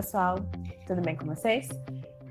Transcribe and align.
pessoal, 0.00 0.38
tudo 0.86 1.02
bem 1.02 1.14
com 1.14 1.26
vocês? 1.26 1.68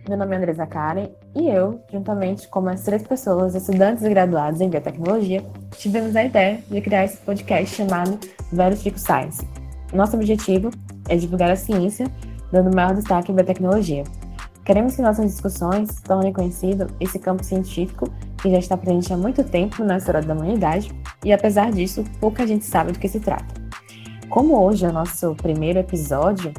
Meu 0.08 0.18
nome 0.18 0.34
é 0.34 0.40
Andresa 0.40 0.66
Karen 0.66 1.08
e 1.36 1.50
eu, 1.50 1.80
juntamente 1.92 2.48
com 2.48 2.62
mais 2.62 2.82
três 2.82 3.04
pessoas, 3.04 3.54
estudantes 3.54 4.04
e 4.04 4.10
graduados 4.10 4.60
em 4.60 4.68
biotecnologia, 4.68 5.46
tivemos 5.78 6.16
a 6.16 6.24
ideia 6.24 6.64
de 6.68 6.82
criar 6.82 7.06
esse 7.06 7.18
podcast 7.18 7.76
chamado 7.76 8.20
Verifico 8.52 8.98
Science. 8.98 9.48
Nosso 9.94 10.16
objetivo 10.16 10.72
é 11.08 11.16
divulgar 11.16 11.52
a 11.52 11.56
ciência, 11.56 12.08
dando 12.52 12.76
maior 12.76 12.96
destaque 12.96 13.32
à 13.32 13.36
biotecnologia. 13.36 14.04
Queremos 14.66 14.96
que 14.96 15.04
nossas 15.04 15.28
discussões 15.28 16.02
tornem 16.02 16.34
conhecido 16.34 16.88
esse 17.00 17.20
campo 17.20 17.44
científico 17.44 18.12
que 18.42 18.50
já 18.50 18.58
está 18.58 18.76
presente 18.78 19.14
há 19.14 19.18
muito 19.18 19.44
tempo 19.44 19.84
na 19.84 19.98
história 19.98 20.24
da 20.24 20.34
humanidade 20.34 20.92
e, 21.24 21.32
apesar 21.32 21.72
disso, 21.72 22.04
pouca 22.20 22.48
gente 22.48 22.66
sabe 22.66 22.94
do 22.94 23.00
que 23.00 23.08
se 23.08 23.20
trata. 23.20 23.54
Como 24.28 24.60
hoje 24.60 24.86
é 24.86 24.90
o 24.90 24.94
nosso 24.94 25.36
primeiro 25.36 25.78
episódio, 25.78 26.52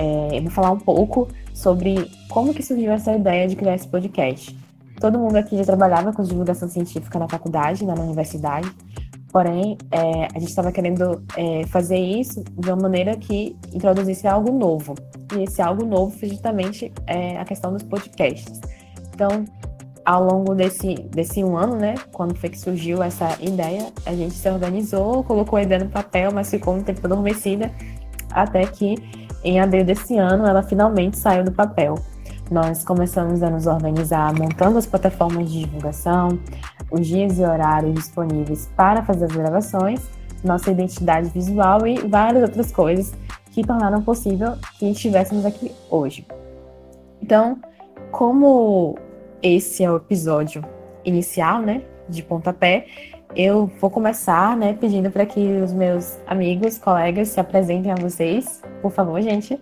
é, 0.00 0.38
eu 0.38 0.42
vou 0.42 0.50
falar 0.50 0.70
um 0.70 0.78
pouco 0.78 1.28
sobre 1.52 2.10
como 2.30 2.54
que 2.54 2.62
surgiu 2.62 2.90
essa 2.90 3.12
ideia 3.12 3.46
de 3.46 3.54
criar 3.54 3.74
esse 3.74 3.86
podcast. 3.86 4.58
Todo 4.98 5.18
mundo 5.18 5.36
aqui 5.36 5.56
já 5.58 5.64
trabalhava 5.64 6.10
com 6.10 6.22
divulgação 6.22 6.68
científica 6.68 7.18
na 7.18 7.28
faculdade, 7.28 7.84
na 7.84 7.92
universidade, 7.92 8.70
porém, 9.30 9.76
é, 9.90 10.28
a 10.34 10.38
gente 10.38 10.48
estava 10.48 10.72
querendo 10.72 11.22
é, 11.36 11.66
fazer 11.66 11.98
isso 11.98 12.42
de 12.56 12.70
uma 12.70 12.80
maneira 12.80 13.14
que 13.14 13.56
introduzisse 13.74 14.26
algo 14.26 14.50
novo. 14.52 14.94
E 15.36 15.42
esse 15.42 15.60
algo 15.60 15.84
novo 15.84 16.18
foi 16.18 16.30
justamente 16.30 16.90
é, 17.06 17.38
a 17.38 17.44
questão 17.44 17.70
dos 17.70 17.82
podcasts. 17.82 18.58
Então, 19.14 19.44
ao 20.04 20.24
longo 20.24 20.54
desse, 20.54 20.94
desse 21.10 21.44
um 21.44 21.58
ano, 21.58 21.76
né, 21.76 21.94
quando 22.10 22.34
foi 22.34 22.48
que 22.48 22.58
surgiu 22.58 23.02
essa 23.02 23.36
ideia, 23.40 23.92
a 24.06 24.14
gente 24.14 24.34
se 24.34 24.48
organizou, 24.48 25.22
colocou 25.24 25.58
a 25.58 25.62
ideia 25.62 25.84
no 25.84 25.90
papel, 25.90 26.32
mas 26.32 26.50
ficou 26.50 26.74
um 26.74 26.82
tempo 26.82 27.06
adormecida, 27.06 27.70
até 28.32 28.64
que 28.64 29.19
em 29.42 29.60
abril 29.60 29.84
desse 29.84 30.16
ano, 30.16 30.46
ela 30.46 30.62
finalmente 30.62 31.18
saiu 31.18 31.44
do 31.44 31.52
papel. 31.52 31.94
Nós 32.50 32.84
começamos 32.84 33.42
a 33.42 33.50
nos 33.50 33.66
organizar 33.66 34.32
montando 34.34 34.76
as 34.78 34.86
plataformas 34.86 35.50
de 35.50 35.64
divulgação, 35.64 36.38
os 36.90 37.06
dias 37.06 37.38
e 37.38 37.42
horários 37.42 37.94
disponíveis 37.94 38.68
para 38.76 39.02
fazer 39.02 39.26
as 39.26 39.32
gravações, 39.32 40.00
nossa 40.42 40.70
identidade 40.70 41.28
visual 41.28 41.86
e 41.86 41.98
várias 41.98 42.42
outras 42.42 42.72
coisas 42.72 43.14
que 43.52 43.64
tornaram 43.64 44.02
possível 44.02 44.54
que 44.78 44.90
estivéssemos 44.90 45.44
aqui 45.44 45.72
hoje. 45.88 46.26
Então, 47.22 47.58
como 48.10 48.96
esse 49.42 49.84
é 49.84 49.90
o 49.90 49.96
episódio 49.96 50.64
inicial, 51.04 51.62
né, 51.62 51.82
de 52.08 52.22
pontapé, 52.22 52.86
eu 53.34 53.70
vou 53.80 53.90
começar, 53.90 54.56
né, 54.56 54.72
pedindo 54.72 55.10
para 55.10 55.24
que 55.24 55.40
os 55.62 55.72
meus 55.72 56.18
amigos, 56.26 56.78
colegas 56.78 57.28
se 57.28 57.40
apresentem 57.40 57.92
a 57.92 57.94
vocês. 57.94 58.60
Por 58.82 58.90
favor, 58.90 59.20
gente. 59.22 59.58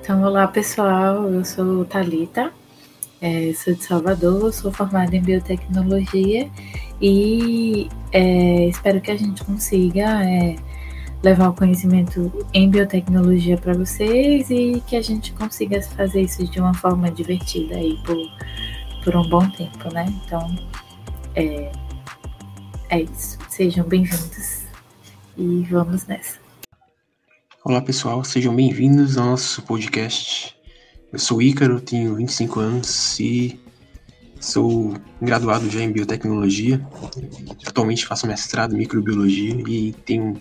Então, 0.00 0.22
olá 0.22 0.46
pessoal, 0.48 1.30
eu 1.30 1.44
sou 1.44 1.84
Talita, 1.86 2.52
é, 3.22 3.52
sou 3.54 3.72
de 3.72 3.82
Salvador, 3.82 4.52
sou 4.52 4.70
formada 4.70 5.16
em 5.16 5.22
biotecnologia 5.22 6.50
e 7.00 7.88
é, 8.12 8.66
espero 8.66 9.00
que 9.00 9.10
a 9.10 9.16
gente 9.16 9.42
consiga 9.42 10.22
é, 10.22 10.56
levar 11.22 11.48
o 11.48 11.54
conhecimento 11.54 12.30
em 12.52 12.68
biotecnologia 12.68 13.56
para 13.56 13.72
vocês 13.72 14.50
e 14.50 14.82
que 14.86 14.94
a 14.94 15.00
gente 15.00 15.32
consiga 15.32 15.80
fazer 15.80 16.20
isso 16.20 16.44
de 16.46 16.60
uma 16.60 16.74
forma 16.74 17.10
divertida 17.10 17.76
aí 17.76 17.98
por 18.04 18.18
por 19.04 19.14
um 19.14 19.28
bom 19.28 19.48
tempo, 19.50 19.92
né? 19.92 20.06
Então, 20.24 20.56
é, 21.36 21.70
é 22.88 23.02
isso. 23.02 23.36
Sejam 23.50 23.86
bem-vindos 23.86 24.62
e 25.36 25.62
vamos 25.70 26.06
nessa. 26.06 26.38
Olá, 27.62 27.82
pessoal. 27.82 28.24
Sejam 28.24 28.56
bem-vindos 28.56 29.18
ao 29.18 29.26
nosso 29.26 29.60
podcast. 29.62 30.56
Eu 31.12 31.18
sou 31.18 31.42
Ícaro, 31.42 31.82
tenho 31.82 32.14
25 32.16 32.58
anos 32.60 33.20
e 33.20 33.60
sou 34.40 34.94
graduado 35.20 35.68
já 35.68 35.82
em 35.82 35.92
biotecnologia. 35.92 36.80
Atualmente 37.66 38.06
faço 38.06 38.26
mestrado 38.26 38.74
em 38.74 38.78
microbiologia 38.78 39.54
e 39.68 39.92
tenho 39.92 40.40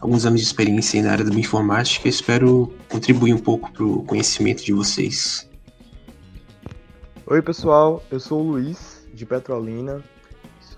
alguns 0.00 0.26
anos 0.26 0.40
de 0.40 0.46
experiência 0.46 1.00
na 1.02 1.12
área 1.12 1.24
da 1.24 1.30
bioinformática. 1.30 2.08
Espero 2.08 2.74
contribuir 2.88 3.32
um 3.32 3.38
pouco 3.38 3.70
para 3.72 3.84
o 3.84 4.02
conhecimento 4.02 4.64
de 4.64 4.72
vocês. 4.72 5.48
Oi 7.26 7.40
pessoal, 7.40 8.02
eu 8.10 8.20
sou 8.20 8.42
o 8.42 8.42
Luiz, 8.42 9.08
de 9.14 9.24
Petrolina, 9.24 10.02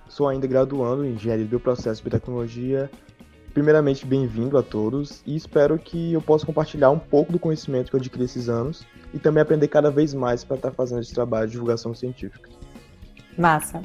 sou 0.09 0.29
ainda 0.29 0.47
graduando 0.47 1.05
em 1.05 1.15
Engenharia 1.15 1.43
de 1.43 1.51
Bioprocesso 1.51 2.01
e 2.01 2.05
Biotecnologia. 2.05 2.89
Primeiramente, 3.53 4.07
bem-vindo 4.07 4.56
a 4.56 4.62
todos 4.62 5.25
e 5.27 5.35
espero 5.35 5.77
que 5.77 6.12
eu 6.12 6.23
possa 6.23 6.47
compartilhar 6.47 6.91
um 6.91 7.01
pouco 7.01 7.33
do 7.33 7.39
conhecimento 7.41 7.91
que 7.91 7.97
eu 7.97 7.99
adquiri 7.99 8.27
esses 8.27 8.49
anos 8.49 8.87
e 9.12 9.19
também 9.19 9.43
aprender 9.43 9.67
cada 9.67 9.91
vez 9.91 10.15
mais 10.15 10.45
para 10.45 10.55
estar 10.55 10.71
fazendo 10.71 11.01
esse 11.01 11.12
trabalho 11.12 11.49
de 11.49 11.53
divulgação 11.55 11.93
científica. 11.93 12.49
Massa! 13.37 13.83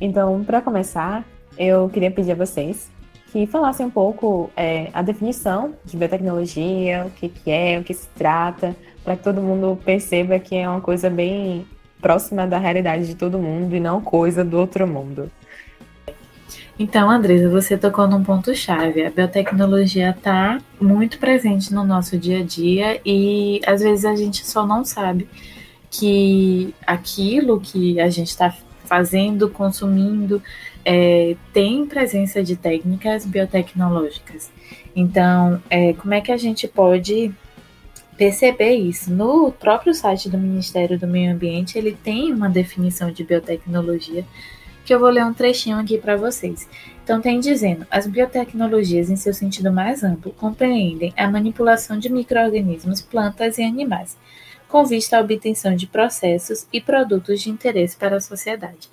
Então, 0.00 0.44
para 0.44 0.62
começar, 0.62 1.26
eu 1.58 1.88
queria 1.88 2.12
pedir 2.12 2.30
a 2.30 2.36
vocês 2.36 2.88
que 3.32 3.48
falassem 3.48 3.84
um 3.84 3.90
pouco 3.90 4.48
é, 4.56 4.90
a 4.94 5.02
definição 5.02 5.74
de 5.84 5.96
biotecnologia, 5.96 7.04
o 7.04 7.10
que, 7.10 7.28
que 7.28 7.50
é, 7.50 7.80
o 7.80 7.82
que 7.82 7.92
se 7.92 8.06
trata, 8.10 8.76
para 9.02 9.16
que 9.16 9.24
todo 9.24 9.42
mundo 9.42 9.76
perceba 9.84 10.38
que 10.38 10.54
é 10.54 10.68
uma 10.68 10.80
coisa 10.80 11.10
bem 11.10 11.66
próxima 12.00 12.46
da 12.46 12.58
realidade 12.58 13.06
de 13.06 13.14
todo 13.14 13.38
mundo 13.38 13.74
e 13.74 13.80
não 13.80 14.00
coisa 14.00 14.44
do 14.44 14.58
outro 14.58 14.86
mundo. 14.86 15.30
Então, 16.78 17.10
Andresa, 17.10 17.48
você 17.48 17.76
tocou 17.76 18.06
num 18.06 18.22
ponto-chave. 18.22 19.04
A 19.04 19.10
biotecnologia 19.10 20.10
está 20.10 20.58
muito 20.78 21.18
presente 21.18 21.72
no 21.72 21.82
nosso 21.84 22.18
dia 22.18 22.40
a 22.40 22.42
dia 22.42 23.00
e 23.04 23.62
às 23.66 23.80
vezes 23.80 24.04
a 24.04 24.14
gente 24.14 24.46
só 24.46 24.66
não 24.66 24.84
sabe 24.84 25.26
que 25.90 26.74
aquilo 26.86 27.58
que 27.58 27.98
a 27.98 28.10
gente 28.10 28.28
está 28.28 28.54
fazendo, 28.84 29.48
consumindo, 29.48 30.42
é, 30.84 31.34
tem 31.52 31.86
presença 31.86 32.42
de 32.42 32.56
técnicas 32.56 33.24
biotecnológicas. 33.24 34.50
Então, 34.94 35.60
é, 35.70 35.94
como 35.94 36.12
é 36.12 36.20
que 36.20 36.30
a 36.30 36.36
gente 36.36 36.68
pode 36.68 37.34
perceber 38.16 38.74
isso. 38.74 39.12
No 39.12 39.52
próprio 39.52 39.94
site 39.94 40.28
do 40.28 40.38
Ministério 40.38 40.98
do 40.98 41.06
Meio 41.06 41.32
Ambiente, 41.32 41.78
ele 41.78 41.96
tem 42.02 42.32
uma 42.32 42.48
definição 42.48 43.10
de 43.10 43.24
biotecnologia 43.24 44.24
que 44.84 44.94
eu 44.94 45.00
vou 45.00 45.10
ler 45.10 45.24
um 45.24 45.34
trechinho 45.34 45.78
aqui 45.78 45.98
para 45.98 46.16
vocês. 46.16 46.68
Então, 47.02 47.20
tem 47.20 47.40
dizendo: 47.40 47.86
as 47.90 48.06
biotecnologias, 48.06 49.10
em 49.10 49.16
seu 49.16 49.34
sentido 49.34 49.72
mais 49.72 50.02
amplo, 50.02 50.32
compreendem 50.32 51.12
a 51.16 51.30
manipulação 51.30 51.98
de 51.98 52.08
microorganismos, 52.08 53.00
plantas 53.00 53.58
e 53.58 53.62
animais, 53.62 54.16
com 54.68 54.84
vista 54.84 55.18
à 55.18 55.20
obtenção 55.20 55.74
de 55.74 55.86
processos 55.86 56.66
e 56.72 56.80
produtos 56.80 57.42
de 57.42 57.50
interesse 57.50 57.96
para 57.96 58.16
a 58.16 58.20
sociedade. 58.20 58.88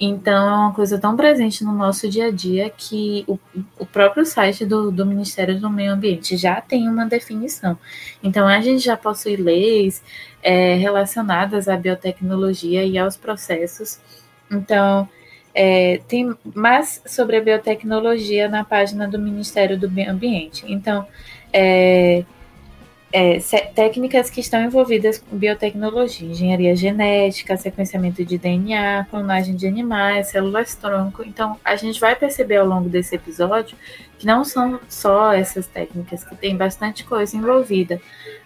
Então, 0.00 0.48
é 0.48 0.54
uma 0.54 0.72
coisa 0.72 0.96
tão 0.96 1.16
presente 1.16 1.64
no 1.64 1.72
nosso 1.72 2.08
dia 2.08 2.26
a 2.26 2.30
dia 2.30 2.70
que 2.70 3.24
o, 3.26 3.36
o 3.76 3.84
próprio 3.84 4.24
site 4.24 4.64
do, 4.64 4.92
do, 4.92 5.04
Ministério 5.04 5.58
do 5.58 5.68
Meio 5.68 5.92
Ambiente 5.92 6.36
já 6.36 6.60
tem 6.60 6.88
uma 6.88 7.04
definição. 7.04 7.76
Então, 8.22 8.46
a 8.46 8.60
gente 8.60 8.84
já 8.84 8.96
possui 8.96 9.36
leis 9.36 10.00
é, 10.40 10.74
relacionadas 10.74 11.68
à 11.68 11.76
biotecnologia 11.76 12.84
e 12.84 12.96
aos 12.96 13.16
processos. 13.16 13.98
Então, 14.48 15.08
é, 15.52 16.00
tem 16.06 16.32
mais 16.54 17.02
sobre 17.04 17.36
a 17.36 17.40
biotecnologia 17.40 18.48
na 18.48 18.64
página 18.64 19.08
do 19.08 19.18
Ministério 19.18 19.76
do 19.76 19.90
Meio 19.90 20.12
Ambiente. 20.12 20.64
Então, 20.68 21.04
é, 21.52 22.24
é, 23.10 23.38
técnicas 23.74 24.28
que 24.28 24.40
estão 24.40 24.62
envolvidas 24.62 25.18
com 25.18 25.36
biotecnologia, 25.36 26.28
engenharia 26.28 26.76
genética, 26.76 27.56
sequenciamento 27.56 28.24
de 28.24 28.36
DNA, 28.36 29.06
clonagem 29.10 29.56
de 29.56 29.66
animais, 29.66 30.28
células-tronco. 30.28 31.22
Então, 31.22 31.58
a 31.64 31.74
gente 31.76 31.98
vai 31.98 32.14
perceber 32.14 32.56
ao 32.56 32.66
longo 32.66 32.88
desse 32.88 33.14
episódio 33.14 33.76
que 34.18 34.26
não 34.26 34.44
são 34.44 34.78
só 34.88 35.32
essas 35.32 35.66
técnicas, 35.66 36.22
que 36.22 36.36
tem 36.36 36.56
bastante 36.56 37.04
coisa 37.04 37.36
envolvida, 37.36 38.00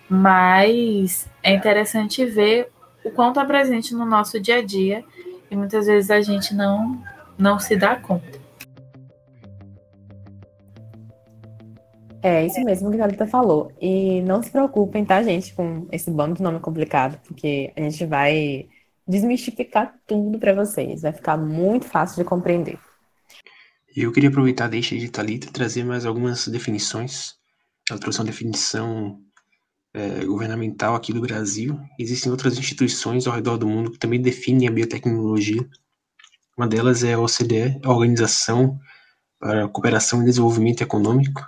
mas 0.09 1.29
é 1.43 1.53
interessante 1.55 2.25
ver 2.25 2.69
o 3.05 3.11
quanto 3.11 3.41
é 3.41 3.45
presente 3.45 3.95
no 3.95 4.05
nosso 4.05 4.39
dia 4.39 4.59
a 4.59 4.63
dia 4.63 5.03
e 5.51 5.57
muitas 5.57 5.87
vezes 5.87 6.11
a 6.11 6.21
gente 6.21 6.55
não, 6.55 7.03
não 7.37 7.59
se 7.59 7.75
dá 7.75 7.97
conta. 7.97 8.42
É 12.23 12.47
isso 12.47 12.63
mesmo 12.63 12.89
que 12.91 12.97
a 12.97 13.01
Thalita 13.01 13.27
falou. 13.27 13.73
E 13.81 14.23
não 14.23 14.43
se 14.43 14.51
preocupem, 14.51 15.05
tá, 15.05 15.23
gente, 15.23 15.53
com 15.55 15.89
esse 15.91 16.09
bando 16.11 16.37
de 16.37 16.43
nome 16.43 16.61
complicado, 16.61 17.21
porque 17.27 17.73
a 17.77 17.81
gente 17.81 18.07
vai 18.07 18.69
desmistificar 19.07 19.95
tudo 20.07 20.39
para 20.39 20.55
vocês. 20.55 21.03
Vai 21.03 21.13
ficar 21.13 21.37
muito 21.37 21.87
fácil 21.87 22.23
de 22.23 22.29
compreender. 22.29 22.79
Eu 23.95 24.13
queria 24.13 24.31
aproveitar 24.31 24.67
a 24.67 24.69
deixa 24.69 24.97
de 24.97 25.09
Thalita 25.09 25.49
e 25.49 25.53
trazer 25.53 25.85
mais 25.85 26.07
algumas 26.07 26.47
definições. 26.47 27.35
Ela 27.91 27.99
trouxe 27.99 28.21
uma 28.21 28.27
definição 28.27 29.21
é, 29.93 30.25
governamental 30.25 30.95
aqui 30.95 31.13
do 31.13 31.21
Brasil. 31.21 31.79
Existem 31.99 32.31
outras 32.31 32.57
instituições 32.57 33.27
ao 33.27 33.35
redor 33.35 33.57
do 33.57 33.67
mundo 33.67 33.91
que 33.91 33.99
também 33.99 34.23
definem 34.23 34.69
a 34.69 34.71
biotecnologia. 34.71 35.69
Uma 36.57 36.69
delas 36.69 37.03
é 37.03 37.15
a 37.15 37.21
OCDE, 37.21 37.81
a 37.83 37.91
Organização 37.91 38.79
para 39.39 39.65
a 39.65 39.69
Cooperação 39.69 40.23
e 40.23 40.25
Desenvolvimento 40.25 40.83
Econômico, 40.83 41.43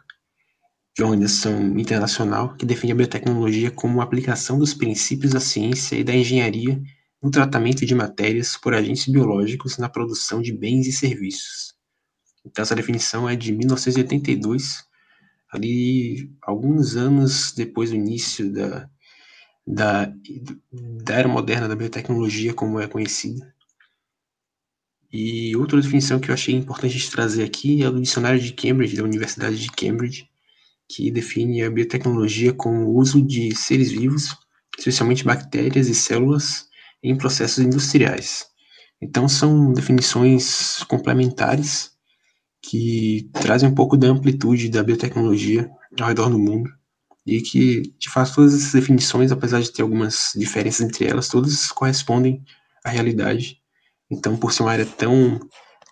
de 0.95 1.03
organização 1.03 1.77
internacional 1.79 2.55
que 2.55 2.65
define 2.65 2.93
a 2.93 2.97
biotecnologia 2.97 3.71
como 3.71 4.01
aplicação 4.01 4.59
dos 4.59 4.73
princípios 4.73 5.33
da 5.33 5.41
ciência 5.41 5.97
e 5.97 6.05
da 6.05 6.15
engenharia 6.15 6.81
no 7.21 7.31
tratamento 7.31 7.85
de 7.85 7.95
matérias 7.95 8.57
por 8.57 8.75
agentes 8.75 9.09
biológicos 9.09 9.77
na 9.77 9.89
produção 9.89 10.41
de 10.41 10.53
bens 10.53 10.87
e 10.87 10.93
serviços. 10.93 11.75
Então, 12.45 12.63
essa 12.63 12.77
definição 12.77 13.29
é 13.29 13.35
de 13.35 13.51
1982, 13.51 14.85
ali 15.51 16.31
alguns 16.43 16.95
anos 16.95 17.53
depois 17.53 17.91
do 17.91 17.97
início 17.97 18.53
da, 18.53 18.89
da, 19.67 20.13
da 21.03 21.15
era 21.15 21.27
moderna 21.27 21.67
da 21.67 21.75
biotecnologia, 21.75 22.53
como 22.53 22.79
é 22.79 22.87
conhecida. 22.87 23.53
E 25.11 25.57
outra 25.57 25.81
definição 25.81 26.21
que 26.21 26.29
eu 26.29 26.35
achei 26.35 26.55
importante 26.55 27.11
trazer 27.11 27.45
aqui 27.45 27.83
é 27.83 27.91
do 27.91 28.01
dicionário 28.01 28.39
de 28.39 28.53
Cambridge, 28.53 28.97
da 28.97 29.05
Universidade 29.05 29.59
de 29.59 29.71
Cambridge, 29.71 30.29
que 30.89 31.11
define 31.11 31.63
a 31.63 31.71
biotecnologia 31.71 32.53
como 32.53 32.87
o 32.87 32.97
uso 32.97 33.21
de 33.23 33.55
seres 33.57 33.91
vivos, 33.91 34.37
especialmente 34.79 35.25
bactérias 35.25 35.89
e 35.89 35.95
células, 35.95 36.67
em 37.03 37.17
processos 37.17 37.59
industriais. 37.59 38.47
Então, 39.01 39.29
são 39.29 39.73
definições 39.73 40.83
complementares 40.85 41.93
que 42.63 43.29
trazem 43.33 43.69
um 43.69 43.75
pouco 43.75 43.97
da 43.97 44.09
amplitude 44.09 44.71
da 44.71 44.83
biotecnologia 44.83 45.71
ao 46.01 46.09
redor 46.09 46.31
do 46.31 46.39
mundo 46.39 46.71
e 47.27 47.41
que, 47.41 47.95
de 47.99 48.09
fato, 48.09 48.35
todas 48.35 48.55
essas 48.55 48.73
definições, 48.73 49.31
apesar 49.31 49.61
de 49.61 49.71
ter 49.71 49.83
algumas 49.83 50.33
diferenças 50.35 50.81
entre 50.81 51.07
elas, 51.07 51.29
todas 51.29 51.71
correspondem 51.73 52.43
à 52.85 52.91
realidade. 52.91 53.59
Então, 54.11 54.37
por 54.37 54.53
ser 54.53 54.63
uma 54.63 54.73
área 54.73 54.87
tão 54.87 55.41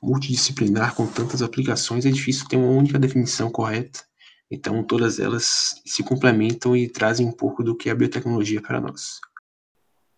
multidisciplinar, 0.02 0.94
com 0.94 1.06
tantas 1.06 1.42
aplicações, 1.42 2.06
é 2.06 2.10
difícil 2.10 2.48
ter 2.48 2.56
uma 2.56 2.68
única 2.68 2.98
definição 2.98 3.50
correta 3.50 4.00
então, 4.54 4.84
todas 4.84 5.18
elas 5.18 5.80
se 5.86 6.04
complementam 6.04 6.76
e 6.76 6.86
trazem 6.86 7.26
um 7.26 7.32
pouco 7.32 7.64
do 7.64 7.74
que 7.74 7.88
é 7.88 7.92
a 7.92 7.94
biotecnologia 7.94 8.60
para 8.60 8.82
nós. 8.82 9.18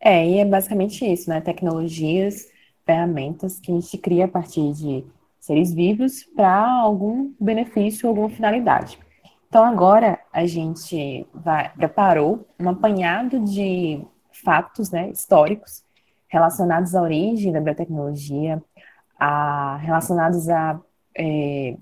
É, 0.00 0.28
e 0.28 0.38
é 0.38 0.44
basicamente 0.44 1.04
isso, 1.04 1.30
né? 1.30 1.40
Tecnologias, 1.40 2.48
ferramentas 2.84 3.60
que 3.60 3.70
a 3.70 3.74
gente 3.76 3.96
cria 3.96 4.24
a 4.24 4.28
partir 4.28 4.72
de 4.72 5.04
seres 5.38 5.72
vivos 5.72 6.24
para 6.34 6.68
algum 6.68 7.32
benefício, 7.40 8.08
alguma 8.08 8.28
finalidade. 8.28 8.98
Então, 9.48 9.64
agora 9.64 10.18
a 10.32 10.44
gente 10.46 11.24
vai, 11.32 11.72
preparou 11.72 12.44
um 12.58 12.68
apanhado 12.68 13.38
de 13.38 14.02
fatos 14.32 14.90
né, 14.90 15.10
históricos 15.10 15.84
relacionados 16.26 16.92
à 16.96 17.00
origem 17.00 17.52
da 17.52 17.60
biotecnologia, 17.60 18.60
a, 19.16 19.76
relacionados 19.76 20.48
a 20.48 20.80
é, 21.16 21.76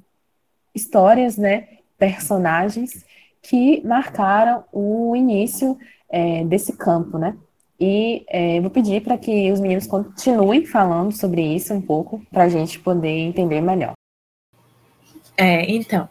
histórias 0.74 1.38
né, 1.38 1.78
personagens 2.02 3.06
que 3.40 3.80
marcaram 3.86 4.64
o 4.72 5.14
início 5.14 5.78
é, 6.10 6.44
desse 6.44 6.76
campo, 6.76 7.16
né? 7.16 7.36
E 7.78 8.24
é, 8.28 8.60
vou 8.60 8.70
pedir 8.70 9.02
para 9.02 9.16
que 9.16 9.52
os 9.52 9.60
meninos 9.60 9.86
continuem 9.86 10.66
falando 10.66 11.12
sobre 11.12 11.42
isso 11.42 11.72
um 11.72 11.80
pouco, 11.80 12.20
para 12.28 12.44
a 12.44 12.48
gente 12.48 12.80
poder 12.80 13.08
entender 13.08 13.60
melhor. 13.60 13.92
É, 15.36 15.70
então, 15.70 16.08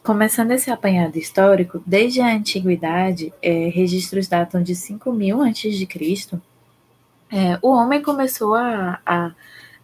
começando 0.00 0.52
esse 0.52 0.70
apanhado 0.70 1.18
histórico, 1.18 1.82
desde 1.84 2.20
a 2.20 2.32
antiguidade, 2.32 3.32
é, 3.42 3.68
registros 3.68 4.28
datam 4.28 4.62
de 4.62 4.76
5000 4.76 5.42
a.C., 5.42 6.40
é, 7.32 7.58
o 7.62 7.70
homem 7.70 8.00
começou 8.00 8.54
a, 8.54 9.00
a 9.04 9.32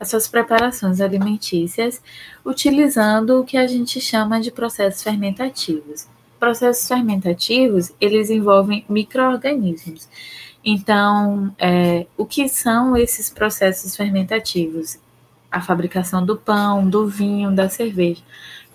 as 0.00 0.10
suas 0.10 0.28
preparações 0.28 1.00
alimentícias 1.00 2.02
utilizando 2.44 3.40
o 3.40 3.44
que 3.44 3.56
a 3.56 3.66
gente 3.66 4.00
chama 4.00 4.40
de 4.40 4.50
processos 4.50 5.02
fermentativos. 5.02 6.06
Processos 6.38 6.86
fermentativos, 6.86 7.92
eles 8.00 8.30
envolvem 8.30 8.84
micro-organismos. 8.88 10.08
Então, 10.64 11.54
é, 11.58 12.06
o 12.16 12.24
que 12.24 12.48
são 12.48 12.96
esses 12.96 13.30
processos 13.30 13.96
fermentativos? 13.96 14.98
A 15.50 15.60
fabricação 15.60 16.24
do 16.24 16.36
pão, 16.36 16.88
do 16.88 17.06
vinho, 17.06 17.50
da 17.54 17.68
cerveja. 17.68 18.22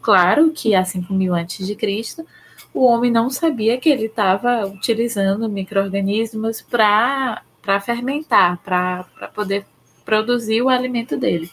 Claro 0.02 0.52
que 0.52 0.75
há 0.75 0.84
5 0.84 1.14
mil 1.14 1.34
antes 1.34 1.66
de 1.66 1.75
Cristo, 1.75 2.25
o 2.74 2.84
homem 2.86 3.12
não 3.12 3.30
sabia 3.30 3.78
que 3.78 3.88
ele 3.88 4.06
estava 4.06 4.66
utilizando 4.66 5.48
micro-organismos 5.48 6.62
para 6.62 7.44
fermentar, 7.80 8.58
para 8.64 9.06
poder 9.34 9.66
produzir 10.05 10.61
o 10.61 10.69
alimento 10.69 11.17
dele. 11.17 11.50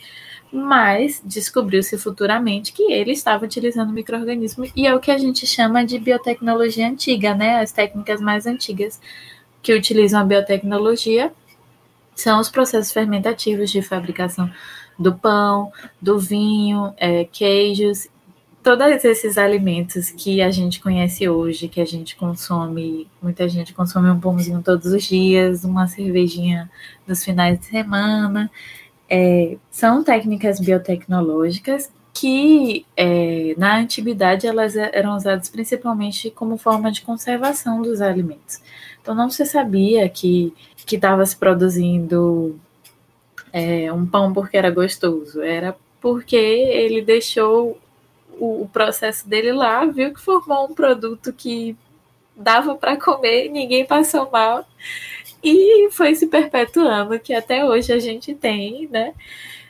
Mas 0.53 1.23
descobriu-se 1.25 1.97
futuramente 1.97 2.73
que 2.73 2.91
ele 2.93 3.13
estava 3.13 3.45
utilizando 3.45 3.93
microorganismo 3.93 4.67
e 4.75 4.87
é 4.87 4.95
o 4.95 4.99
que 4.99 5.11
a 5.11 5.19
gente 5.19 5.47
chama 5.47 5.85
de 5.85 5.99
biotecnologia 5.99 6.89
antiga, 6.89 7.35
né? 7.35 7.61
As 7.61 7.71
técnicas 7.71 8.21
mais 8.21 8.47
antigas 8.47 9.01
que 9.63 9.73
utilizam 9.73 10.21
a 10.21 10.25
biotecnologia 10.25 11.33
são 12.15 12.41
os 12.41 12.51
processos 12.51 12.93
fermentativos 12.93 13.71
de 13.71 13.81
fabricação 13.81 14.51
do 14.99 15.15
pão, 15.15 15.73
do 16.01 16.19
vinho, 16.19 16.93
é, 16.97 17.25
queijos, 17.25 18.09
todos 18.63 19.05
esses 19.05 19.39
alimentos 19.39 20.11
que 20.11 20.43
a 20.43 20.51
gente 20.51 20.81
conhece 20.81 21.29
hoje, 21.29 21.69
que 21.69 21.81
a 21.81 21.85
gente 21.85 22.17
consome, 22.17 23.09
muita 23.23 23.49
gente 23.49 23.73
consome 23.73 24.11
um 24.11 24.21
pãozinho 24.21 24.63
todos 24.63 24.87
os 24.87 25.05
dias, 25.05 25.65
uma 25.65 25.87
cervejinha 25.87 26.71
nos 27.07 27.25
finais 27.25 27.59
de 27.59 27.67
semana, 27.67 28.51
é, 29.09 29.57
são 29.71 30.05
técnicas 30.05 30.61
biotecnológicas 30.61 31.91
que 32.13 32.85
é, 32.97 33.55
na 33.57 33.79
antiguidade 33.79 34.47
elas 34.47 34.77
eram 34.77 35.17
usadas 35.17 35.49
principalmente 35.49 36.31
como 36.31 36.59
forma 36.59 36.91
de 36.91 37.03
conservação 37.03 37.83
dos 37.83 38.01
alimentos. 38.01 38.61
Então 39.01 39.15
não 39.15 39.31
se 39.31 39.47
sabia 39.47 40.09
que 40.09 40.53
que 40.87 40.97
estava 40.97 41.25
se 41.25 41.37
produzindo 41.37 42.59
é, 43.53 43.93
um 43.93 44.05
pão 44.05 44.33
porque 44.33 44.57
era 44.57 44.71
gostoso, 44.71 45.41
era 45.41 45.77
porque 46.01 46.37
ele 46.37 47.01
deixou 47.01 47.79
o, 48.41 48.63
o 48.63 48.69
processo 48.69 49.29
dele 49.29 49.53
lá, 49.53 49.85
viu 49.85 50.13
que 50.13 50.21
formou 50.21 50.67
um 50.67 50.75
produto 50.75 51.33
que 51.33 51.77
dava 52.35 52.75
para 52.75 52.97
comer, 52.97 53.49
ninguém 53.51 53.87
passou 53.87 54.31
mal 54.31 54.67
e 55.45 55.91
foi 55.93 56.15
se 56.15 56.27
perpetuando 56.27 57.19
que 57.21 57.35
até 57.35 57.65
hoje 57.65 57.93
a 57.93 57.99
gente 57.99 58.35
tem, 58.35 58.89
né? 58.89 59.15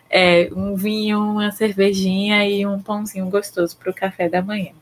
É, 0.09 0.49
um 0.52 0.75
vinho, 0.75 1.21
uma 1.21 1.52
cervejinha 1.52 2.44
e 2.49 2.66
um 2.66 2.83
pãozinho 2.83 3.28
gostoso 3.30 3.76
para 3.76 3.90
o 3.90 3.94
café 3.94 4.28
da 4.28 4.42
manhã. 4.42 4.73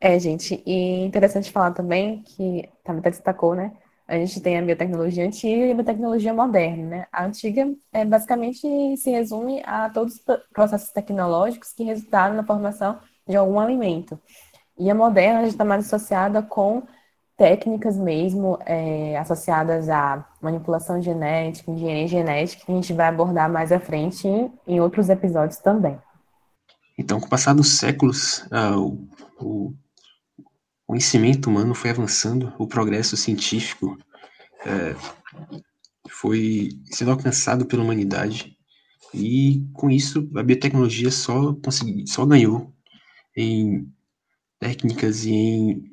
É, 0.00 0.18
gente, 0.18 0.62
e 0.66 1.04
interessante 1.04 1.50
falar 1.50 1.72
também 1.72 2.22
que 2.22 2.68
também 2.82 3.02
destacou, 3.02 3.54
né? 3.54 3.72
A 4.06 4.16
gente 4.16 4.40
tem 4.40 4.58
a 4.58 4.62
biotecnologia 4.62 5.26
antiga 5.26 5.66
e 5.66 5.70
a 5.70 5.74
biotecnologia 5.74 6.34
moderna, 6.34 6.86
né? 6.88 7.06
A 7.10 7.24
antiga 7.24 7.66
é, 7.92 8.04
basicamente 8.04 8.96
se 8.98 9.10
resume 9.10 9.62
a 9.64 9.88
todos 9.88 10.14
os 10.14 10.22
processos 10.52 10.90
tecnológicos 10.90 11.72
que 11.72 11.84
resultaram 11.84 12.34
na 12.34 12.44
formação 12.44 12.98
de 13.26 13.34
algum 13.34 13.58
alimento. 13.58 14.20
E 14.78 14.90
a 14.90 14.94
moderna 14.94 15.42
já 15.42 15.48
está 15.48 15.64
mais 15.64 15.86
associada 15.86 16.42
com 16.42 16.82
técnicas 17.36 17.96
mesmo 17.96 18.58
é, 18.64 19.16
associadas 19.18 19.88
à 19.88 20.24
manipulação 20.40 21.00
genética, 21.00 21.70
engenharia 21.70 22.06
genética, 22.06 22.64
que 22.64 22.72
a 22.72 22.74
gente 22.74 22.92
vai 22.92 23.08
abordar 23.08 23.50
mais 23.50 23.72
à 23.72 23.80
frente 23.80 24.28
em, 24.28 24.52
em 24.66 24.80
outros 24.80 25.08
episódios 25.08 25.58
também. 25.58 25.98
Então, 26.96 27.18
com 27.18 27.26
o 27.26 27.30
passar 27.30 27.54
dos 27.54 27.78
séculos, 27.78 28.46
uh, 28.52 28.78
o, 28.78 29.08
o 29.44 29.74
o 30.86 30.92
conhecimento 30.92 31.48
humano 31.48 31.74
foi 31.74 31.90
avançando, 31.90 32.52
o 32.58 32.66
progresso 32.66 33.16
científico 33.16 33.98
é, 34.64 34.94
foi 36.08 36.68
sendo 36.86 37.10
alcançado 37.10 37.66
pela 37.66 37.82
humanidade 37.82 38.56
e 39.12 39.66
com 39.72 39.90
isso 39.90 40.28
a 40.36 40.42
biotecnologia 40.42 41.10
só 41.10 41.54
consegui, 41.54 42.06
só 42.06 42.26
ganhou 42.26 42.72
em 43.36 43.88
técnicas 44.60 45.24
e 45.24 45.32
em 45.32 45.92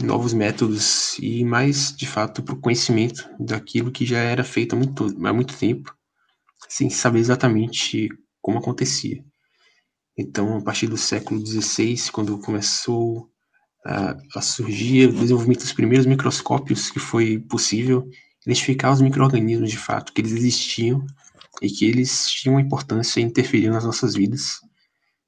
novos 0.00 0.32
métodos 0.32 1.18
e 1.18 1.44
mais 1.44 1.94
de 1.94 2.06
fato 2.06 2.42
para 2.42 2.54
o 2.54 2.60
conhecimento 2.60 3.28
daquilo 3.38 3.92
que 3.92 4.06
já 4.06 4.18
era 4.18 4.44
feito 4.44 4.74
há 4.74 4.78
muito, 4.78 5.04
há 5.04 5.32
muito 5.32 5.56
tempo 5.56 5.94
sem 6.68 6.88
saber 6.88 7.18
exatamente 7.18 8.08
como 8.40 8.58
acontecia. 8.58 9.24
Então, 10.16 10.56
a 10.58 10.62
partir 10.62 10.86
do 10.86 10.96
século 10.96 11.44
XVI, 11.44 12.10
quando 12.10 12.38
começou 12.38 13.31
a, 13.84 14.16
a 14.36 14.40
surgir 14.40 15.08
o 15.08 15.12
desenvolvimento 15.12 15.60
dos 15.60 15.72
primeiros 15.72 16.06
microscópios 16.06 16.90
que 16.90 16.98
foi 16.98 17.38
possível 17.38 18.08
identificar 18.46 18.92
os 18.92 19.00
micro-organismos 19.00 19.70
de 19.70 19.78
fato, 19.78 20.12
que 20.12 20.20
eles 20.20 20.32
existiam 20.32 21.04
e 21.60 21.70
que 21.70 21.84
eles 21.84 22.28
tinham 22.30 22.54
uma 22.54 22.60
importância 22.60 23.20
e 23.20 23.22
interferiam 23.22 23.72
nas 23.72 23.84
nossas 23.84 24.14
vidas. 24.14 24.60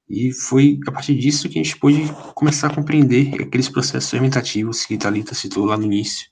E 0.09 0.33
foi 0.33 0.79
a 0.87 0.93
partir 0.93 1.15
disso 1.15 1.49
que 1.49 1.59
a 1.59 1.63
gente 1.63 1.79
pôde 1.79 2.03
começar 2.35 2.69
a 2.69 2.75
compreender 2.75 3.43
aqueles 3.43 3.69
processos 3.69 4.11
fermentativos 4.11 4.85
que 4.85 4.99
Thalita 4.99 5.35
citou 5.35 5.65
lá 5.65 5.77
no 5.77 5.85
início. 5.85 6.27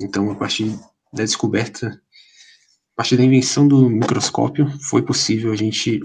Então, 0.00 0.30
a 0.30 0.34
partir 0.34 0.78
da 1.12 1.22
descoberta, 1.24 1.88
a 1.88 2.96
partir 2.96 3.16
da 3.16 3.24
invenção 3.24 3.66
do 3.66 3.88
microscópio, 3.88 4.70
foi 4.80 5.02
possível 5.02 5.52
a 5.52 5.56
gente 5.56 6.00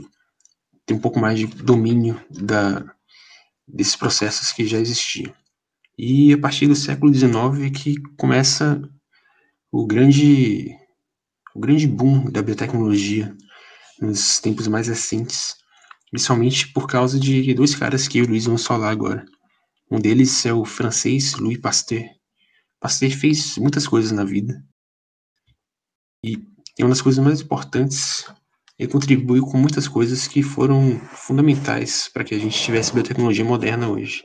ter 0.85 0.93
um 0.93 0.99
pouco 0.99 1.19
mais 1.19 1.39
de 1.39 1.45
domínio 1.45 2.19
da, 2.29 2.83
desses 3.73 3.95
processos 3.95 4.51
que 4.51 4.65
já 4.65 4.79
existiam. 4.79 5.33
E 5.97 6.33
a 6.33 6.37
partir 6.37 6.67
do 6.67 6.75
século 6.75 7.13
XIX 7.13 7.65
é 7.65 7.69
que 7.69 7.99
começa 8.17 8.81
o 9.71 9.85
grande, 9.85 10.75
o 11.53 11.59
grande 11.59 11.87
boom 11.87 12.31
da 12.31 12.41
biotecnologia 12.41 13.35
nos 14.01 14.39
tempos 14.39 14.67
mais 14.67 14.87
recentes, 14.87 15.55
principalmente 16.09 16.71
por 16.73 16.87
causa 16.87 17.19
de 17.19 17.53
dois 17.53 17.75
caras 17.75 18.07
que 18.07 18.21
o 18.21 18.27
Luiz 18.27 18.45
vamos 18.45 18.65
falar 18.65 18.89
agora. 18.89 19.25
Um 19.91 19.99
deles 19.99 20.45
é 20.45 20.53
o 20.53 20.65
francês 20.65 21.33
Louis 21.33 21.57
Pasteur. 21.57 22.05
Pasteur 22.79 23.11
fez 23.11 23.57
muitas 23.57 23.87
coisas 23.87 24.11
na 24.11 24.23
vida. 24.23 24.63
E 26.23 26.37
uma 26.79 26.89
das 26.89 27.01
coisas 27.01 27.23
mais 27.23 27.41
importantes, 27.41 28.25
ele 28.79 28.89
contribuiu 28.89 29.45
com 29.45 29.57
muitas 29.57 29.89
coisas 29.89 30.25
que 30.25 30.41
foram 30.41 30.97
fundamentais 31.11 32.09
para 32.13 32.23
que 32.23 32.33
a 32.33 32.39
gente 32.39 32.57
tivesse 32.57 32.93
biotecnologia 32.93 33.43
moderna 33.43 33.89
hoje. 33.89 34.23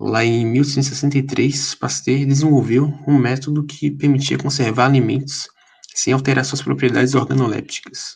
Lá 0.00 0.24
em 0.24 0.44
1863, 0.44 1.76
Pasteur 1.76 2.26
desenvolveu 2.26 2.92
um 3.06 3.16
método 3.16 3.64
que 3.64 3.88
permitia 3.88 4.36
conservar 4.36 4.86
alimentos 4.86 5.46
sem 5.94 6.12
alterar 6.12 6.44
suas 6.44 6.60
propriedades 6.60 7.14
organolépticas. 7.14 8.14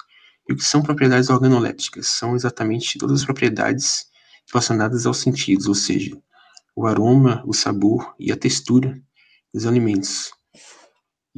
E 0.49 0.53
o 0.53 0.57
que 0.57 0.65
são 0.65 0.83
propriedades 0.83 1.31
organolépticas? 1.31 2.09
São 2.09 2.35
exatamente 2.35 2.99
todas 2.99 3.21
as 3.21 3.25
propriedades 3.25 4.07
relacionadas 4.53 5.07
aos 5.07 5.19
sentidos, 5.19 5.67
ou 5.67 5.75
seja, 5.77 6.17
o 6.75 6.87
aroma, 6.87 7.45
o 7.47 7.55
sabor 7.55 8.15
e 8.19 8.33
a 8.33 8.37
textura 8.37 9.01
dos 9.55 9.65
alimentos. 9.65 10.33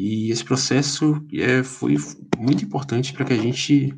E 0.00 0.30
esse 0.30 0.44
processo 0.44 1.20
é, 1.34 1.64
foi 1.64 1.96
muito 2.38 2.64
importante 2.64 3.12
para 3.12 3.24
que 3.24 3.32
a 3.32 3.36
gente, 3.36 3.92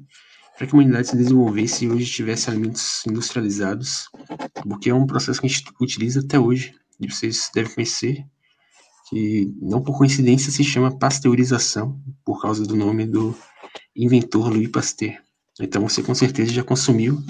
para 0.57 0.67
que 0.67 0.75
a 0.75 0.79
humanidade 0.79 1.09
se 1.09 1.17
desenvolvesse 1.17 1.85
e 1.85 1.91
hoje 1.91 2.11
tivesse 2.11 2.49
alimentos 2.49 3.03
industrializados, 3.07 4.09
porque 4.63 4.89
é 4.89 4.95
um 4.95 5.07
processo 5.07 5.39
que 5.39 5.47
a 5.47 5.51
gente 5.51 5.63
utiliza 5.79 6.21
até 6.21 6.39
hoje, 6.39 6.75
e 6.99 7.07
vocês 7.07 7.51
devem 7.55 7.75
conhecer, 7.75 8.25
que 9.11 9.53
não 9.61 9.83
por 9.83 9.99
coincidência 9.99 10.51
se 10.51 10.65
chama 10.65 10.99
pasteurização, 10.99 12.03
por 12.25 12.41
causa 12.41 12.65
do 12.65 12.75
nome 12.75 13.05
do 13.05 13.37
inventor 13.95 14.49
Louis 14.49 14.71
Pasteur. 14.71 15.19
Então 15.61 15.87
você 15.87 16.03
com 16.03 16.15
certeza 16.15 16.51
já 16.51 16.65
consumiu 16.65 17.23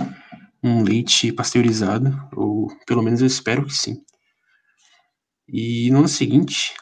um 0.62 0.85
leite 0.85 1.33
pasteurizado, 1.33 2.17
ou 2.37 2.69
pelo 2.87 3.03
menos 3.03 3.21
eu 3.21 3.27
espero 3.27 3.67
que 3.67 3.75
sim. 3.75 4.00
E 5.49 5.91
no 5.91 5.99
ano 5.99 6.09
seguinte, 6.09 6.73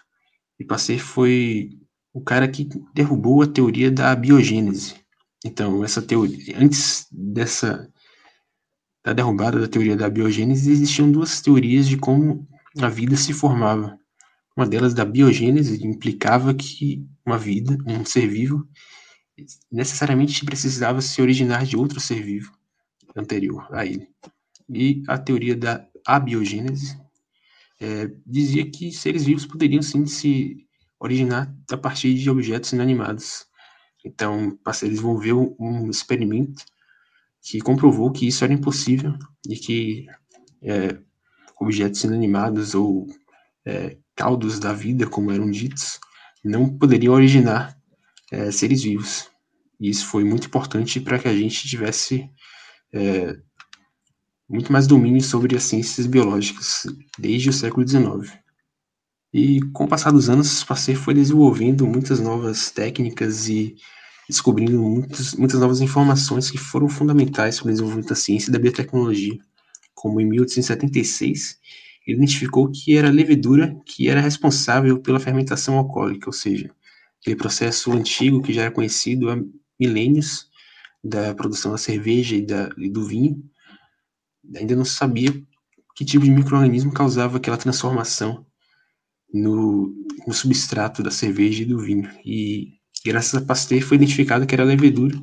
Pasteur 0.65 0.99
foi 0.99 1.71
o 2.13 2.21
cara 2.21 2.49
que 2.49 2.69
derrubou 2.95 3.43
a 3.43 3.47
teoria 3.47 3.91
da 3.91 4.15
biogênese. 4.15 4.95
Então, 5.45 5.85
essa 5.85 6.03
teoria, 6.03 6.59
antes 6.59 7.07
dessa 7.13 7.89
da 9.05 9.13
derrubada 9.13 9.61
da 9.61 9.69
teoria 9.69 9.97
da 9.97 10.11
biogênese, 10.11 10.71
existiam 10.71 11.11
duas 11.11 11.41
teorias 11.41 11.89
de 11.89 11.97
como 11.97 12.47
a 12.79 12.89
vida 12.89 13.17
se 13.17 13.33
formava. 13.33 13.99
Uma 14.57 14.67
delas 14.67 14.93
da 14.93 15.05
biogênese 15.05 15.87
implicava 15.87 16.53
que 16.53 17.07
uma 17.25 17.39
vida, 17.39 17.79
um 17.87 18.05
ser 18.05 18.27
vivo, 18.27 18.69
necessariamente 19.71 20.45
precisava 20.45 21.01
se 21.01 21.23
originar 21.23 21.65
de 21.65 21.77
outro 21.77 22.01
ser 22.01 22.23
vivo 22.23 22.53
anterior 23.17 23.67
a 23.73 23.87
ele. 23.87 24.09
E 24.69 25.03
a 25.07 25.17
teoria 25.17 25.57
da 25.57 25.87
abiogênese 26.05 26.99
é, 27.81 28.11
dizia 28.27 28.69
que 28.71 28.93
seres 28.93 29.25
vivos 29.25 29.47
poderiam 29.47 29.83
sim 29.83 30.07
se 30.07 30.57
originar 31.01 31.55
a 31.71 31.77
partir 31.77 32.15
de 32.15 32.29
objetos 32.29 32.73
inanimados. 32.73 33.47
Então, 34.05 34.57
Pasteur 34.65 34.91
desenvolveu 34.91 35.57
um 35.59 35.89
experimento 35.89 36.65
que 37.43 37.61
comprovou 37.61 38.11
que 38.11 38.27
isso 38.27 38.45
era 38.45 38.53
impossível 38.53 39.15
e 39.49 39.57
que 39.57 40.07
é, 40.63 40.99
objetos 41.61 42.03
inanimados 42.05 42.75
ou 42.75 43.07
é, 43.65 43.97
caldos 44.15 44.59
da 44.59 44.73
vida, 44.73 45.07
como 45.07 45.31
eram 45.31 45.51
ditos, 45.51 46.01
não 46.45 46.77
poderiam 46.79 47.15
originar 47.15 47.79
é, 48.31 48.51
seres 48.51 48.83
vivos. 48.83 49.31
E 49.81 49.89
isso 49.89 50.07
foi 50.07 50.25
muito 50.25 50.47
importante 50.47 51.01
para 51.01 51.19
que 51.19 51.29
a 51.29 51.37
gente 51.37 51.69
tivesse 51.69 52.29
é, 52.93 53.39
muito 54.49 54.73
mais 54.73 54.87
domínio 54.87 55.23
sobre 55.23 55.57
as 55.57 55.65
ciências 55.65 56.07
biológicas 56.07 56.87
desde 57.19 57.51
o 57.51 57.53
século 57.53 57.87
XIX. 57.87 58.33
E 59.33 59.61
com 59.73 59.85
o 59.85 59.89
passar 59.89 60.11
dos 60.11 60.31
anos, 60.31 60.65
Pasteur 60.65 60.97
foi 60.97 61.13
desenvolvendo 61.13 61.87
muitas 61.87 62.19
novas 62.19 62.71
técnicas 62.71 63.49
e 63.49 63.77
descobrindo 64.27 64.81
muitos, 64.83 65.35
muitas 65.35 65.61
novas 65.61 65.81
informações 65.81 66.51
que 66.51 66.59
foram 66.59 66.89
fundamentais 66.89 67.59
para 67.59 67.69
o 67.69 67.71
desenvolvimento 67.71 68.09
da 68.09 68.15
ciência 68.15 68.49
e 68.49 68.53
da 68.53 68.59
biotecnologia. 68.59 69.39
Como 69.95 70.21
em 70.21 70.27
1876, 70.27 71.59
ele 72.07 72.17
identificou 72.17 72.71
que 72.71 72.97
era 72.97 73.09
a 73.09 73.13
levedura 73.13 73.77
que 73.85 74.09
era 74.09 74.21
responsável 74.21 74.99
pela 75.01 75.21
fermentação 75.21 75.77
alcoólica, 75.77 76.29
ou 76.29 76.33
seja, 76.33 76.71
aquele 77.21 77.37
processo 77.37 77.93
antigo 77.93 78.43
que 78.43 78.53
já 78.53 78.63
era 78.63 78.71
conhecido 78.71 79.31
há 79.31 79.39
milênios 79.79 80.49
da 81.05 81.35
produção 81.35 81.73
da 81.73 81.79
cerveja 81.79 82.35
e, 82.35 82.43
da, 82.43 82.71
e 82.79 82.89
do 82.89 83.05
vinho, 83.05 83.43
ainda 84.57 84.77
não 84.77 84.85
sabia 84.85 85.33
que 85.95 86.05
tipo 86.05 86.25
de 86.25 86.31
microorganismo 86.31 86.93
causava 86.93 87.39
aquela 87.39 87.57
transformação 87.57 88.47
no, 89.33 89.93
no, 90.27 90.33
substrato 90.33 91.03
da 91.03 91.11
cerveja 91.11 91.63
e 91.63 91.67
do 91.67 91.81
vinho. 91.81 92.09
E 92.25 92.75
graças 93.05 93.35
a 93.35 93.45
Pasteur 93.45 93.83
foi 93.83 93.97
identificado 93.97 94.47
que 94.47 94.55
era 94.55 94.63
a 94.63 94.67
levedura 94.67 95.21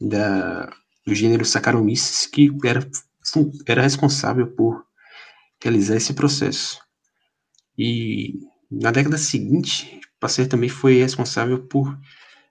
da, 0.00 0.70
do 1.06 1.14
gênero 1.14 1.44
Saccharomyces 1.44 2.26
que 2.26 2.50
era, 2.64 2.88
era 3.66 3.82
responsável 3.82 4.48
por 4.48 4.84
realizar 5.62 5.96
esse 5.96 6.14
processo. 6.14 6.80
E 7.78 8.34
na 8.70 8.90
década 8.90 9.18
seguinte, 9.18 10.00
Pasteur 10.18 10.48
também 10.48 10.68
foi 10.68 10.98
responsável 10.98 11.66
por 11.66 11.96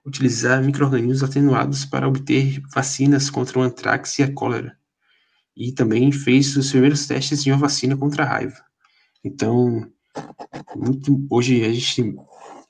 utilizar 0.06 0.62
micro-organismos 0.62 1.22
atenuados 1.24 1.84
para 1.84 2.06
obter 2.06 2.62
vacinas 2.72 3.28
contra 3.28 3.58
o 3.58 3.62
antrax 3.62 4.20
e 4.20 4.22
a 4.22 4.32
cólera. 4.32 4.78
E 5.56 5.72
também 5.72 6.12
fez 6.12 6.56
os 6.56 6.70
primeiros 6.70 7.06
testes 7.06 7.42
de 7.42 7.50
uma 7.50 7.58
vacina 7.58 7.96
contra 7.96 8.24
a 8.24 8.26
raiva. 8.26 8.60
Então, 9.24 9.90
muito, 10.76 11.26
hoje 11.30 11.64
a 11.64 11.72
gente 11.72 12.16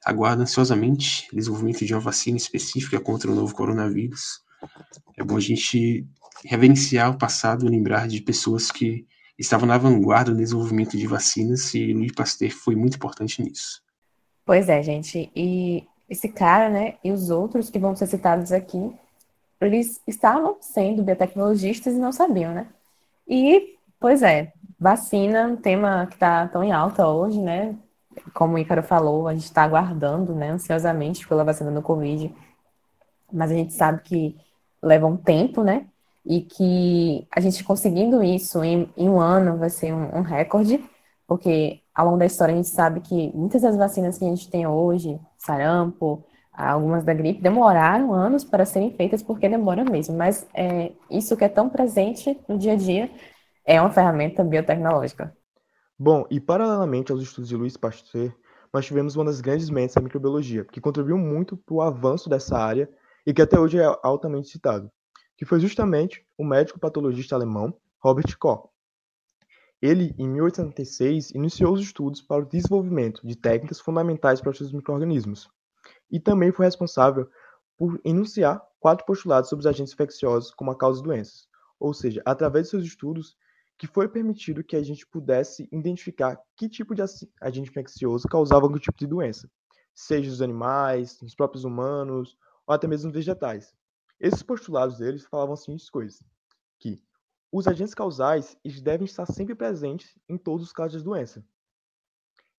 aguarda 0.04 0.42
ansiosamente 0.42 1.28
o 1.32 1.36
desenvolvimento 1.36 1.84
de 1.84 1.92
uma 1.92 2.00
vacina 2.00 2.36
específica 2.36 3.00
contra 3.00 3.30
o 3.30 3.34
novo 3.34 3.54
coronavírus. 3.54 4.40
É 5.16 5.24
bom 5.24 5.36
a 5.36 5.40
gente 5.40 6.06
reverenciar 6.44 7.10
o 7.10 7.18
passado, 7.18 7.68
lembrar 7.68 8.06
de 8.06 8.20
pessoas 8.20 8.70
que 8.70 9.06
estavam 9.38 9.66
na 9.66 9.76
vanguarda 9.76 10.30
do 10.30 10.38
desenvolvimento 10.38 10.96
de 10.96 11.06
vacinas 11.06 11.74
e 11.74 11.92
Louis 11.92 12.12
Pasteur 12.12 12.50
foi 12.50 12.74
muito 12.76 12.96
importante 12.96 13.42
nisso. 13.42 13.82
Pois 14.44 14.68
é, 14.68 14.82
gente. 14.82 15.30
E 15.34 15.84
esse 16.08 16.28
cara, 16.28 16.70
né, 16.70 16.94
e 17.02 17.10
os 17.10 17.30
outros 17.30 17.68
que 17.68 17.78
vão 17.78 17.96
ser 17.96 18.06
citados 18.06 18.52
aqui, 18.52 18.92
eles 19.60 20.00
estavam 20.06 20.56
sendo 20.60 21.02
biotecnologistas 21.02 21.94
e 21.94 21.98
não 21.98 22.12
sabiam, 22.12 22.54
né? 22.54 22.68
E, 23.28 23.76
pois 23.98 24.22
é, 24.22 24.52
vacina, 24.78 25.46
um 25.46 25.56
tema 25.56 26.06
que 26.06 26.14
está 26.14 26.46
tão 26.48 26.62
em 26.62 26.72
alta 26.72 27.06
hoje, 27.08 27.40
né? 27.40 27.76
Como 28.34 28.54
o 28.54 28.58
Ícaro 28.58 28.82
falou, 28.82 29.28
a 29.28 29.34
gente 29.34 29.44
está 29.44 29.62
aguardando, 29.62 30.34
né, 30.34 30.50
ansiosamente 30.50 31.26
pela 31.28 31.44
vacina 31.44 31.70
do 31.70 31.82
Covid, 31.82 32.34
mas 33.32 33.50
a 33.50 33.54
gente 33.54 33.74
sabe 33.74 34.02
que 34.02 34.36
leva 34.82 35.06
um 35.06 35.16
tempo, 35.16 35.62
né? 35.62 35.86
E 36.24 36.40
que 36.42 37.26
a 37.30 37.40
gente 37.40 37.62
conseguindo 37.64 38.22
isso 38.22 38.62
em, 38.64 38.90
em 38.96 39.08
um 39.08 39.20
ano 39.20 39.58
vai 39.58 39.70
ser 39.70 39.92
um, 39.92 40.18
um 40.18 40.22
recorde, 40.22 40.82
porque 41.26 41.82
ao 41.94 42.06
longo 42.06 42.18
da 42.18 42.26
história 42.26 42.54
a 42.54 42.56
gente 42.56 42.68
sabe 42.68 43.00
que 43.00 43.32
muitas 43.34 43.62
das 43.62 43.76
vacinas 43.76 44.18
que 44.18 44.24
a 44.24 44.28
gente 44.28 44.50
tem 44.50 44.66
hoje, 44.66 45.20
sarampo, 45.38 46.24
algumas 46.56 47.04
da 47.04 47.12
gripe, 47.12 47.42
demoraram 47.42 48.12
anos 48.12 48.42
para 48.42 48.64
serem 48.64 48.90
feitas 48.92 49.22
porque 49.22 49.48
demora 49.48 49.84
mesmo. 49.84 50.16
Mas 50.16 50.46
é, 50.54 50.92
isso 51.10 51.36
que 51.36 51.44
é 51.44 51.48
tão 51.48 51.68
presente 51.68 52.38
no 52.48 52.58
dia 52.58 52.72
a 52.72 52.76
dia 52.76 53.10
é 53.64 53.80
uma 53.80 53.90
ferramenta 53.90 54.42
biotecnológica. 54.42 55.36
Bom, 55.98 56.26
e 56.30 56.40
paralelamente 56.40 57.10
aos 57.10 57.22
estudos 57.22 57.48
de 57.48 57.56
Louis 57.56 57.76
Pasteur, 57.76 58.34
nós 58.72 58.84
tivemos 58.84 59.16
uma 59.16 59.24
das 59.24 59.40
grandes 59.40 59.70
mentes 59.70 59.94
da 59.94 60.00
microbiologia, 60.00 60.64
que 60.64 60.80
contribuiu 60.80 61.16
muito 61.16 61.56
para 61.56 61.74
o 61.74 61.80
avanço 61.80 62.28
dessa 62.28 62.58
área 62.58 62.88
e 63.26 63.32
que 63.32 63.42
até 63.42 63.58
hoje 63.58 63.78
é 63.78 63.98
altamente 64.02 64.48
citado, 64.48 64.90
que 65.36 65.44
foi 65.44 65.58
justamente 65.58 66.24
o 66.36 66.44
médico 66.44 66.78
patologista 66.78 67.34
alemão 67.34 67.74
Robert 67.98 68.36
Koch. 68.38 68.68
Ele, 69.80 70.14
em 70.18 70.28
1876, 70.28 71.30
iniciou 71.32 71.74
os 71.74 71.80
estudos 71.80 72.22
para 72.22 72.42
o 72.42 72.48
desenvolvimento 72.48 73.26
de 73.26 73.36
técnicas 73.36 73.80
fundamentais 73.80 74.40
para 74.40 74.50
os 74.50 74.72
microrganismos, 74.72 75.48
e 76.10 76.20
também 76.20 76.52
foi 76.52 76.66
responsável 76.66 77.28
por 77.76 78.00
enunciar 78.04 78.62
quatro 78.80 79.04
postulados 79.04 79.50
sobre 79.50 79.60
os 79.60 79.66
agentes 79.66 79.92
infecciosos 79.92 80.52
como 80.54 80.70
a 80.70 80.76
causa 80.76 81.00
de 81.00 81.08
doenças, 81.08 81.48
ou 81.78 81.92
seja, 81.92 82.22
através 82.24 82.66
de 82.66 82.70
seus 82.70 82.84
estudos, 82.84 83.36
que 83.78 83.86
foi 83.86 84.08
permitido 84.08 84.64
que 84.64 84.76
a 84.76 84.82
gente 84.82 85.06
pudesse 85.06 85.68
identificar 85.70 86.40
que 86.56 86.68
tipo 86.68 86.94
de 86.94 87.02
agente 87.42 87.70
infeccioso 87.70 88.26
causava 88.28 88.64
algum 88.64 88.78
tipo 88.78 88.96
de 88.98 89.06
doença, 89.06 89.50
seja 89.94 90.30
nos 90.30 90.40
animais, 90.40 91.20
nos 91.20 91.34
próprios 91.34 91.64
humanos, 91.64 92.36
ou 92.66 92.74
até 92.74 92.86
mesmo 92.86 93.08
nos 93.08 93.14
vegetais. 93.14 93.74
Esses 94.18 94.42
postulados 94.42 94.98
deles 94.98 95.26
falavam 95.26 95.54
as 95.54 95.90
coisas, 95.90 96.22
que 96.78 97.02
Os 97.52 97.66
agentes 97.66 97.94
causais 97.94 98.56
eles 98.64 98.80
devem 98.80 99.04
estar 99.04 99.26
sempre 99.26 99.54
presentes 99.54 100.18
em 100.28 100.38
todos 100.38 100.66
os 100.66 100.72
casos 100.72 100.98
de 100.98 101.04
doença. 101.04 101.44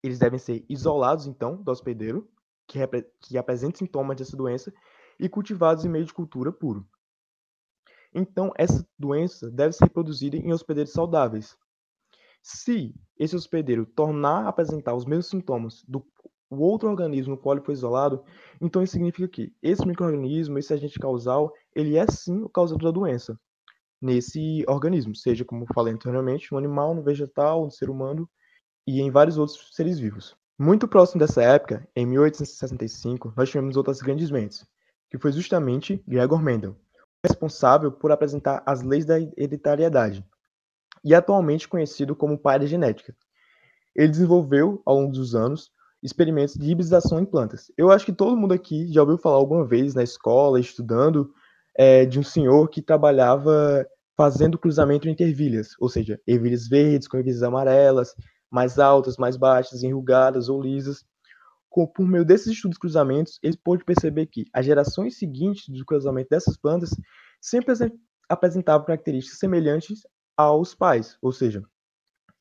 Eles 0.04 0.20
devem 0.20 0.40
ser 0.40 0.66
isolados, 0.70 1.26
então, 1.26 1.62
do 1.62 1.72
hospedeiro, 1.72 2.30
que, 2.68 2.80
que 3.22 3.38
sintomas 3.76 4.18
dessa 4.18 4.36
doença, 4.36 4.74
e 5.20 5.28
cultivados 5.28 5.84
em 5.84 5.90
meio 5.90 6.06
de 6.06 6.14
cultura 6.14 6.52
puro. 6.52 6.88
Então, 8.14 8.52
essa 8.56 8.88
doença 8.98 9.50
deve 9.50 9.74
ser 9.74 9.86
reproduzida 9.86 10.38
em 10.38 10.54
hospedeiros 10.54 10.94
saudáveis. 10.94 11.58
Se 12.42 12.96
esse 13.18 13.36
hospedeiro 13.36 13.86
tornar 13.86 14.46
a 14.46 14.50
apresentar 14.50 14.94
os 14.96 15.06
mesmos 15.06 15.28
sintomas 15.28 15.84
do 15.88 16.06
outro 16.50 16.88
organismo 16.88 17.36
no 17.36 17.38
qual 17.38 17.56
ele 17.56 17.66
foi 17.66 17.74
isolado, 17.74 18.24
então 18.62 18.82
isso 18.82 18.94
significa 18.94 19.28
que 19.28 19.54
esse 19.62 19.86
microorganismo, 19.86 20.58
esse 20.58 20.74
agente 20.74 21.00
causal, 21.00 21.52
ele 21.76 21.98
é 21.98 22.06
sim 22.10 22.42
o 22.44 22.50
causador 22.50 22.92
da 22.92 23.00
doença 23.00 23.38
nesse 24.02 24.64
organismo, 24.68 25.16
seja 25.16 25.44
como 25.44 25.66
falei 25.74 25.94
anteriormente, 25.94 26.52
no 26.52 26.58
animal, 26.58 26.94
no 26.94 27.04
vegetal, 27.04 27.66
no 27.66 27.72
ser 27.72 27.90
humano 27.90 28.30
e 28.86 29.02
em 29.02 29.12
vários 29.12 29.38
outros 29.38 29.76
seres 29.76 30.00
vivos. 30.00 30.37
Muito 30.60 30.88
próximo 30.88 31.20
dessa 31.20 31.44
época, 31.44 31.88
em 31.96 32.04
1865, 32.08 33.32
nós 33.38 33.48
tivemos 33.48 33.78
outras 33.78 34.02
grandes 34.02 34.32
mentes, 34.32 34.66
que 35.08 35.20
foi 35.20 35.32
justamente 35.32 36.04
Gregor 36.08 36.42
Mendel, 36.42 36.76
responsável 37.24 37.92
por 37.92 38.12
apresentar 38.12 38.64
as 38.66 38.82
leis 38.82 39.06
da 39.06 39.20
hereditariedade, 39.20 40.26
e 41.04 41.14
atualmente 41.14 41.68
conhecido 41.68 42.16
como 42.16 42.40
pai 42.40 42.58
da 42.58 42.66
genética. 42.66 43.16
Ele 43.96 44.08
desenvolveu, 44.08 44.82
ao 44.84 44.96
longo 44.96 45.12
dos 45.12 45.36
anos, 45.36 45.72
experimentos 46.02 46.56
de 46.56 46.72
hibridização 46.72 47.20
em 47.20 47.26
plantas. 47.26 47.72
Eu 47.78 47.92
acho 47.92 48.06
que 48.06 48.12
todo 48.14 48.36
mundo 48.36 48.54
aqui 48.54 48.92
já 48.92 49.02
ouviu 49.02 49.20
falar 49.20 49.36
alguma 49.36 49.64
vez 49.64 49.94
na 49.94 50.02
escola, 50.02 50.60
estudando, 50.60 51.32
é, 51.76 52.04
de 52.04 52.20
um 52.20 52.24
senhor 52.24 52.68
que 52.70 52.82
trabalhava 52.82 53.88
fazendo 54.16 54.58
cruzamento 54.58 55.08
entre 55.08 55.28
ervilhas, 55.28 55.76
ou 55.80 55.88
seja, 55.88 56.20
ervilhas 56.26 56.68
verdes 56.68 57.08
com 57.08 57.18
ervilhas 57.18 57.44
amarelas, 57.44 58.16
mais 58.52 58.80
altas, 58.80 59.18
mais 59.18 59.38
baixas, 59.38 59.84
enrugadas 59.84 60.50
ou 60.50 60.62
lisas. 60.62 61.06
Por 61.70 62.08
meio 62.08 62.26
desses 62.26 62.48
estudos 62.48 62.76
de 62.76 62.80
cruzamentos, 62.80 63.40
ele 63.44 63.56
pôde 63.56 63.84
perceber 63.84 64.26
que 64.26 64.46
as 64.52 64.66
gerações 64.66 65.20
seguintes 65.20 65.70
do 65.70 65.86
cruzamento 65.86 66.30
dessas 66.30 66.58
plantas 66.58 66.90
sempre 67.40 67.76
apresentavam 68.28 68.86
características 68.86 69.38
semelhantes 69.38 70.02
aos 70.36 70.74
pais, 70.74 71.18
ou 71.22 71.32
seja, 71.32 71.64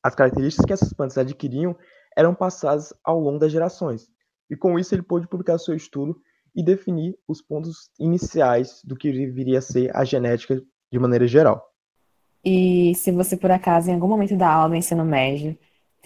as 0.01 0.15
características 0.15 0.65
que 0.65 0.73
essas 0.73 0.93
plantas 0.93 1.17
adquiriam 1.17 1.75
eram 2.15 2.33
passadas 2.33 2.93
ao 3.03 3.19
longo 3.19 3.37
das 3.37 3.51
gerações. 3.51 4.09
E 4.49 4.55
com 4.55 4.79
isso 4.79 4.95
ele 4.95 5.03
pôde 5.03 5.27
publicar 5.27 5.59
seu 5.59 5.75
estudo 5.75 6.19
e 6.55 6.63
definir 6.63 7.15
os 7.27 7.41
pontos 7.41 7.91
iniciais 7.99 8.81
do 8.83 8.95
que 8.95 9.11
viria 9.11 9.59
a 9.59 9.61
ser 9.61 9.95
a 9.95 10.03
genética 10.03 10.59
de 10.91 10.99
maneira 10.99 11.27
geral. 11.27 11.63
E 12.43 12.95
se 12.95 13.11
você 13.11 13.35
por 13.37 13.51
acaso 13.51 13.89
em 13.89 13.93
algum 13.93 14.07
momento 14.07 14.35
da 14.35 14.49
aula 14.49 14.69
do 14.69 14.75
ensino 14.75 15.03
médio 15.05 15.57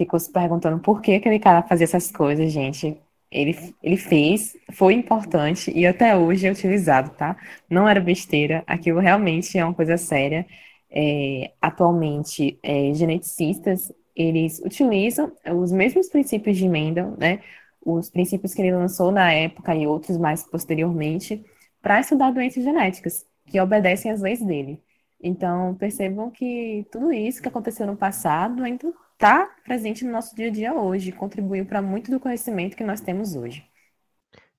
ficou 0.02 0.20
se 0.20 0.32
perguntando 0.32 0.80
por 0.80 1.02
que 1.02 1.14
aquele 1.16 1.40
cara 1.40 1.62
fazia 1.64 1.84
essas 1.86 2.12
coisas, 2.12 2.52
gente, 2.52 2.98
ele, 3.32 3.56
ele 3.82 3.98
fez, 3.98 4.56
foi 4.74 4.94
importante 4.94 5.72
e 5.76 5.86
até 5.86 6.18
hoje 6.18 6.48
é 6.48 6.52
utilizado, 6.52 7.12
tá? 7.12 7.38
Não 7.70 7.88
era 7.88 8.02
besteira, 8.02 8.64
aquilo 8.68 9.00
realmente 9.00 9.58
é 9.58 9.64
uma 9.64 9.74
coisa 9.74 9.98
séria. 9.98 10.46
É, 10.90 11.52
atualmente, 11.62 12.60
é, 12.62 12.94
geneticistas 12.94 13.94
eles 14.16 14.60
utilizam 14.60 15.32
os 15.56 15.72
mesmos 15.72 16.10
princípios 16.10 16.58
de 16.58 16.68
Mendel, 16.68 17.16
né, 17.18 17.40
os 17.84 18.10
princípios 18.10 18.54
que 18.54 18.62
ele 18.62 18.76
lançou 18.76 19.12
na 19.12 19.32
época 19.32 19.74
e 19.76 19.88
outros 19.88 20.18
mais 20.18 20.44
posteriormente, 20.44 21.44
para 21.82 22.00
estudar 22.02 22.32
doenças 22.32 22.64
genéticas, 22.64 23.26
que 23.48 23.60
obedecem 23.60 24.12
às 24.12 24.22
leis 24.22 24.42
dele. 24.42 24.82
Então, 25.24 25.76
percebam 25.76 26.30
que 26.32 26.86
tudo 26.92 27.12
isso 27.14 27.42
que 27.42 27.48
aconteceu 27.48 27.86
no 27.88 27.96
passado 27.96 28.64
ainda 28.64 28.92
está 29.22 29.46
presente 29.64 30.04
no 30.04 30.12
nosso 30.12 30.36
dia 30.36 30.48
a 30.48 30.50
dia 30.50 30.74
hoje, 30.74 31.12
contribuiu 31.12 31.64
para 31.64 31.80
muito 31.80 32.10
do 32.10 32.20
conhecimento 32.20 32.76
que 32.76 32.84
nós 32.84 33.02
temos 33.02 33.36
hoje. 33.36 33.64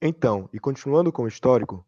Então, 0.00 0.48
e 0.52 0.60
continuando 0.60 1.10
com 1.10 1.24
o 1.24 1.28
histórico, 1.28 1.84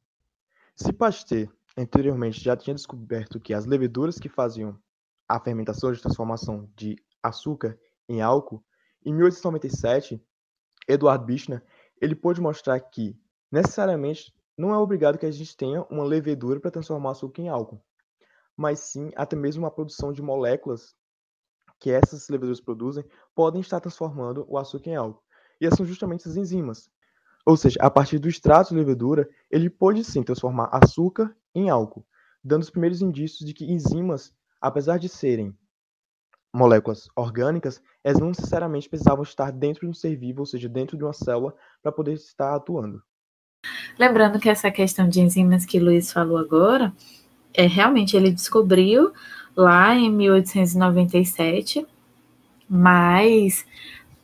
se 0.75 0.93
Pasteur 0.93 1.49
anteriormente 1.77 2.41
já 2.41 2.57
tinha 2.57 2.75
descoberto 2.75 3.39
que 3.39 3.55
as 3.55 3.65
leveduras 3.65 4.19
que 4.19 4.29
faziam 4.29 4.77
a 5.29 5.39
fermentação 5.39 5.93
de 5.93 6.03
transformação 6.03 6.69
de 6.75 6.97
açúcar 7.23 7.79
em 8.09 8.21
álcool, 8.21 8.61
em 9.07 9.13
1897, 9.13 10.21
Eduardo 10.89 11.27
Bichner, 11.27 11.63
ele 12.01 12.17
pôde 12.17 12.41
mostrar 12.41 12.81
que, 12.81 13.17
necessariamente, 13.53 14.35
não 14.59 14.75
é 14.75 14.77
obrigado 14.77 15.17
que 15.17 15.27
a 15.27 15.31
gente 15.31 15.57
tenha 15.57 15.85
uma 15.85 16.03
levedura 16.03 16.59
para 16.59 16.73
transformar 16.73 17.13
açúcar 17.13 17.41
em 17.41 17.49
álcool, 17.49 17.81
mas 18.57 18.81
sim 18.81 19.13
até 19.15 19.37
mesmo 19.37 19.65
a 19.65 19.71
produção 19.71 20.13
de 20.13 20.21
moléculas 20.21 20.97
que 21.85 21.91
essas 21.91 22.31
leveduras 22.31 22.63
produzem 22.63 23.05
podem 23.35 23.61
estar 23.61 23.79
transformando 23.79 24.47
o 24.49 24.57
açúcar 24.57 24.89
em 24.89 24.97
álcool. 24.97 25.23
E 25.61 25.71
são 25.71 25.85
justamente 25.85 26.27
as 26.27 26.35
enzimas. 26.35 26.91
Ou 27.45 27.59
seja, 27.59 27.79
a 27.79 27.91
partir 27.91 28.19
do 28.19 28.27
extrato 28.27 28.71
de 28.71 28.77
levedura, 28.77 29.29
ele 29.51 29.69
pode 29.69 30.03
sim 30.03 30.23
transformar 30.23 30.71
açúcar 30.73 31.37
em 31.55 31.69
álcool, 31.69 32.07
dando 32.43 32.63
os 32.63 32.71
primeiros 32.71 33.03
indícios 33.03 33.47
de 33.47 33.53
que 33.53 33.71
enzimas, 33.71 34.33
apesar 34.63 34.99
de 34.99 35.11
serem 35.11 35.55
moléculas 36.55 37.07
orgânicas, 37.15 37.83
elas 38.03 38.19
não 38.19 38.29
necessariamente 38.29 38.89
precisavam 38.89 39.23
estar 39.23 39.53
dentro 39.53 39.83
de 39.83 39.89
um 39.89 39.93
ser 39.93 40.17
vivo, 40.17 40.41
ou 40.41 40.47
seja, 40.47 40.71
dentro 40.71 40.97
de 40.97 41.05
uma 41.05 41.13
célula, 41.13 41.55
para 41.83 41.93
poder 41.93 42.15
estar 42.15 42.55
atuando. 42.55 43.03
Lembrando 43.99 44.41
que 44.41 44.49
essa 44.49 44.71
questão 44.71 45.07
de 45.07 45.21
enzimas 45.21 45.67
que 45.67 45.79
o 45.79 45.85
Luiz 45.85 46.11
falou 46.11 46.39
agora, 46.39 46.95
é 47.53 47.67
realmente 47.67 48.17
ele 48.17 48.33
descobriu 48.33 49.13
lá 49.57 49.95
em 49.95 50.11
1897, 50.11 51.87
mas 52.69 53.65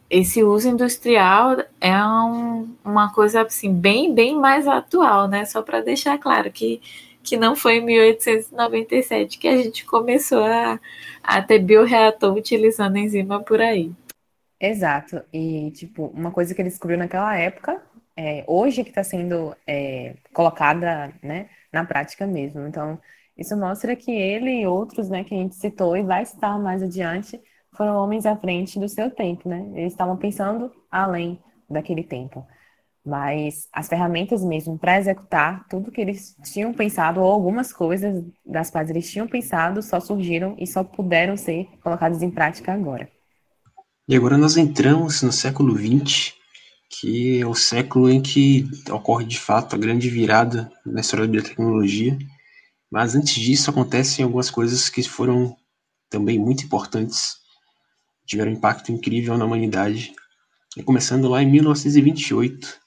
esse 0.09 0.43
uso 0.43 0.69
industrial 0.69 1.59
é 1.81 1.97
um, 2.05 2.75
uma 2.85 3.13
coisa 3.13 3.43
assim 3.43 3.73
bem 3.73 4.15
bem 4.15 4.37
mais 4.37 4.67
atual, 4.67 5.29
né? 5.29 5.45
Só 5.45 5.63
para 5.63 5.81
deixar 5.81 6.19
claro 6.19 6.51
que 6.51 6.81
que 7.23 7.37
não 7.37 7.55
foi 7.55 7.77
em 7.77 7.85
1897 7.85 9.39
que 9.39 9.49
a 9.49 9.57
gente 9.57 9.85
começou 9.85 10.43
a, 10.45 10.81
a 11.23 11.43
ter 11.43 11.59
bioreator 11.59 12.35
utilizando 12.35 12.97
enzima 12.97 13.43
por 13.43 13.61
aí. 13.61 13.93
Exato. 14.59 15.23
E, 15.33 15.71
tipo, 15.73 16.07
uma 16.15 16.31
coisa 16.31 16.55
que 16.55 16.61
ele 16.61 16.69
descobriu 16.69 16.99
naquela 16.99 17.37
época, 17.37 17.81
é, 18.17 18.45
hoje 18.47 18.83
que 18.85 18.91
está 18.91 19.03
sendo 19.03 19.57
é, 19.67 20.15
colocada 20.33 21.13
né, 21.23 21.49
na 21.73 21.85
prática 21.85 22.27
mesmo. 22.27 22.67
Então, 22.67 22.99
isso 23.37 23.57
mostra 23.57 23.97
que 23.97 24.11
ele 24.11 24.63
e 24.63 24.67
outros 24.67 25.09
né, 25.09 25.25
que 25.25 25.35
a 25.35 25.39
gente 25.39 25.55
citou 25.55 25.97
e 25.97 26.03
vai 26.03 26.23
estar 26.23 26.59
mais 26.59 26.83
adiante 26.83 27.41
foram 27.77 27.97
homens 27.97 28.27
à 28.27 28.37
frente 28.37 28.79
do 28.79 28.89
seu 28.89 29.11
tempo, 29.11 29.49
né? 29.49 29.71
Eles 29.75 29.93
estavam 29.93 30.17
pensando 30.17 30.73
além 30.91 31.39
daquele 31.69 32.03
tempo 32.03 32.45
mas 33.05 33.67
as 33.73 33.89
ferramentas 33.89 34.45
mesmo 34.45 34.79
para 34.79 34.99
executar 34.99 35.67
tudo 35.69 35.91
que 35.91 36.01
eles 36.01 36.37
tinham 36.45 36.73
pensado, 36.73 37.21
ou 37.21 37.31
algumas 37.31 37.73
coisas 37.73 38.25
das 38.45 38.71
quais 38.71 38.91
eles 38.91 39.11
tinham 39.11 39.27
pensado, 39.27 39.83
só 39.83 40.01
surgiram 40.01 40.55
e 40.59 40.67
só 40.67 40.85
puderam 40.85 41.37
ser 41.37 41.67
colocadas 41.83 42.23
em 42.23 42.31
prática 42.31 42.73
agora. 42.73 43.09
E 44.09 44.17
agora 44.17 44.37
nós 44.37 44.57
entramos 44.57 45.23
no 45.23 45.33
século 45.33 45.77
XX, 45.77 46.35
que 46.91 47.41
é 47.41 47.47
o 47.47 47.55
século 47.55 48.11
em 48.11 48.21
que 48.21 48.69
ocorre 48.91 49.25
de 49.25 49.39
fato 49.39 49.75
a 49.75 49.79
grande 49.79 50.11
virada 50.11 50.71
na 50.85 51.01
história 51.01 51.27
da 51.27 51.33
biotecnologia. 51.33 52.19
Mas 52.91 53.15
antes 53.15 53.35
disso 53.35 53.71
acontecem 53.71 54.25
algumas 54.25 54.51
coisas 54.51 54.89
que 54.89 55.03
foram 55.03 55.57
também 56.09 56.39
muito 56.39 56.65
importantes, 56.65 57.37
tiveram 58.27 58.51
um 58.51 58.55
impacto 58.55 58.91
incrível 58.91 59.39
na 59.39 59.45
humanidade. 59.45 60.13
E 60.77 60.83
começando 60.83 61.29
lá 61.29 61.43
em 61.43 61.51
1928, 61.51 62.79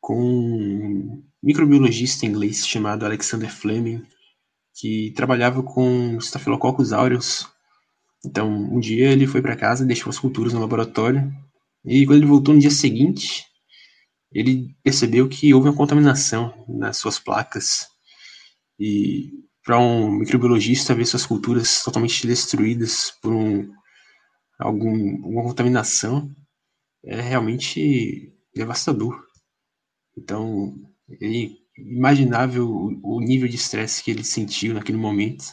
com 0.00 0.20
um 0.20 1.22
microbiologista 1.42 2.26
inglês 2.26 2.66
chamado 2.66 3.04
Alexander 3.04 3.50
Fleming, 3.50 4.02
que 4.74 5.12
trabalhava 5.16 5.62
com 5.62 6.18
Staphylococcus 6.18 6.92
aureus. 6.92 7.46
Então, 8.24 8.50
um 8.50 8.80
dia 8.80 9.10
ele 9.10 9.26
foi 9.26 9.40
para 9.40 9.56
casa, 9.56 9.84
deixou 9.84 10.10
as 10.10 10.18
culturas 10.18 10.52
no 10.52 10.60
laboratório, 10.60 11.32
e 11.84 12.04
quando 12.04 12.18
ele 12.18 12.26
voltou 12.26 12.54
no 12.54 12.60
dia 12.60 12.70
seguinte, 12.70 13.44
ele 14.32 14.74
percebeu 14.82 15.28
que 15.28 15.52
houve 15.54 15.68
uma 15.68 15.76
contaminação 15.76 16.52
nas 16.68 16.96
suas 16.96 17.18
placas. 17.18 17.86
E 18.78 19.32
para 19.64 19.78
um 19.78 20.10
microbiologista 20.10 20.94
ver 20.94 21.04
suas 21.04 21.26
culturas 21.26 21.82
totalmente 21.82 22.26
destruídas 22.26 23.12
por 23.20 23.32
um, 23.32 23.70
algum, 24.58 25.24
alguma 25.24 25.42
contaminação 25.42 26.34
é 27.04 27.20
realmente 27.20 28.32
devastador. 28.54 29.22
Então, 30.16 30.74
ele 31.20 31.58
imaginável 31.76 32.68
o 33.02 33.20
nível 33.20 33.48
de 33.48 33.56
estresse 33.56 34.02
que 34.02 34.10
ele 34.10 34.24
sentiu 34.24 34.74
naquele 34.74 34.98
momento. 34.98 35.44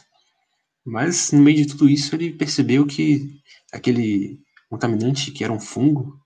Mas 0.84 1.32
no 1.32 1.40
meio 1.40 1.58
de 1.58 1.66
tudo 1.66 1.88
isso, 1.88 2.14
ele 2.14 2.32
percebeu 2.32 2.86
que 2.86 3.40
aquele 3.72 4.40
contaminante, 4.68 5.30
que 5.30 5.44
era 5.44 5.52
um 5.52 5.60
fungo, 5.60 6.18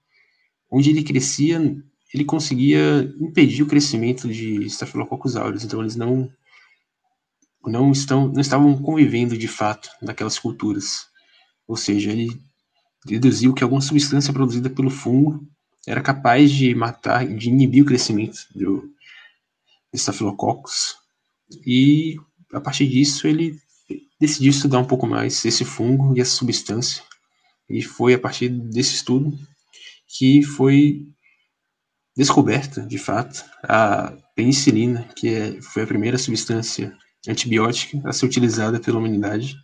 onde 0.70 0.90
ele 0.90 1.02
crescia, 1.02 1.60
ele 2.14 2.24
conseguia 2.24 3.12
impedir 3.20 3.62
o 3.62 3.66
crescimento 3.66 4.28
de 4.28 4.64
Staphylococcus 4.66 5.36
aureus. 5.36 5.64
Então, 5.64 5.80
eles 5.80 5.96
não 5.96 6.30
não, 7.66 7.92
estão, 7.92 8.28
não 8.28 8.40
estavam 8.40 8.80
convivendo 8.80 9.36
de 9.36 9.48
fato 9.48 9.90
naquelas 10.00 10.38
culturas. 10.38 11.06
Ou 11.66 11.76
seja, 11.76 12.10
ele 12.10 12.40
deduziu 13.04 13.54
que 13.54 13.62
alguma 13.62 13.80
substância 13.80 14.32
produzida 14.32 14.70
pelo 14.70 14.90
fungo 14.90 15.46
era 15.86 16.00
capaz 16.00 16.50
de 16.50 16.74
matar, 16.74 17.26
de 17.26 17.48
inibir 17.48 17.82
o 17.82 17.86
crescimento 17.86 18.46
do 18.54 18.90
Staphylococcus. 19.94 20.96
E 21.66 22.16
a 22.52 22.60
partir 22.60 22.86
disso 22.86 23.26
ele 23.26 23.58
decidiu 24.20 24.50
estudar 24.50 24.78
um 24.78 24.86
pouco 24.86 25.06
mais 25.06 25.44
esse 25.44 25.64
fungo 25.64 26.16
e 26.16 26.20
essa 26.20 26.32
substância. 26.32 27.02
E 27.68 27.82
foi 27.82 28.14
a 28.14 28.18
partir 28.18 28.48
desse 28.48 28.94
estudo 28.94 29.38
que 30.06 30.42
foi 30.42 31.06
descoberta, 32.16 32.82
de 32.82 32.98
fato, 32.98 33.44
a 33.62 34.12
penicilina, 34.34 35.08
que 35.16 35.28
é, 35.28 35.62
foi 35.62 35.84
a 35.84 35.86
primeira 35.86 36.18
substância 36.18 36.94
antibiótica 37.28 38.00
a 38.04 38.12
ser 38.12 38.26
utilizada 38.26 38.80
pela 38.80 38.98
humanidade, 38.98 39.56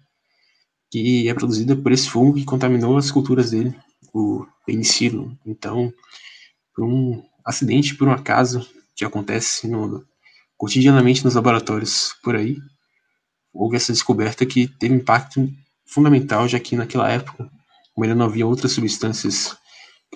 que 0.91 1.29
é 1.29 1.35
produzida 1.35 1.75
por 1.75 1.93
esse 1.93 2.09
fungo 2.09 2.35
que 2.35 2.45
contaminou 2.45 2.97
as 2.97 3.11
culturas 3.11 3.51
dele, 3.51 3.75
o 4.13 4.47
penicillium. 4.65 5.37
Então, 5.45 5.93
por 6.75 6.85
um 6.85 7.23
acidente, 7.45 7.95
por 7.95 8.09
um 8.09 8.13
acaso 8.13 8.67
que 8.95 9.05
acontece 9.05 9.69
no, 9.69 10.05
cotidianamente 10.57 11.25
nos 11.25 11.35
laboratórios 11.35 12.15
por 12.23 12.37
aí, 12.37 12.57
houve 13.53 13.77
essa 13.77 13.93
descoberta 13.93 14.45
que 14.45 14.67
teve 14.67 14.95
impacto 14.95 15.51
fundamental, 15.87 16.49
já 16.49 16.59
que 16.59 16.77
naquela 16.77 17.11
época, 17.11 17.51
como 17.95 18.05
ainda 18.05 18.15
não 18.15 18.27
havia 18.27 18.47
outras 18.47 18.73
substâncias 18.73 19.57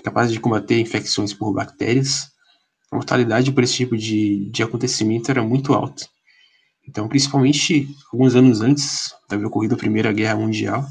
capazes 0.04 0.32
de 0.32 0.40
combater 0.40 0.78
infecções 0.78 1.32
por 1.32 1.52
bactérias, 1.52 2.30
a 2.90 2.96
mortalidade 2.96 3.52
por 3.52 3.62
esse 3.62 3.74
tipo 3.74 3.96
de, 3.96 4.50
de 4.50 4.62
acontecimento 4.62 5.30
era 5.30 5.42
muito 5.42 5.72
alta. 5.74 6.06
Então, 6.90 7.06
principalmente 7.06 7.88
alguns 8.12 8.34
anos 8.34 8.60
antes 8.60 9.14
de 9.28 9.36
haver 9.36 9.46
ocorrido 9.46 9.76
a 9.76 9.78
Primeira 9.78 10.12
Guerra 10.12 10.34
Mundial, 10.34 10.84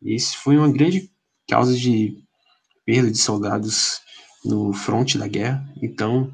isso 0.00 0.38
foi 0.38 0.56
uma 0.56 0.72
grande 0.72 1.10
causa 1.46 1.76
de 1.76 2.16
perda 2.86 3.10
de 3.10 3.18
soldados 3.18 4.00
no 4.42 4.72
fronte 4.72 5.18
da 5.18 5.28
guerra. 5.28 5.62
Então, 5.82 6.32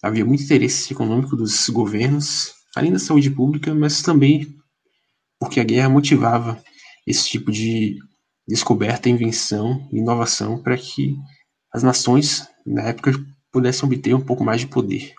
havia 0.00 0.24
muito 0.24 0.44
interesse 0.44 0.92
econômico 0.92 1.34
dos 1.34 1.68
governos, 1.70 2.52
além 2.76 2.92
da 2.92 3.00
saúde 3.00 3.30
pública, 3.30 3.74
mas 3.74 4.00
também 4.00 4.56
porque 5.40 5.58
a 5.58 5.64
guerra 5.64 5.88
motivava 5.88 6.62
esse 7.04 7.28
tipo 7.28 7.50
de 7.50 7.98
descoberta, 8.46 9.08
invenção 9.08 9.88
inovação 9.92 10.62
para 10.62 10.78
que 10.78 11.16
as 11.74 11.82
nações, 11.82 12.46
na 12.64 12.82
época, 12.82 13.12
pudessem 13.50 13.88
obter 13.88 14.14
um 14.14 14.24
pouco 14.24 14.44
mais 14.44 14.60
de 14.60 14.68
poder. 14.68 15.12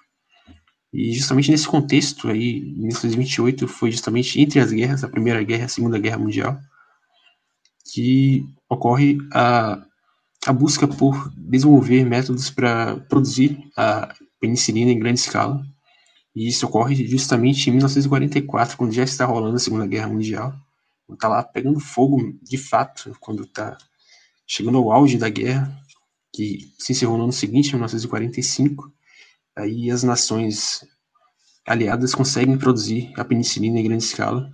E 0.94 1.14
justamente 1.14 1.52
nesse 1.52 1.68
contexto 1.68 2.30
aí, 2.30 2.60
em 2.60 2.80
1928, 2.80 3.68
foi 3.68 3.92
justamente 3.92 4.40
entre 4.42 4.60
as 4.60 4.72
guerras, 4.72 5.04
a 5.04 5.10
Primeira 5.10 5.44
Guerra 5.44 5.64
e 5.64 5.66
a 5.66 5.70
Segunda 5.70 6.00
Guerra 6.00 6.18
Mundial, 6.18 6.58
que 7.94 8.46
ocorre 8.70 9.18
a, 9.34 9.84
a 10.46 10.54
busca 10.54 10.88
por 10.88 11.32
desenvolver 11.36 12.06
métodos 12.06 12.50
para 12.50 12.98
produzir 13.10 13.60
a 13.76 14.14
penicilina 14.40 14.92
em 14.92 15.00
grande 15.00 15.20
escala. 15.20 15.66
E 16.36 16.48
isso 16.48 16.66
ocorre 16.66 16.96
justamente 17.08 17.70
em 17.70 17.74
1944, 17.74 18.78
quando 18.78 18.94
já 18.94 19.04
está 19.04 19.26
rolando 19.26 19.56
a 19.56 19.60
Segunda 19.60 19.88
Guerra 19.88 20.08
Mundial. 20.08 20.54
Está 21.10 21.28
lá 21.28 21.42
pegando 21.44 21.80
fogo 21.80 22.38
de 22.44 22.58
fato, 22.58 23.16
quando 23.20 23.44
está 23.44 23.78
chegando 24.46 24.78
ao 24.78 24.92
auge 24.92 25.18
da 25.18 25.30
guerra, 25.30 25.76
que 26.34 26.72
se 26.78 26.92
encerrou 26.92 27.18
no 27.18 27.24
ano 27.24 27.34
seguinte, 27.34 27.72
1945, 27.72 28.92
aí 29.58 29.90
as 29.90 30.04
nações 30.04 30.86
aliadas 31.66 32.14
conseguem 32.14 32.58
produzir 32.58 33.12
a 33.18 33.26
penicilina 33.26 33.80
em 33.80 33.84
grande 33.84 34.04
escala. 34.04 34.50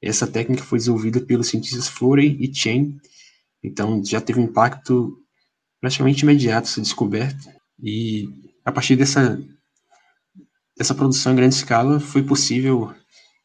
Essa 0.00 0.26
técnica 0.26 0.62
foi 0.62 0.78
desenvolvida 0.78 1.20
pelos 1.20 1.48
cientistas 1.48 1.88
Florey 1.88 2.36
e 2.38 2.54
Chen, 2.54 2.96
então 3.62 4.04
já 4.04 4.20
teve 4.20 4.38
um 4.38 4.44
impacto 4.44 5.18
praticamente 5.80 6.22
imediato 6.22 6.68
essa 6.68 6.80
descoberta, 6.80 7.52
e 7.82 8.28
a 8.64 8.70
partir 8.70 8.94
dessa, 8.94 9.40
dessa 10.76 10.94
produção 10.94 11.32
em 11.32 11.36
grande 11.36 11.54
escala 11.54 11.98
foi 11.98 12.22
possível 12.22 12.94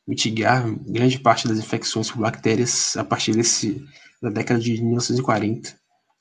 mitigar 0.07 0.69
grande 0.85 1.19
parte 1.19 1.47
das 1.47 1.57
infecções 1.57 2.11
por 2.11 2.19
bactérias 2.19 2.95
a 2.95 3.03
partir 3.03 3.33
desse, 3.33 3.83
da 4.21 4.29
década 4.29 4.59
de 4.59 4.81
1940 4.81 5.75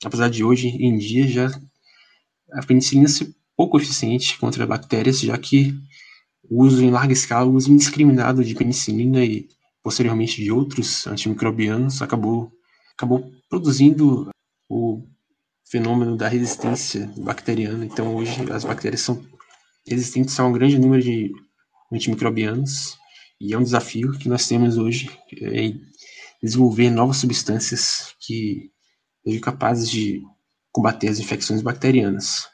apesar 0.04 0.28
de 0.28 0.44
hoje 0.44 0.68
em 0.68 0.98
dia 0.98 1.26
já 1.26 1.60
a 2.52 2.64
penicilina 2.64 3.08
ser 3.08 3.34
pouco 3.56 3.78
eficiente 3.78 4.38
contra 4.38 4.66
bactérias, 4.66 5.20
já 5.20 5.36
que 5.38 5.74
o 6.48 6.62
uso 6.64 6.82
em 6.82 6.90
larga 6.90 7.12
escala, 7.12 7.46
o 7.46 7.54
uso 7.54 7.72
indiscriminado 7.72 8.44
de 8.44 8.54
penicilina 8.54 9.24
e 9.24 9.48
posteriormente 9.82 10.42
de 10.42 10.50
outros 10.50 11.06
antimicrobianos 11.06 12.02
acabou, 12.02 12.52
acabou 12.94 13.30
produzindo 13.48 14.28
o 14.68 15.02
fenômeno 15.68 16.16
da 16.16 16.28
resistência 16.28 17.10
bacteriana. 17.16 17.84
Então 17.84 18.14
hoje 18.14 18.50
as 18.52 18.64
bactérias 18.64 19.00
são 19.00 19.24
resistentes 19.86 20.38
a 20.38 20.44
um 20.44 20.52
grande 20.52 20.78
número 20.78 21.02
de 21.02 21.32
antimicrobianos 21.92 22.96
e 23.40 23.52
é 23.52 23.58
um 23.58 23.62
desafio 23.62 24.12
que 24.18 24.28
nós 24.28 24.46
temos 24.46 24.76
hoje 24.76 25.10
é 25.40 25.72
desenvolver 26.42 26.90
novas 26.90 27.18
substâncias 27.18 28.14
que 28.20 28.70
sejam 29.24 29.40
capazes 29.40 29.90
de 29.90 30.22
combater 30.72 31.08
as 31.08 31.18
infecções 31.18 31.62
bacterianas. 31.62 32.48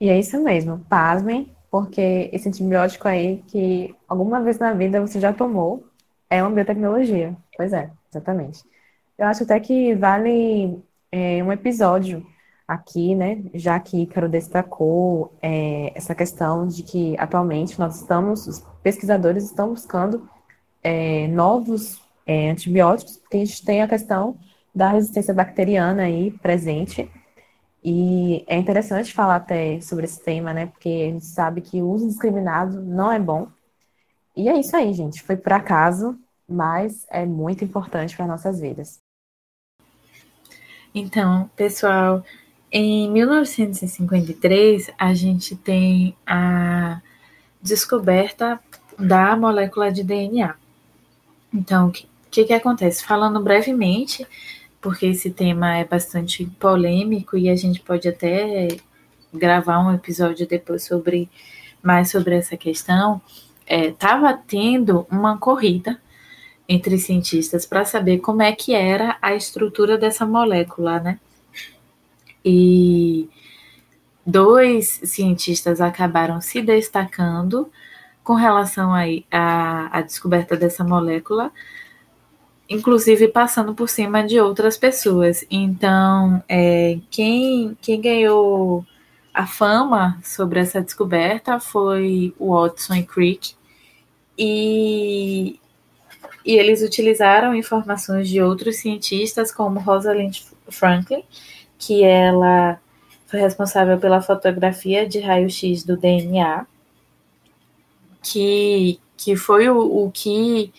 E 0.00 0.08
é 0.08 0.18
isso 0.18 0.40
mesmo, 0.42 0.78
pasmem, 0.88 1.54
porque 1.70 2.30
esse 2.32 2.48
antibiótico 2.48 3.08
aí 3.08 3.42
que 3.48 3.94
alguma 4.08 4.40
vez 4.40 4.58
na 4.58 4.72
vida 4.72 5.00
você 5.00 5.20
já 5.20 5.32
tomou 5.32 5.84
é 6.30 6.42
uma 6.42 6.50
biotecnologia. 6.50 7.36
Pois 7.56 7.72
é, 7.72 7.90
exatamente. 8.10 8.62
Eu 9.18 9.26
acho 9.26 9.42
até 9.42 9.58
que 9.58 9.94
vale 9.94 10.80
é, 11.10 11.42
um 11.42 11.52
episódio 11.52 12.24
aqui, 12.66 13.14
né, 13.14 13.42
já 13.54 13.80
que 13.80 14.02
Ícaro 14.02 14.28
destacou 14.28 15.32
é, 15.40 15.90
essa 15.94 16.14
questão 16.14 16.68
de 16.68 16.82
que 16.82 17.16
atualmente 17.18 17.78
nós 17.78 17.96
estamos, 17.96 18.46
os 18.46 18.60
pesquisadores 18.82 19.44
estão 19.44 19.70
buscando 19.70 20.28
é, 20.82 21.26
novos 21.28 22.00
é, 22.26 22.50
antibióticos, 22.50 23.16
porque 23.16 23.38
a 23.38 23.44
gente 23.44 23.64
tem 23.64 23.82
a 23.82 23.88
questão 23.88 24.36
da 24.74 24.90
resistência 24.90 25.32
bacteriana 25.32 26.02
aí 26.02 26.30
presente. 26.30 27.10
E 27.90 28.44
é 28.46 28.58
interessante 28.58 29.14
falar 29.14 29.36
até 29.36 29.80
sobre 29.80 30.04
esse 30.04 30.22
tema, 30.22 30.52
né? 30.52 30.66
Porque 30.66 30.90
a 30.90 31.10
gente 31.10 31.24
sabe 31.24 31.62
que 31.62 31.80
o 31.80 31.88
uso 31.88 32.04
indiscriminado 32.04 32.82
não 32.82 33.10
é 33.10 33.18
bom. 33.18 33.48
E 34.36 34.46
é 34.46 34.60
isso 34.60 34.76
aí, 34.76 34.92
gente. 34.92 35.22
Foi 35.22 35.38
por 35.38 35.54
acaso, 35.54 36.14
mas 36.46 37.06
é 37.08 37.24
muito 37.24 37.64
importante 37.64 38.14
para 38.14 38.26
nossas 38.26 38.60
vidas. 38.60 38.98
Então, 40.94 41.50
pessoal, 41.56 42.22
em 42.70 43.10
1953 43.10 44.90
a 44.98 45.14
gente 45.14 45.56
tem 45.56 46.14
a 46.26 47.00
descoberta 47.62 48.60
da 48.98 49.34
molécula 49.34 49.90
de 49.90 50.04
DNA. 50.04 50.54
Então, 51.54 51.88
o 51.88 51.90
que, 51.90 52.06
que, 52.30 52.44
que 52.44 52.52
acontece? 52.52 53.02
Falando 53.02 53.42
brevemente, 53.42 54.26
porque 54.80 55.06
esse 55.06 55.30
tema 55.30 55.76
é 55.76 55.84
bastante 55.84 56.46
polêmico 56.58 57.36
e 57.36 57.48
a 57.48 57.56
gente 57.56 57.80
pode 57.80 58.08
até 58.08 58.68
gravar 59.32 59.80
um 59.80 59.92
episódio 59.92 60.46
depois 60.46 60.84
sobre 60.84 61.28
mais 61.82 62.10
sobre 62.10 62.36
essa 62.36 62.56
questão. 62.56 63.20
Estava 63.66 64.30
é, 64.30 64.38
tendo 64.46 65.06
uma 65.10 65.38
corrida 65.38 66.00
entre 66.68 66.98
cientistas 66.98 67.64
para 67.64 67.84
saber 67.84 68.18
como 68.18 68.42
é 68.42 68.52
que 68.52 68.74
era 68.74 69.16
a 69.22 69.34
estrutura 69.34 69.96
dessa 69.96 70.26
molécula, 70.26 71.00
né? 71.00 71.18
E 72.44 73.28
dois 74.24 75.00
cientistas 75.04 75.80
acabaram 75.80 76.40
se 76.40 76.60
destacando 76.60 77.70
com 78.22 78.34
relação 78.34 78.92
à 78.94 80.00
descoberta 80.02 80.54
dessa 80.54 80.84
molécula, 80.84 81.50
inclusive 82.68 83.28
passando 83.28 83.74
por 83.74 83.88
cima 83.88 84.26
de 84.26 84.38
outras 84.40 84.76
pessoas. 84.76 85.44
Então, 85.50 86.42
é, 86.48 86.98
quem, 87.10 87.76
quem 87.80 88.00
ganhou 88.00 88.84
a 89.32 89.46
fama 89.46 90.18
sobre 90.22 90.60
essa 90.60 90.80
descoberta 90.80 91.60
foi 91.60 92.34
o 92.38 92.54
Watson 92.54 92.94
e 92.94 93.02
Crick, 93.04 93.54
e, 94.36 95.58
e 96.44 96.54
eles 96.56 96.82
utilizaram 96.82 97.54
informações 97.54 98.28
de 98.28 98.40
outros 98.40 98.76
cientistas, 98.76 99.50
como 99.52 99.80
Rosalind 99.80 100.40
Franklin, 100.68 101.24
que 101.78 102.04
ela 102.04 102.80
foi 103.26 103.40
responsável 103.40 103.98
pela 103.98 104.22
fotografia 104.22 105.06
de 105.06 105.20
raio-x 105.20 105.84
do 105.84 105.96
DNA, 105.96 106.66
que, 108.22 108.98
que 109.16 109.36
foi 109.36 109.68
o, 109.68 110.04
o 110.04 110.10
que 110.10 110.72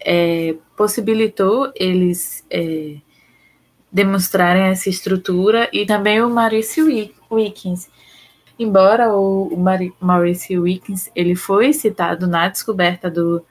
é, 0.00 0.56
possibilitou 0.78 1.72
eles 1.74 2.44
é, 2.48 2.98
demonstrarem 3.90 4.68
essa 4.68 4.88
estrutura 4.88 5.68
e 5.72 5.84
também 5.84 6.22
o 6.22 6.30
Maurice 6.30 6.80
Wilkins. 7.28 7.90
Embora 8.56 9.12
o, 9.12 9.56
Maurice 10.00 10.56
Wilkins 10.56 11.10
ele 11.16 11.34
foi 11.34 11.72
citado 11.72 12.28
na 12.28 12.48
descoberta 12.48 13.10
do, 13.10 13.44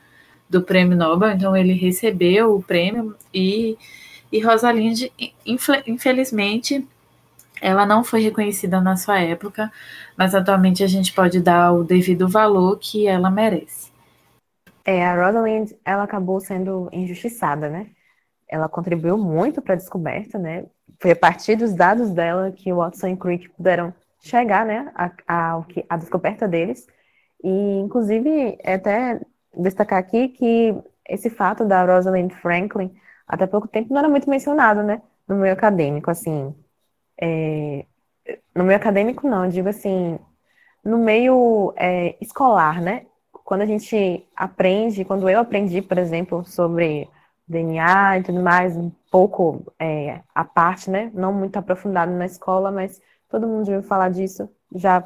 do 0.49 0.61
prêmio 0.61 0.97
Nobel, 0.97 1.31
então 1.31 1.55
ele 1.55 1.73
recebeu 1.73 2.55
o 2.55 2.63
prêmio 2.63 3.13
e, 3.33 3.77
e 4.31 4.39
Rosalind, 4.39 5.09
infelizmente, 5.85 6.87
ela 7.61 7.85
não 7.85 8.05
foi 8.05 8.21
reconhecida 8.21 8.79
na 8.79 8.95
sua 8.95 9.19
época, 9.19 9.69
mas 10.15 10.33
atualmente 10.33 10.81
a 10.81 10.87
gente 10.87 11.11
pode 11.11 11.41
dar 11.41 11.73
o 11.73 11.83
devido 11.83 12.25
valor 12.27 12.77
que 12.79 13.05
ela 13.05 13.29
merece. 13.29 13.86
É, 14.87 15.05
a 15.05 15.13
Rosalind, 15.13 15.73
ela 15.83 16.03
acabou 16.03 16.39
sendo 16.39 16.89
injustiçada, 16.93 17.69
né? 17.69 17.87
Ela 18.47 18.69
contribuiu 18.69 19.17
muito 19.17 19.61
para 19.61 19.73
a 19.73 19.77
descoberta, 19.77 20.39
né? 20.39 20.65
Foi 21.01 21.11
a 21.11 21.15
partir 21.15 21.57
dos 21.57 21.73
dados 21.73 22.09
dela 22.11 22.53
que 22.53 22.71
o 22.71 22.77
Watson 22.77 23.09
e 23.09 23.17
Crick 23.17 23.49
puderam 23.49 23.93
chegar, 24.21 24.65
né, 24.65 24.89
a, 24.95 25.11
a, 25.27 25.65
a 25.89 25.97
descoberta 25.97 26.47
deles. 26.47 26.87
E, 27.43 27.49
inclusive, 27.79 28.57
é 28.63 28.75
até 28.75 29.19
destacar 29.57 29.99
aqui 29.99 30.29
que 30.29 30.73
esse 31.07 31.29
fato 31.29 31.65
da 31.65 31.83
Rosalind 31.85 32.31
Franklin, 32.33 32.95
até 33.27 33.45
pouco 33.45 33.67
tempo, 33.67 33.93
não 33.93 33.99
era 33.99 34.09
muito 34.09 34.29
mencionado, 34.29 34.83
né, 34.83 35.01
no 35.27 35.35
meio 35.35 35.53
acadêmico, 35.53 36.09
assim, 36.09 36.55
é, 37.21 37.85
no 38.55 38.63
meio 38.63 38.77
acadêmico 38.77 39.27
não, 39.27 39.49
digo 39.49 39.69
assim, 39.69 40.17
no 40.83 40.97
meio 40.97 41.73
é, 41.77 42.17
escolar, 42.21 42.81
né, 42.81 43.05
quando 43.47 43.61
a 43.61 43.65
gente 43.65 44.27
aprende, 44.35 45.05
quando 45.05 45.29
eu 45.29 45.39
aprendi, 45.39 45.81
por 45.81 45.97
exemplo, 45.97 46.43
sobre 46.43 47.09
DNA 47.47 48.19
e 48.19 48.23
tudo 48.23 48.43
mais, 48.43 48.75
um 48.75 48.91
pouco 49.09 49.73
é, 49.79 50.19
a 50.35 50.43
parte, 50.43 50.89
né, 50.89 51.09
não 51.13 51.31
muito 51.31 51.55
aprofundado 51.55 52.11
na 52.11 52.25
escola, 52.25 52.73
mas 52.73 53.01
todo 53.29 53.47
mundo 53.47 53.59
ouviu 53.59 53.81
falar 53.81 54.09
disso, 54.09 54.49
já 54.75 55.01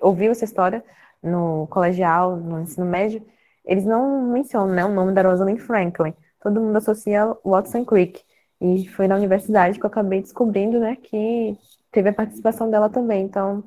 ouviu 0.00 0.32
essa 0.32 0.44
história 0.44 0.84
no 1.22 1.68
colegial, 1.68 2.36
no 2.36 2.62
ensino 2.62 2.84
médio, 2.84 3.24
eles 3.64 3.84
não 3.84 4.24
mencionam 4.24 4.74
né, 4.74 4.84
o 4.84 4.92
nome 4.92 5.12
da 5.12 5.22
Rosalind 5.22 5.60
Franklin. 5.60 6.14
Todo 6.42 6.60
mundo 6.60 6.76
associa 6.76 7.32
Watson 7.44 7.84
Crick. 7.84 8.24
E 8.60 8.88
foi 8.88 9.06
na 9.06 9.14
universidade 9.14 9.78
que 9.78 9.86
eu 9.86 9.88
acabei 9.88 10.20
descobrindo 10.20 10.80
né, 10.80 10.96
que 10.96 11.56
teve 11.92 12.08
a 12.08 12.12
participação 12.12 12.68
dela 12.68 12.90
também. 12.90 13.24
Então, 13.24 13.62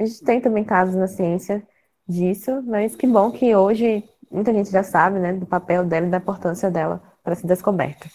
a 0.00 0.04
gente 0.06 0.24
tem 0.24 0.40
também 0.40 0.64
casos 0.64 0.94
na 0.94 1.06
ciência 1.06 1.62
disso, 2.08 2.62
mas 2.66 2.94
que 2.94 3.06
bom 3.06 3.30
que 3.30 3.54
hoje 3.54 4.04
muita 4.30 4.52
gente 4.52 4.70
já 4.70 4.82
sabe 4.82 5.18
né, 5.18 5.32
do 5.32 5.46
papel 5.46 5.84
dela 5.84 6.06
e 6.06 6.10
da 6.10 6.18
importância 6.18 6.70
dela 6.70 7.02
para 7.22 7.34
ser 7.34 7.46
descoberta. 7.46 8.08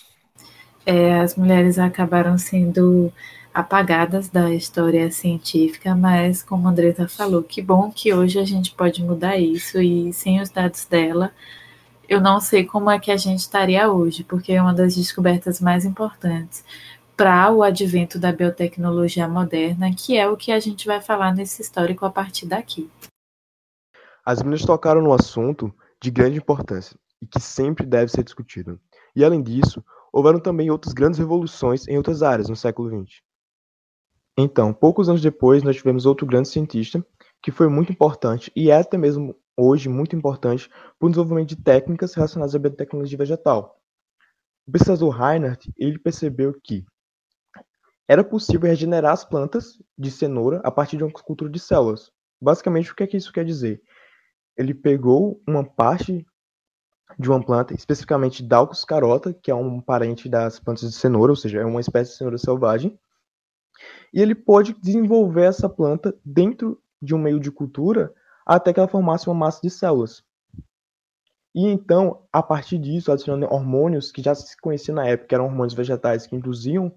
É, 0.85 1.19
as 1.19 1.35
mulheres 1.35 1.77
acabaram 1.77 2.37
sendo 2.37 3.11
apagadas 3.53 4.29
da 4.29 4.53
história 4.53 5.11
científica, 5.11 5.93
mas 5.93 6.41
como 6.41 6.67
a 6.67 6.71
Andresa 6.71 7.07
falou, 7.07 7.43
que 7.43 7.61
bom 7.61 7.91
que 7.91 8.13
hoje 8.13 8.39
a 8.39 8.45
gente 8.45 8.71
pode 8.71 9.03
mudar 9.03 9.37
isso 9.37 9.81
e 9.81 10.13
sem 10.13 10.41
os 10.41 10.49
dados 10.49 10.85
dela, 10.85 11.31
eu 12.07 12.19
não 12.19 12.39
sei 12.39 12.65
como 12.65 12.89
é 12.89 12.99
que 12.99 13.11
a 13.11 13.17
gente 13.17 13.39
estaria 13.39 13.91
hoje, 13.91 14.23
porque 14.23 14.53
é 14.53 14.61
uma 14.61 14.73
das 14.73 14.95
descobertas 14.95 15.59
mais 15.59 15.85
importantes 15.85 16.63
para 17.15 17.51
o 17.51 17.61
advento 17.61 18.17
da 18.17 18.31
biotecnologia 18.31 19.27
moderna, 19.27 19.93
que 19.93 20.17
é 20.17 20.27
o 20.27 20.37
que 20.37 20.51
a 20.51 20.59
gente 20.59 20.87
vai 20.87 21.01
falar 21.01 21.33
nesse 21.35 21.61
histórico 21.61 22.05
a 22.05 22.09
partir 22.09 22.47
daqui. 22.47 22.89
As 24.31 24.41
meninas 24.41 24.63
tocaram 24.63 25.01
no 25.01 25.11
assunto 25.11 25.75
de 26.01 26.09
grande 26.09 26.37
importância 26.37 26.97
e 27.21 27.27
que 27.27 27.37
sempre 27.37 27.85
deve 27.85 28.09
ser 28.09 28.23
discutido. 28.23 28.79
E 29.13 29.25
além 29.25 29.43
disso, 29.43 29.83
houveram 30.09 30.39
também 30.39 30.71
outras 30.71 30.93
grandes 30.93 31.19
revoluções 31.19 31.85
em 31.85 31.97
outras 31.97 32.23
áreas 32.23 32.47
no 32.47 32.55
século 32.55 32.89
XX. 32.89 33.19
Então, 34.37 34.73
poucos 34.73 35.09
anos 35.09 35.21
depois, 35.21 35.63
nós 35.63 35.75
tivemos 35.75 36.05
outro 36.05 36.25
grande 36.25 36.47
cientista 36.47 37.05
que 37.43 37.51
foi 37.51 37.67
muito 37.67 37.91
importante 37.91 38.49
e 38.55 38.71
é 38.71 38.77
até 38.77 38.97
mesmo 38.97 39.35
hoje 39.57 39.89
muito 39.89 40.15
importante 40.15 40.69
para 40.97 41.07
o 41.07 41.09
desenvolvimento 41.09 41.49
de 41.49 41.57
técnicas 41.57 42.13
relacionadas 42.13 42.55
à 42.55 42.57
biotecnologia 42.57 43.17
vegetal. 43.17 43.81
O 44.65 44.71
pesquisador 44.71 45.09
Reinhardt 45.09 45.69
ele 45.77 45.99
percebeu 45.99 46.57
que 46.63 46.85
era 48.07 48.23
possível 48.23 48.69
regenerar 48.69 49.11
as 49.11 49.25
plantas 49.25 49.77
de 49.97 50.09
cenoura 50.09 50.61
a 50.63 50.71
partir 50.71 50.95
de 50.95 51.03
uma 51.03 51.11
cultura 51.11 51.51
de 51.51 51.59
células. 51.59 52.09
Basicamente, 52.41 52.93
o 52.93 52.95
que 52.95 53.03
é 53.03 53.07
que 53.07 53.17
isso 53.17 53.33
quer 53.33 53.43
dizer? 53.43 53.83
Ele 54.61 54.73
pegou 54.73 55.41
uma 55.47 55.63
parte 55.63 56.25
de 57.19 57.29
uma 57.29 57.43
planta, 57.43 57.73
especificamente 57.73 58.43
Daucus 58.43 58.85
carota, 58.85 59.33
que 59.33 59.51
é 59.51 59.55
um 59.55 59.81
parente 59.81 60.29
das 60.29 60.59
plantas 60.59 60.89
de 60.89 60.95
cenoura, 60.95 61.31
ou 61.31 61.35
seja, 61.35 61.59
é 61.59 61.65
uma 61.65 61.81
espécie 61.81 62.11
de 62.11 62.17
cenoura 62.17 62.37
selvagem, 62.37 62.97
e 64.13 64.21
ele 64.21 64.35
pôde 64.35 64.73
desenvolver 64.73 65.43
essa 65.43 65.67
planta 65.67 66.15
dentro 66.23 66.81
de 67.01 67.15
um 67.15 67.17
meio 67.17 67.39
de 67.39 67.51
cultura 67.51 68.13
até 68.45 68.73
que 68.73 68.79
ela 68.79 68.87
formasse 68.87 69.27
uma 69.27 69.35
massa 69.35 69.59
de 69.61 69.69
células. 69.69 70.23
E 71.53 71.67
então, 71.67 72.23
a 72.31 72.41
partir 72.41 72.77
disso, 72.77 73.11
adicionando 73.11 73.53
hormônios 73.53 74.11
que 74.11 74.21
já 74.21 74.33
se 74.33 74.55
conheciam 74.59 74.95
na 74.95 75.07
época, 75.07 75.27
que 75.27 75.35
eram 75.35 75.45
hormônios 75.45 75.73
vegetais 75.73 76.25
que 76.25 76.35
induziam 76.35 76.93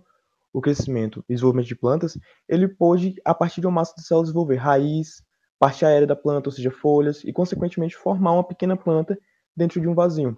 o 0.52 0.60
crescimento 0.60 1.24
e 1.28 1.34
desenvolvimento 1.34 1.66
de 1.66 1.74
plantas, 1.74 2.18
ele 2.48 2.68
pôde, 2.68 3.16
a 3.24 3.34
partir 3.34 3.60
de 3.60 3.66
uma 3.66 3.80
massa 3.80 3.94
de 3.96 4.06
células, 4.06 4.28
desenvolver 4.28 4.56
raiz, 4.56 5.24
parte 5.64 5.84
aérea 5.84 6.06
da 6.06 6.16
planta, 6.16 6.48
ou 6.48 6.52
seja, 6.52 6.70
folhas, 6.70 7.24
e 7.24 7.32
consequentemente 7.32 7.96
formar 7.96 8.32
uma 8.32 8.44
pequena 8.44 8.76
planta 8.76 9.18
dentro 9.56 9.80
de 9.80 9.88
um 9.88 9.94
vasinho. 9.94 10.36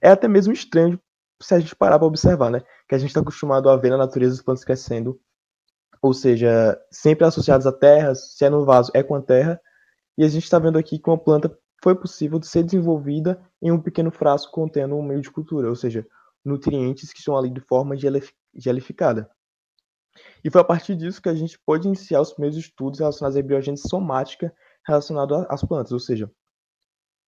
É 0.00 0.10
até 0.10 0.28
mesmo 0.28 0.52
estranho 0.52 1.00
se 1.40 1.54
a 1.54 1.58
gente 1.58 1.74
parar 1.74 1.98
para 1.98 2.06
observar, 2.06 2.50
né? 2.50 2.62
Que 2.88 2.94
a 2.94 2.98
gente 2.98 3.08
está 3.08 3.20
acostumado 3.20 3.68
a 3.68 3.76
ver 3.76 3.90
na 3.90 3.96
natureza 3.96 4.34
as 4.34 4.42
plantas 4.42 4.64
crescendo 4.64 5.20
ou 6.00 6.14
seja, 6.14 6.80
sempre 6.90 7.26
associados 7.26 7.66
à 7.66 7.72
terra, 7.72 8.14
se 8.14 8.44
é 8.44 8.50
no 8.50 8.64
vaso, 8.64 8.90
é 8.94 9.02
com 9.02 9.14
a 9.14 9.22
terra. 9.22 9.60
E 10.16 10.24
a 10.24 10.28
gente 10.28 10.44
está 10.44 10.58
vendo 10.58 10.78
aqui 10.78 10.98
que 10.98 11.10
uma 11.10 11.18
planta 11.18 11.56
foi 11.82 11.94
possível 11.94 12.38
de 12.38 12.46
ser 12.46 12.62
desenvolvida 12.62 13.40
em 13.60 13.70
um 13.70 13.80
pequeno 13.80 14.10
frasco 14.10 14.52
contendo 14.52 14.96
um 14.96 15.02
meio 15.02 15.20
de 15.20 15.30
cultura, 15.30 15.68
ou 15.68 15.76
seja, 15.76 16.06
nutrientes 16.44 17.12
que 17.12 17.18
estão 17.18 17.36
ali 17.36 17.50
de 17.50 17.60
forma 17.60 17.96
gelificada. 18.54 19.30
E 20.42 20.50
foi 20.50 20.60
a 20.60 20.64
partir 20.64 20.96
disso 20.96 21.22
que 21.22 21.28
a 21.28 21.34
gente 21.34 21.58
pôde 21.64 21.86
iniciar 21.86 22.20
os 22.20 22.32
primeiros 22.32 22.58
estudos 22.58 22.98
relacionados 22.98 23.36
à 23.36 23.42
biogênese 23.42 23.88
somática 23.88 24.52
relacionado 24.88 25.46
às 25.48 25.62
plantas, 25.62 25.92
ou 25.92 26.00
seja, 26.00 26.30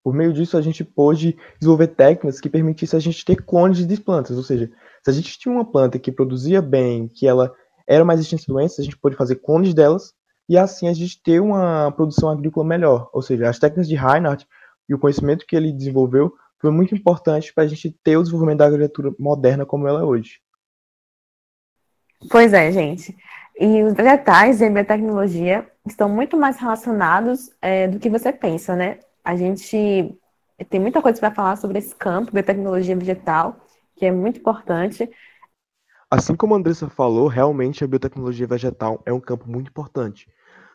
por 0.03 0.15
meio 0.15 0.33
disso 0.33 0.57
a 0.57 0.63
gente 0.63 0.83
pôde 0.83 1.37
desenvolver 1.59 1.89
técnicas 1.89 2.41
que 2.41 2.49
permitissem 2.49 2.97
a 2.97 3.01
gente 3.01 3.25
ter 3.25 3.37
clones 3.37 3.87
de 3.87 4.01
plantas, 4.01 4.37
ou 4.37 4.43
seja, 4.43 4.71
se 5.03 5.11
a 5.11 5.13
gente 5.13 5.39
tinha 5.39 5.55
uma 5.55 5.65
planta 5.65 5.99
que 5.99 6.11
produzia 6.11 6.61
bem, 6.63 7.07
que 7.09 7.27
ela 7.27 7.53
eram 7.87 8.05
mais 8.05 8.21
extensas 8.21 8.47
doenças, 8.47 8.81
a 8.81 8.83
gente 8.83 8.97
pôde 8.97 9.17
fazer 9.17 9.37
clones 9.37 9.75
delas 9.75 10.15
e 10.49 10.57
assim 10.57 10.89
a 10.89 10.93
gente 10.93 11.23
ter 11.23 11.41
uma 11.41 11.93
produção 11.93 12.29
agrícola 12.29 12.67
melhor. 12.67 13.09
Ou 13.13 13.23
seja, 13.23 13.49
as 13.49 13.59
técnicas 13.59 13.89
de 13.89 13.95
Reinhardt 13.95 14.47
e 14.89 14.95
o 14.95 14.99
conhecimento 14.99 15.47
que 15.47 15.55
ele 15.55 15.73
desenvolveu 15.73 16.35
foi 16.59 16.71
muito 16.71 16.95
importante 16.95 17.53
para 17.55 17.65
a 17.65 17.67
gente 17.67 17.91
ter 18.05 18.17
o 18.17 18.23
desenvolvimento 18.23 18.59
da 18.59 18.67
agricultura 18.67 19.15
moderna 19.19 19.65
como 19.65 19.89
ela 19.89 20.01
é 20.01 20.05
hoje. 20.05 20.41
Pois 22.31 22.53
é, 22.53 22.71
gente. 22.71 23.17
E 23.59 23.83
os 23.83 23.95
vegetais 23.95 24.61
e 24.61 24.65
a 24.65 24.71
biotecnologia 24.71 25.71
estão 25.93 26.09
muito 26.09 26.37
mais 26.37 26.57
relacionados 26.59 27.51
é, 27.61 27.89
do 27.89 27.99
que 27.99 28.09
você 28.09 28.33
pensa, 28.33 28.75
né? 28.75 28.99
A 29.25 29.37
gente 29.37 30.19
tem 30.69 30.81
muita 30.81 31.01
coisa 31.01 31.19
para 31.19 31.35
falar 31.35 31.57
sobre 31.57 31.79
esse 31.79 31.95
campo, 31.95 32.33
biotecnologia 32.33 32.97
vegetal, 32.97 33.65
que 33.97 34.07
é 34.07 34.13
muito 34.13 34.41
importante. 34.41 35.11
Assim 36.11 36.35
como 36.35 36.55
a 36.55 36.59
Andressa 36.59 36.89
falou, 36.89 37.29
realmente 37.29 37.85
a 37.85 37.87
biotecnologia 37.87 38.47
vegetal 38.47 39.03
é 39.07 39.13
um 39.13 39.21
campo 39.21 39.49
muito 39.49 39.69
importante. 39.69 40.29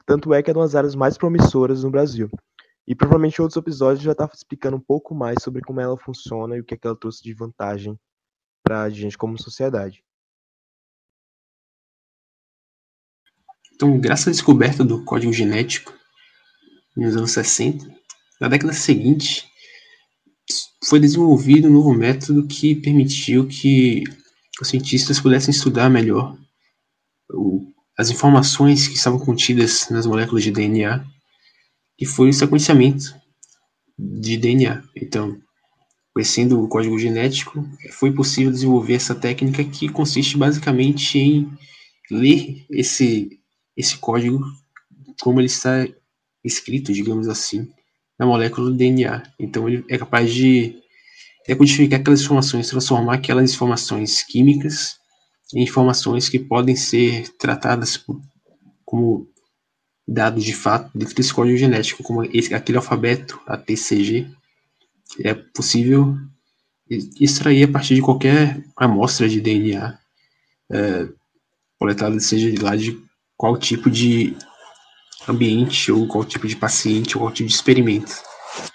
Tanto 0.05 0.33
é 0.33 0.41
que 0.41 0.49
é 0.49 0.53
uma 0.53 0.63
das 0.63 0.75
áreas 0.75 0.95
mais 0.95 1.17
promissoras 1.17 1.83
no 1.83 1.91
Brasil. 1.91 2.29
E 2.87 2.93
provavelmente 2.93 3.39
em 3.39 3.41
outros 3.41 3.57
episódios 3.57 4.03
já 4.03 4.11
está 4.11 4.29
explicando 4.31 4.77
um 4.77 4.79
pouco 4.79 5.15
mais 5.15 5.37
sobre 5.41 5.61
como 5.61 5.81
ela 5.81 5.97
funciona 5.97 6.55
e 6.55 6.61
o 6.61 6.63
que, 6.63 6.75
é 6.75 6.77
que 6.77 6.85
ela 6.85 6.95
trouxe 6.95 7.23
de 7.23 7.33
vantagem 7.33 7.99
para 8.63 8.83
a 8.83 8.89
gente 8.89 9.17
como 9.17 9.41
sociedade. 9.41 10.04
Então, 13.75 13.99
graças 13.99 14.29
à 14.29 14.31
descoberta 14.31 14.85
do 14.85 15.03
código 15.03 15.33
genético 15.33 15.93
nos 16.95 17.15
anos 17.17 17.31
60, 17.31 17.85
na 18.39 18.47
década 18.47 18.71
seguinte, 18.71 19.45
foi 20.85 20.99
desenvolvido 20.99 21.67
um 21.67 21.73
novo 21.73 21.93
método 21.93 22.47
que 22.47 22.75
permitiu 22.75 23.47
que 23.47 24.03
os 24.61 24.69
cientistas 24.69 25.19
pudessem 25.19 25.51
estudar 25.51 25.89
melhor 25.89 26.37
o, 27.33 27.69
as 27.97 28.09
informações 28.09 28.87
que 28.87 28.95
estavam 28.95 29.19
contidas 29.19 29.89
nas 29.89 30.05
moléculas 30.05 30.43
de 30.43 30.51
DNA, 30.51 31.05
que 31.97 32.05
foi 32.05 32.29
o 32.29 32.33
sequenciamento 32.33 33.13
de 33.97 34.37
DNA. 34.37 34.83
Então, 34.95 35.37
conhecendo 36.13 36.63
o 36.63 36.67
código 36.69 36.97
genético, 36.97 37.67
foi 37.91 38.13
possível 38.13 38.51
desenvolver 38.51 38.93
essa 38.93 39.13
técnica 39.13 39.65
que 39.65 39.89
consiste 39.89 40.37
basicamente 40.37 41.17
em 41.17 41.51
ler 42.09 42.65
esse, 42.69 43.39
esse 43.75 43.97
código 43.97 44.43
como 45.21 45.39
ele 45.39 45.47
está 45.47 45.87
escrito, 46.43 46.93
digamos 46.93 47.27
assim, 47.27 47.71
na 48.17 48.25
molécula 48.25 48.69
do 48.69 48.75
DNA. 48.75 49.23
Então, 49.39 49.67
ele 49.67 49.83
é 49.89 49.97
capaz 49.97 50.33
de 50.33 50.81
decodificar 51.47 51.99
aquelas 51.99 52.21
informações, 52.21 52.69
transformar 52.69 53.15
aquelas 53.15 53.53
informações 53.53 54.23
químicas 54.23 54.97
em 55.53 55.63
informações 55.63 56.27
que 56.27 56.39
podem 56.39 56.75
ser 56.75 57.29
tratadas 57.37 58.03
como 58.83 59.29
dados 60.07 60.43
de 60.43 60.53
fato 60.53 60.91
dentro 60.95 61.15
desse 61.15 61.33
código 61.33 61.57
genético, 61.57 62.03
como 62.03 62.23
esse, 62.23 62.53
aquele 62.53 62.77
alfabeto, 62.77 63.39
a 63.45 63.57
TCG, 63.57 64.27
é 65.23 65.33
possível 65.33 66.17
extrair 67.19 67.63
a 67.63 67.71
partir 67.71 67.95
de 67.95 68.01
qualquer 68.01 68.63
amostra 68.75 69.27
de 69.27 69.41
DNA 69.41 69.97
é, 70.71 71.07
coletada, 71.79 72.19
seja 72.19 72.53
lá 72.61 72.75
de 72.75 73.04
qual 73.37 73.57
tipo 73.57 73.89
de 73.89 74.35
ambiente 75.27 75.91
ou 75.91 76.07
qual 76.07 76.23
tipo 76.23 76.47
de 76.47 76.55
paciente 76.55 77.17
ou 77.17 77.23
qual 77.23 77.33
tipo 77.33 77.49
de 77.49 77.55
experimento. 77.55 78.13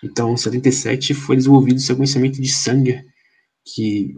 Então, 0.02 0.32
em 0.32 0.36
77 0.36 1.14
foi 1.14 1.36
desenvolvido 1.36 1.78
o 1.78 1.80
sequenciamento 1.80 2.40
de 2.40 2.48
Sanger, 2.48 3.04
que 3.64 4.14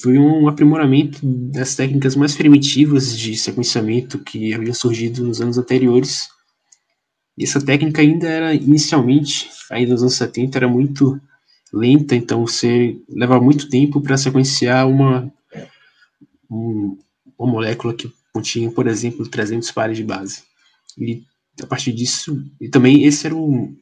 foi 0.00 0.18
um 0.18 0.48
aprimoramento 0.48 1.20
das 1.24 1.74
técnicas 1.74 2.14
mais 2.14 2.34
primitivas 2.34 3.16
de 3.16 3.36
sequenciamento 3.36 4.18
que 4.18 4.52
haviam 4.52 4.74
surgido 4.74 5.24
nos 5.24 5.40
anos 5.40 5.56
anteriores. 5.56 6.28
E 7.38 7.44
essa 7.44 7.64
técnica 7.64 8.02
ainda 8.02 8.28
era, 8.28 8.54
inicialmente, 8.54 9.48
ainda 9.70 9.92
nos 9.92 10.02
anos 10.02 10.14
70, 10.14 10.58
era 10.58 10.68
muito 10.68 11.18
lenta, 11.72 12.14
então 12.14 12.46
você 12.46 12.98
leva 13.08 13.40
muito 13.40 13.68
tempo 13.68 14.00
para 14.00 14.16
sequenciar 14.16 14.88
uma, 14.88 15.32
um, 16.50 16.98
uma 17.38 17.52
molécula 17.52 17.94
que 17.94 18.10
continha, 18.36 18.70
por 18.70 18.86
exemplo, 18.86 19.26
300 19.26 19.70
pares 19.72 19.96
de 19.96 20.04
base. 20.04 20.42
E 20.98 21.22
a 21.62 21.66
partir 21.66 21.92
disso, 21.92 22.44
e 22.60 22.68
também 22.68 23.04
esse 23.04 23.26
era 23.26 23.34
o, 23.34 23.74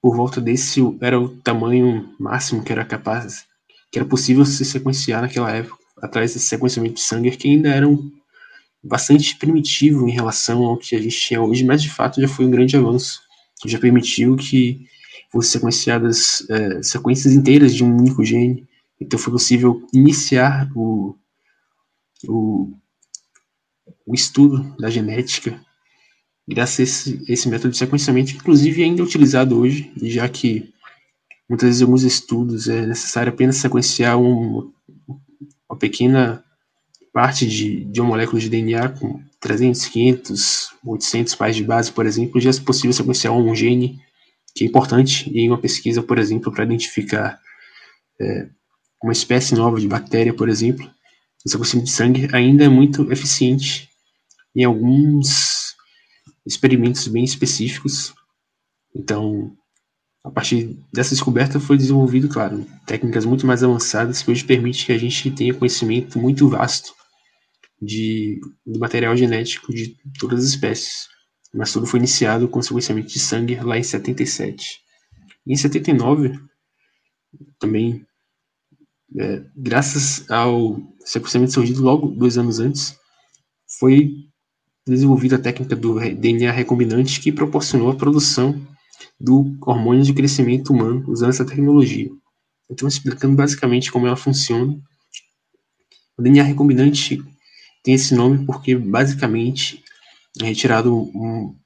por 0.00 0.16
volta 0.16 0.40
desse, 0.40 0.80
era 1.02 1.20
o 1.20 1.28
tamanho 1.28 2.14
máximo 2.18 2.64
que 2.64 2.72
era 2.72 2.82
capaz, 2.82 3.44
que 3.92 3.98
era 3.98 4.08
possível 4.08 4.46
se 4.46 4.64
sequenciar 4.64 5.20
naquela 5.20 5.50
época, 5.50 5.76
atrás 6.00 6.32
desse 6.32 6.46
sequenciamento 6.46 6.94
de 6.94 7.02
Sanger, 7.02 7.36
que 7.36 7.46
ainda 7.46 7.68
era 7.68 7.86
um, 7.86 8.10
bastante 8.82 9.36
primitivo 9.36 10.08
em 10.08 10.12
relação 10.12 10.62
ao 10.62 10.78
que 10.78 10.96
a 10.96 11.00
gente 11.00 11.20
tinha 11.20 11.42
hoje, 11.42 11.62
mas 11.62 11.82
de 11.82 11.90
fato 11.90 12.22
já 12.22 12.28
foi 12.28 12.46
um 12.46 12.50
grande 12.50 12.76
avanço, 12.76 13.20
já 13.66 13.78
permitiu 13.78 14.34
que 14.34 14.86
fossem 15.30 15.52
sequenciadas 15.52 16.48
é, 16.48 16.82
sequências 16.82 17.34
inteiras 17.34 17.74
de 17.74 17.84
um 17.84 17.94
único 17.94 18.24
gene, 18.24 18.66
então 18.98 19.18
foi 19.18 19.32
possível 19.32 19.86
iniciar 19.92 20.70
o, 20.74 21.14
o, 22.26 22.72
o 24.06 24.14
estudo 24.14 24.76
da 24.78 24.90
genética 24.90 25.60
graças 26.46 26.78
a 26.78 26.82
esse, 26.82 27.24
esse 27.28 27.48
método 27.48 27.70
de 27.70 27.78
sequenciamento, 27.78 28.32
que 28.32 28.36
inclusive 28.36 28.82
ainda 28.82 29.00
é 29.00 29.04
utilizado 29.04 29.58
hoje, 29.58 29.90
já 30.02 30.28
que 30.28 30.72
muitas 31.48 31.68
vezes 31.68 31.80
em 31.80 31.84
alguns 31.84 32.02
estudos 32.02 32.68
é 32.68 32.86
necessário 32.86 33.32
apenas 33.32 33.56
sequenciar 33.56 34.18
um, 34.18 34.70
uma 35.68 35.78
pequena 35.78 36.44
parte 37.12 37.46
de, 37.46 37.84
de 37.84 38.00
uma 38.00 38.10
molécula 38.10 38.40
de 38.40 38.48
DNA 38.48 38.88
com 38.90 39.22
300, 39.40 39.86
500, 39.86 40.68
800 40.84 41.34
pares 41.34 41.56
de 41.56 41.64
base, 41.64 41.92
por 41.92 42.06
exemplo, 42.06 42.40
já 42.40 42.50
é 42.50 42.60
possível 42.60 42.92
sequenciar 42.92 43.32
um 43.32 43.54
gene 43.54 44.00
que 44.54 44.64
é 44.64 44.66
importante 44.66 45.30
em 45.36 45.48
uma 45.48 45.58
pesquisa, 45.58 46.02
por 46.02 46.18
exemplo, 46.18 46.52
para 46.52 46.64
identificar 46.64 47.40
é, 48.20 48.48
uma 49.02 49.12
espécie 49.12 49.54
nova 49.54 49.80
de 49.80 49.88
bactéria, 49.88 50.32
por 50.32 50.48
exemplo. 50.48 50.88
O 51.44 51.48
sequenciamento 51.48 51.90
de 51.90 51.96
sangue 51.96 52.28
ainda 52.32 52.64
é 52.64 52.68
muito 52.68 53.10
eficiente 53.12 53.88
em 54.54 54.64
alguns 54.64 55.74
experimentos 56.46 57.08
bem 57.08 57.24
específicos. 57.24 58.14
Então, 58.94 59.56
a 60.22 60.30
partir 60.30 60.78
dessa 60.92 61.10
descoberta 61.10 61.58
foi 61.60 61.76
desenvolvido, 61.76 62.28
claro, 62.28 62.66
técnicas 62.86 63.24
muito 63.24 63.46
mais 63.46 63.62
avançadas 63.62 64.22
que 64.22 64.30
hoje 64.30 64.44
permite 64.44 64.86
que 64.86 64.92
a 64.92 64.98
gente 64.98 65.30
tenha 65.30 65.54
conhecimento 65.54 66.18
muito 66.18 66.48
vasto 66.48 66.94
de, 67.80 68.40
do 68.64 68.78
material 68.78 69.16
genético 69.16 69.72
de 69.72 69.96
todas 70.18 70.40
as 70.40 70.50
espécies. 70.50 71.08
Mas 71.52 71.72
tudo 71.72 71.86
foi 71.86 71.98
iniciado 71.98 72.48
com 72.48 72.62
sequenciamento 72.62 73.08
de 73.08 73.18
sangue 73.18 73.56
lá 73.56 73.78
em 73.78 73.82
77. 73.82 74.80
E 75.46 75.52
em 75.52 75.56
79, 75.56 76.40
também, 77.58 78.06
é, 79.18 79.44
graças 79.54 80.28
ao 80.30 80.80
sequenciamento 81.04 81.52
surgido 81.52 81.82
logo 81.82 82.08
dois 82.08 82.38
anos 82.38 82.58
antes, 82.58 82.98
foi 83.78 84.26
desenvolvida 84.86 85.36
a 85.36 85.38
técnica 85.38 85.74
do 85.74 85.98
DNA 85.98 86.52
recombinante 86.52 87.20
que 87.20 87.32
proporcionou 87.32 87.90
a 87.90 87.96
produção 87.96 88.60
do 89.18 89.56
hormônio 89.62 90.02
de 90.02 90.12
crescimento 90.12 90.72
humano 90.72 91.04
usando 91.08 91.30
essa 91.30 91.44
tecnologia. 91.44 92.10
Então, 92.70 92.88
explicando 92.88 93.36
basicamente 93.36 93.90
como 93.90 94.06
ela 94.06 94.16
funciona. 94.16 94.78
O 96.16 96.22
DNA 96.22 96.42
recombinante 96.42 97.22
tem 97.82 97.94
esse 97.94 98.14
nome 98.14 98.44
porque, 98.46 98.76
basicamente, 98.76 99.82
é 100.40 100.44
retirado 100.44 100.94
um, 100.94 101.56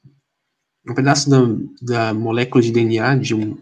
um 0.89 0.95
pedaço 0.95 1.29
da, 1.31 1.39
da, 1.81 2.15
molécula 2.15 2.63
de 2.63 2.73
DNA 2.73 3.17
de, 3.17 3.35
um, 3.35 3.57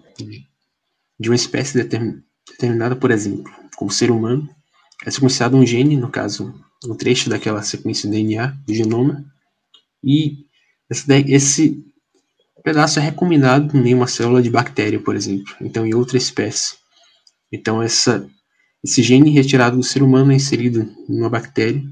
de 1.19 1.29
uma 1.29 1.35
espécie 1.35 1.77
determinada, 1.77 2.97
por 2.97 3.11
exemplo, 3.11 3.53
como 3.77 3.90
ser 3.90 4.11
humano, 4.11 4.49
é 5.05 5.11
sequenciado 5.11 5.57
um 5.57 5.66
gene, 5.66 5.97
no 5.97 6.09
caso, 6.09 6.55
um 6.85 6.95
trecho 6.95 7.29
daquela 7.29 7.62
sequência 7.62 8.09
de 8.09 8.16
DNA 8.16 8.47
do 8.66 8.75
genoma, 8.75 9.25
e 10.07 10.47
esse, 10.88 11.12
esse 11.33 11.85
pedaço 12.62 13.01
é 13.01 13.03
recombinado 13.03 13.77
em 13.77 13.92
uma 13.92 14.07
célula 14.07 14.40
de 14.40 14.49
bactéria, 14.49 15.01
por 15.01 15.16
exemplo, 15.16 15.53
então 15.61 15.85
em 15.85 15.95
outra 15.95 16.16
espécie. 16.16 16.77
Então 17.53 17.83
essa, 17.83 18.25
esse 18.85 19.03
gene 19.03 19.31
retirado 19.31 19.77
do 19.77 19.83
ser 19.83 20.03
humano 20.03 20.31
é 20.31 20.37
inserido 20.37 20.88
em 21.09 21.19
uma 21.19 21.29
bactéria 21.29 21.83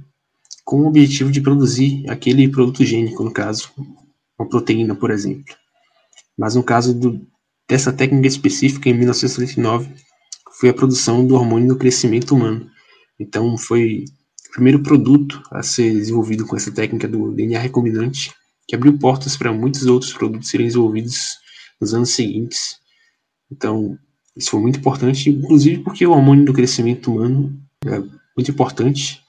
com 0.64 0.82
o 0.82 0.86
objetivo 0.86 1.30
de 1.30 1.40
produzir 1.40 2.08
aquele 2.08 2.48
produto 2.48 2.84
gênico, 2.84 3.22
no 3.22 3.32
caso, 3.32 3.70
uma 4.38 4.48
proteína, 4.48 4.94
por 4.94 5.10
exemplo. 5.10 5.54
Mas 6.38 6.54
no 6.54 6.62
caso 6.62 6.94
do, 6.94 7.20
dessa 7.68 7.92
técnica 7.92 8.28
específica, 8.28 8.88
em 8.88 8.94
1939, 8.94 9.90
foi 10.58 10.70
a 10.70 10.74
produção 10.74 11.26
do 11.26 11.34
hormônio 11.34 11.68
do 11.68 11.76
crescimento 11.76 12.34
humano. 12.34 12.70
Então 13.20 13.58
foi 13.58 14.04
primeiro 14.54 14.80
produto 14.80 15.42
a 15.50 15.62
ser 15.64 15.92
desenvolvido 15.92 16.46
com 16.46 16.56
essa 16.56 16.70
técnica 16.70 17.08
do 17.08 17.32
DNA 17.32 17.58
recombinante, 17.58 18.32
que 18.68 18.74
abriu 18.74 18.96
portas 18.96 19.36
para 19.36 19.52
muitos 19.52 19.84
outros 19.86 20.12
produtos 20.12 20.48
serem 20.48 20.66
desenvolvidos 20.66 21.36
nos 21.80 21.92
anos 21.92 22.10
seguintes. 22.10 22.76
Então, 23.50 23.98
isso 24.36 24.52
foi 24.52 24.60
muito 24.60 24.78
importante, 24.78 25.28
inclusive 25.28 25.82
porque 25.82 26.06
o 26.06 26.12
hormônio 26.12 26.44
do 26.44 26.52
crescimento 26.52 27.12
humano 27.12 27.52
é 27.84 27.98
muito 28.36 28.50
importante 28.50 29.20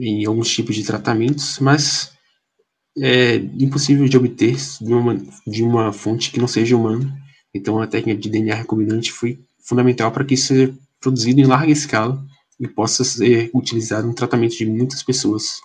em 0.00 0.26
alguns 0.26 0.50
tipos 0.50 0.74
de 0.74 0.84
tratamentos, 0.84 1.60
mas 1.60 2.12
é 2.98 3.36
impossível 3.36 4.08
de 4.08 4.16
obter 4.16 4.56
de 4.56 4.92
uma, 4.92 5.16
de 5.46 5.62
uma 5.62 5.92
fonte 5.92 6.32
que 6.32 6.40
não 6.40 6.48
seja 6.48 6.76
humana. 6.76 7.16
Então, 7.54 7.80
a 7.80 7.86
técnica 7.86 8.20
de 8.20 8.28
DNA 8.28 8.56
recombinante 8.56 9.12
foi 9.12 9.38
fundamental 9.64 10.10
para 10.10 10.24
que 10.24 10.34
isso 10.34 10.48
seja 10.48 10.74
produzido 11.00 11.40
em 11.40 11.44
larga 11.44 11.70
escala 11.70 12.20
e 12.58 12.66
possa 12.66 13.04
ser 13.04 13.50
utilizado 13.54 14.06
no 14.06 14.14
tratamento 14.14 14.56
de 14.56 14.66
muitas 14.66 15.02
pessoas. 15.02 15.60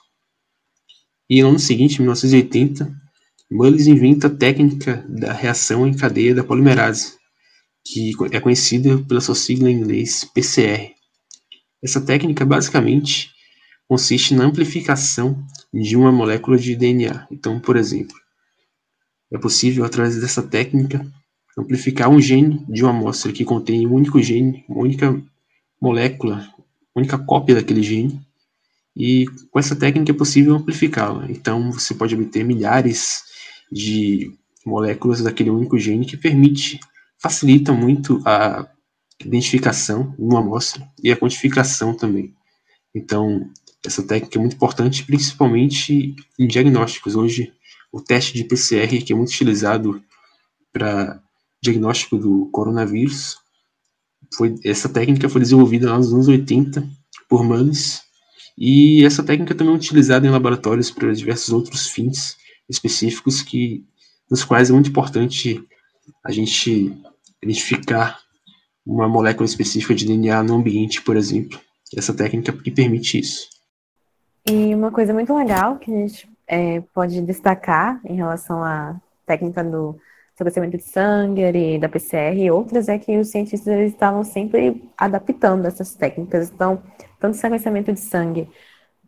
E 1.30 1.42
no 1.42 1.50
ano 1.50 1.60
seguinte, 1.60 1.96
em 1.96 2.02
1980, 2.02 2.94
Mullis 3.52 3.88
inventa 3.88 4.28
a 4.28 4.36
técnica 4.36 5.06
da 5.08 5.32
reação 5.32 5.88
em 5.88 5.96
cadeia 5.96 6.36
da 6.36 6.44
polimerase, 6.44 7.14
que 7.86 8.12
é 8.32 8.40
conhecida 8.40 8.98
pela 9.08 9.22
sua 9.22 9.36
sigla 9.36 9.70
em 9.70 9.76
inglês 9.76 10.24
PCR. 10.24 10.92
Essa 11.84 12.02
técnica 12.02 12.46
basicamente 12.46 13.32
consiste 13.88 14.34
na 14.34 14.46
amplificação 14.46 15.44
de 15.74 15.96
uma 15.96 16.12
molécula 16.12 16.58
de 16.58 16.76
DNA. 16.76 17.28
Então, 17.32 17.60
por 17.60 17.76
exemplo, 17.76 18.16
é 19.32 19.38
possível, 19.38 19.84
através 19.84 20.20
dessa 20.20 20.42
técnica, 20.42 21.06
amplificar 21.58 22.10
um 22.10 22.22
gene 22.22 22.66
de 22.70 22.84
uma 22.84 22.92
amostra 22.92 23.32
que 23.32 23.46
contém 23.46 23.86
um 23.86 23.94
único 23.94 24.22
gene, 24.22 24.64
uma 24.68 24.82
única 24.82 25.22
molécula 25.82 26.48
única 26.96 27.18
cópia 27.18 27.56
daquele 27.56 27.84
gene, 27.84 28.22
e 28.96 29.26
com 29.50 29.60
essa 29.60 29.76
técnica 29.76 30.12
é 30.12 30.16
possível 30.16 30.56
amplificá-la. 30.56 31.30
Então 31.30 31.72
você 31.72 31.94
pode 31.94 32.16
obter 32.16 32.44
milhares 32.44 33.24
de 33.72 34.32
moléculas 34.66 35.22
daquele 35.22 35.50
único 35.50 35.78
gene 35.78 36.06
que 36.06 36.16
permite, 36.16 36.80
facilita 37.18 37.74
muito 37.74 38.22
a 38.26 38.68
identificação 39.20 40.12
de 40.12 40.22
uma 40.22 40.40
amostra 40.40 40.88
e 41.02 41.12
a 41.12 41.18
quantificação 41.18 41.96
também. 41.96 42.34
Então, 42.94 43.50
essa 43.86 44.04
técnica 44.04 44.38
é 44.38 44.42
muito 44.42 44.56
importante, 44.56 45.04
principalmente 45.04 46.16
em 46.38 46.48
diagnósticos. 46.48 47.16
Hoje, 47.16 47.52
o 47.92 48.00
teste 48.00 48.34
de 48.34 48.44
PCR, 48.44 49.02
que 49.04 49.12
é 49.12 49.16
muito 49.16 49.30
utilizado 49.30 50.02
para 50.72 51.22
diagnóstico 51.62 52.18
do 52.18 52.50
coronavírus, 52.52 53.38
foi, 54.36 54.56
essa 54.64 54.90
técnica 54.90 55.30
foi 55.30 55.42
desenvolvida 55.42 55.96
nos 55.96 56.14
anos 56.14 56.28
80 56.28 56.84
por 57.30 57.44
Mullis, 57.44 58.02
e 58.58 59.04
essa 59.06 59.24
técnica 59.24 59.56
também 59.56 59.74
é 59.74 59.78
utilizada 59.78 60.26
em 60.28 60.30
laboratórios 60.30 60.92
para 60.92 61.14
diversos 61.14 61.50
outros 61.50 61.88
fins 61.88 62.38
específicos, 62.70 63.42
que, 63.42 63.84
nos 64.30 64.44
quais 64.44 64.70
é 64.70 64.74
muito 64.74 64.90
importante 64.90 65.64
a 66.24 66.32
gente 66.32 66.96
identificar 67.42 68.20
uma 68.86 69.08
molécula 69.08 69.46
específica 69.46 69.96
de 69.96 70.06
DNA 70.06 70.44
no 70.44 70.56
ambiente, 70.56 71.02
por 71.02 71.16
exemplo. 71.16 71.60
Essa 71.96 72.14
técnica 72.14 72.52
que 72.52 72.72
permite 72.72 73.20
isso. 73.20 73.48
E 74.48 74.76
uma 74.76 74.92
coisa 74.92 75.14
muito 75.14 75.34
legal 75.36 75.78
que 75.78 75.92
a 75.92 75.96
gente 75.96 76.28
é, 76.48 76.82
pode 76.94 77.22
destacar 77.22 78.02
em 78.06 78.16
relação 78.16 78.64
à 78.64 79.00
técnica 79.26 79.64
do 79.64 79.98
sequenciamento 80.52 80.78
de 80.78 80.84
sangue, 80.84 81.80
da 81.80 81.90
PCR 81.90 82.38
e 82.38 82.52
outras, 82.52 82.90
é 82.90 82.98
que 82.98 83.18
os 83.18 83.30
cientistas 83.30 83.68
eles 83.68 83.94
estavam 83.94 84.24
sempre 84.24 84.84
adaptando 84.98 85.66
essas 85.66 85.96
técnicas. 85.96 86.52
Então, 86.52 86.82
tanto 87.20 87.36
o 87.36 87.38
sequenciamento 87.38 87.94
de 87.94 88.00
sangue 88.00 88.50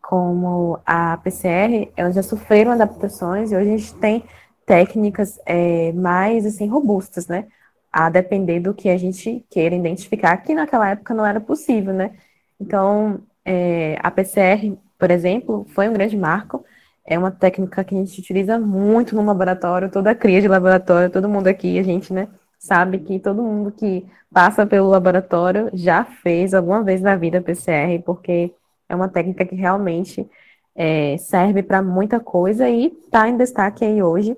como 0.01 0.79
a 0.85 1.17
PCR, 1.17 1.91
elas 1.97 2.15
já 2.15 2.23
sofreram 2.23 2.71
adaptações 2.71 3.51
e 3.51 3.55
hoje 3.55 3.73
a 3.73 3.77
gente 3.77 3.93
tem 3.95 4.23
técnicas 4.65 5.39
é, 5.45 5.91
mais 5.93 6.45
assim 6.45 6.67
robustas, 6.67 7.27
né? 7.27 7.47
A 7.91 8.09
depender 8.09 8.59
do 8.59 8.73
que 8.73 8.89
a 8.89 8.97
gente 8.97 9.45
queira 9.49 9.75
identificar, 9.75 10.37
que 10.37 10.53
naquela 10.53 10.89
época 10.91 11.13
não 11.13 11.25
era 11.25 11.39
possível, 11.39 11.93
né? 11.93 12.11
Então, 12.59 13.19
é, 13.43 13.97
a 14.01 14.11
PCR, 14.11 14.77
por 14.97 15.11
exemplo, 15.11 15.65
foi 15.69 15.87
um 15.89 15.93
grande 15.93 16.17
marco. 16.17 16.63
É 17.05 17.17
uma 17.17 17.31
técnica 17.31 17.83
que 17.83 17.95
a 17.95 17.97
gente 17.97 18.19
utiliza 18.19 18.59
muito 18.59 19.15
no 19.15 19.23
laboratório, 19.23 19.91
toda 19.91 20.11
a 20.11 20.15
cria 20.15 20.41
de 20.41 20.47
laboratório, 20.47 21.09
todo 21.09 21.29
mundo 21.29 21.47
aqui, 21.47 21.77
a 21.77 21.83
gente, 21.83 22.11
né, 22.11 22.27
sabe 22.59 22.99
que 22.99 23.19
todo 23.19 23.43
mundo 23.43 23.71
que 23.71 24.05
passa 24.33 24.65
pelo 24.65 24.89
laboratório 24.89 25.69
já 25.73 26.03
fez 26.03 26.53
alguma 26.53 26.83
vez 26.83 27.01
na 27.01 27.15
vida 27.15 27.41
PCR, 27.41 28.01
porque 28.03 28.53
é 28.89 28.95
uma 28.95 29.07
técnica 29.07 29.45
que 29.45 29.55
realmente 29.55 30.29
é, 30.75 31.17
serve 31.17 31.63
para 31.63 31.81
muita 31.81 32.19
coisa 32.19 32.67
e 32.69 32.87
está 32.87 33.27
em 33.29 33.37
destaque 33.37 33.85
aí 33.85 34.01
hoje, 34.03 34.35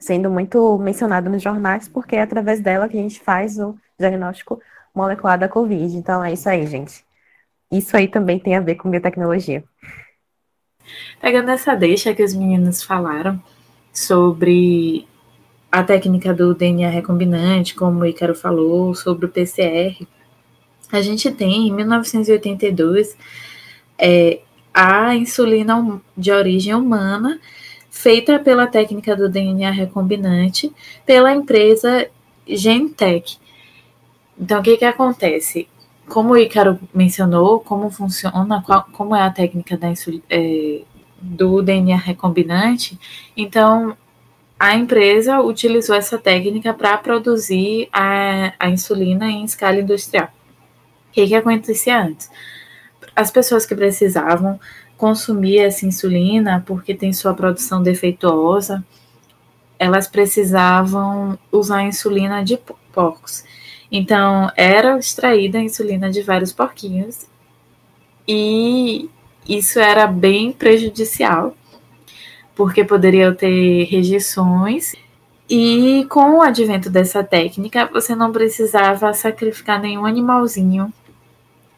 sendo 0.00 0.30
muito 0.30 0.78
mencionado 0.78 1.30
nos 1.30 1.42
jornais, 1.42 1.88
porque 1.88 2.16
é 2.16 2.22
através 2.22 2.60
dela 2.60 2.88
que 2.88 2.98
a 2.98 3.00
gente 3.02 3.20
faz 3.20 3.58
o 3.58 3.76
diagnóstico 3.98 4.60
molecular 4.94 5.38
da 5.38 5.48
Covid. 5.48 5.96
Então 5.96 6.24
é 6.24 6.32
isso 6.32 6.48
aí, 6.48 6.66
gente. 6.66 7.04
Isso 7.70 7.96
aí 7.96 8.08
também 8.08 8.38
tem 8.38 8.56
a 8.56 8.60
ver 8.60 8.76
com 8.76 8.90
biotecnologia. 8.90 9.64
Pegando 11.20 11.50
essa 11.50 11.74
deixa 11.74 12.14
que 12.14 12.22
os 12.22 12.34
meninos 12.34 12.82
falaram 12.82 13.42
sobre 13.92 15.06
a 15.70 15.82
técnica 15.82 16.32
do 16.32 16.54
DNA 16.54 16.88
recombinante, 16.88 17.74
como 17.74 18.00
o 18.00 18.34
falou, 18.34 18.94
sobre 18.94 19.26
o 19.26 19.28
PCR, 19.28 20.06
a 20.90 21.02
gente 21.02 21.30
tem 21.30 21.68
em 21.68 21.72
1982 21.72 23.16
é, 23.98 24.40
a 24.72 25.14
insulina 25.14 26.00
de 26.16 26.32
origem 26.32 26.74
humana 26.74 27.38
feita 27.90 28.38
pela 28.38 28.66
técnica 28.66 29.14
do 29.14 29.28
DNA 29.28 29.70
recombinante 29.70 30.72
pela 31.04 31.34
empresa 31.34 32.08
Gentech. 32.46 33.38
Então, 34.38 34.60
o 34.60 34.62
que, 34.62 34.76
que 34.76 34.84
acontece? 34.84 35.68
Como 36.08 36.32
o 36.32 36.36
Ícaro 36.36 36.78
mencionou, 36.94 37.60
como 37.60 37.90
funciona, 37.90 38.62
qual, 38.62 38.86
como 38.92 39.14
é 39.14 39.22
a 39.22 39.30
técnica 39.30 39.76
da 39.76 39.92
é, 40.30 40.82
do 41.20 41.62
DNA 41.62 41.96
recombinante, 41.96 42.98
então 43.36 43.96
a 44.58 44.74
empresa 44.74 45.40
utilizou 45.40 45.94
essa 45.94 46.18
técnica 46.18 46.74
para 46.74 46.96
produzir 46.98 47.88
a, 47.92 48.52
a 48.58 48.68
insulina 48.68 49.26
em 49.26 49.44
escala 49.44 49.80
industrial. 49.80 50.28
O 51.08 51.12
que, 51.12 51.26
que 51.26 51.34
acontecia 51.34 52.00
antes? 52.02 52.30
As 53.14 53.30
pessoas 53.30 53.64
que 53.64 53.74
precisavam 53.74 54.58
consumir 54.96 55.58
essa 55.58 55.86
insulina 55.86 56.62
porque 56.66 56.92
tem 56.92 57.12
sua 57.12 57.34
produção 57.34 57.82
defeituosa, 57.82 58.84
elas 59.78 60.08
precisavam 60.08 61.38
usar 61.52 61.84
insulina 61.84 62.44
de 62.44 62.58
porcos. 62.92 63.44
Então, 63.90 64.50
era 64.56 64.98
extraída 64.98 65.58
a 65.58 65.62
insulina 65.62 66.10
de 66.10 66.22
vários 66.22 66.52
porquinhos 66.52 67.26
e 68.26 69.08
isso 69.48 69.78
era 69.80 70.06
bem 70.06 70.52
prejudicial, 70.52 71.56
porque 72.54 72.84
poderia 72.84 73.32
ter 73.34 73.84
rejeições. 73.84 74.94
E 75.48 76.06
com 76.10 76.36
o 76.36 76.42
advento 76.42 76.90
dessa 76.90 77.24
técnica, 77.24 77.86
você 77.86 78.14
não 78.14 78.30
precisava 78.30 79.14
sacrificar 79.14 79.80
nenhum 79.80 80.04
animalzinho. 80.04 80.92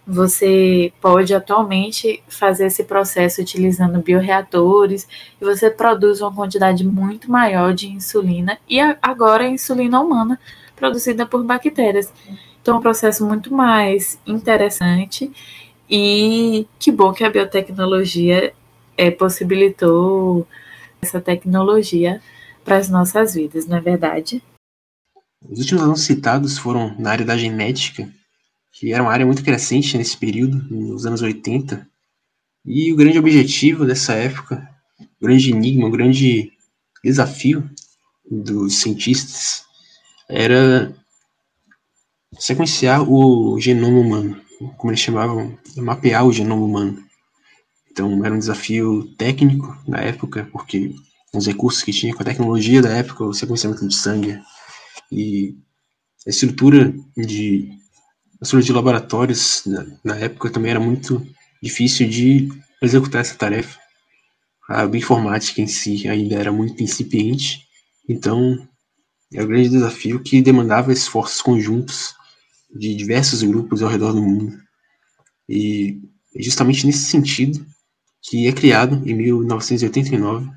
Você 0.05 0.93
pode 1.01 1.33
atualmente 1.33 2.21
fazer 2.27 2.67
esse 2.67 2.83
processo 2.83 3.41
utilizando 3.41 4.03
bioreatores 4.03 5.07
e 5.41 5.45
você 5.45 5.71
produz 5.71 6.21
uma 6.21 6.35
quantidade 6.35 6.85
muito 6.85 7.31
maior 7.31 7.73
de 7.73 7.89
insulina 7.89 8.59
e 8.69 8.81
agora 9.01 9.45
a 9.45 9.49
insulina 9.49 10.01
humana 10.01 10.41
produzida 10.81 11.27
por 11.27 11.45
bactérias. 11.45 12.13
Então, 12.61 12.75
é 12.75 12.79
um 12.79 12.83
processo 12.83 13.25
muito 13.25 13.53
mais 13.55 14.19
interessante 14.27 15.31
e 15.89 16.67
que 16.79 16.91
bom 16.91 17.13
que 17.13 17.23
a 17.23 17.31
biotecnologia 17.31 18.53
é, 18.97 19.11
possibilitou 19.11 20.47
essa 21.01 21.21
tecnologia 21.21 22.21
para 22.65 22.77
as 22.77 22.89
nossas 22.89 23.35
vidas, 23.35 23.67
não 23.67 23.77
é 23.77 23.81
verdade? 23.81 24.43
Os 25.49 25.59
últimos 25.61 25.83
anos 25.83 26.03
citados 26.03 26.59
foram 26.59 26.95
na 26.99 27.11
área 27.11 27.25
da 27.25 27.37
genética, 27.37 28.09
que 28.73 28.93
era 28.93 29.03
uma 29.03 29.13
área 29.13 29.27
muito 29.27 29.43
crescente 29.43 29.97
nesse 29.97 30.17
período, 30.17 30.63
nos 30.71 31.07
anos 31.07 31.23
80. 31.23 31.87
E 32.67 32.93
o 32.93 32.97
grande 32.97 33.19
objetivo 33.19 33.87
dessa 33.87 34.13
época, 34.13 34.69
o 35.01 35.27
grande 35.27 35.51
enigma, 35.51 35.89
o 35.89 35.91
grande 35.91 36.53
desafio 37.03 37.69
dos 38.31 38.81
cientistas 38.81 39.65
era 40.31 40.95
sequenciar 42.39 43.03
o 43.03 43.59
genoma 43.59 43.99
humano, 43.99 44.41
como 44.79 44.91
eles 44.91 45.01
chamavam, 45.01 45.59
mapear 45.77 46.25
o 46.25 46.33
genoma 46.33 46.65
humano. 46.65 47.05
Então 47.91 48.25
era 48.25 48.35
um 48.35 48.39
desafio 48.39 49.05
técnico 49.17 49.77
na 49.87 49.99
época, 49.99 50.49
porque 50.53 50.95
os 51.35 51.47
recursos 51.47 51.83
que 51.83 51.93
tinha, 51.93 52.15
com 52.15 52.23
a 52.23 52.27
tecnologia 52.27 52.81
da 52.81 52.91
época, 52.91 53.25
o 53.25 53.35
sequenciamento 53.35 53.87
de 53.87 53.95
sangue 53.95 54.41
e 55.11 55.57
a 56.27 56.31
estrutura 56.31 56.95
de 57.17 57.69
a 58.41 58.45
estrutura 58.45 58.63
de 58.63 58.73
laboratórios 58.73 59.63
na, 59.67 59.87
na 60.03 60.17
época 60.17 60.49
também 60.49 60.71
era 60.71 60.81
muito 60.81 61.27
difícil 61.63 62.09
de 62.09 62.49
executar 62.81 63.21
essa 63.21 63.35
tarefa. 63.35 63.79
A 64.69 64.87
bioinformática 64.87 65.61
em 65.61 65.67
si 65.67 66.09
ainda 66.09 66.37
era 66.37 66.51
muito 66.51 66.83
incipiente, 66.83 67.67
então 68.09 68.67
é 69.33 69.43
um 69.43 69.47
grande 69.47 69.69
desafio 69.69 70.21
que 70.21 70.43
demandava 70.43 70.93
esforços 70.93 71.41
conjuntos 71.41 72.15
de 72.75 72.95
diversos 72.95 73.43
grupos 73.43 73.83
ao 73.83 73.89
redor 73.89 74.13
do 74.13 74.23
mundo. 74.23 74.59
E 75.49 76.01
é 76.35 76.43
justamente 76.43 76.87
nesse 76.87 77.05
sentido 77.05 77.65
que 78.23 78.47
é 78.47 78.53
criado, 78.53 78.97
em 79.09 79.15
1989, 79.15 80.51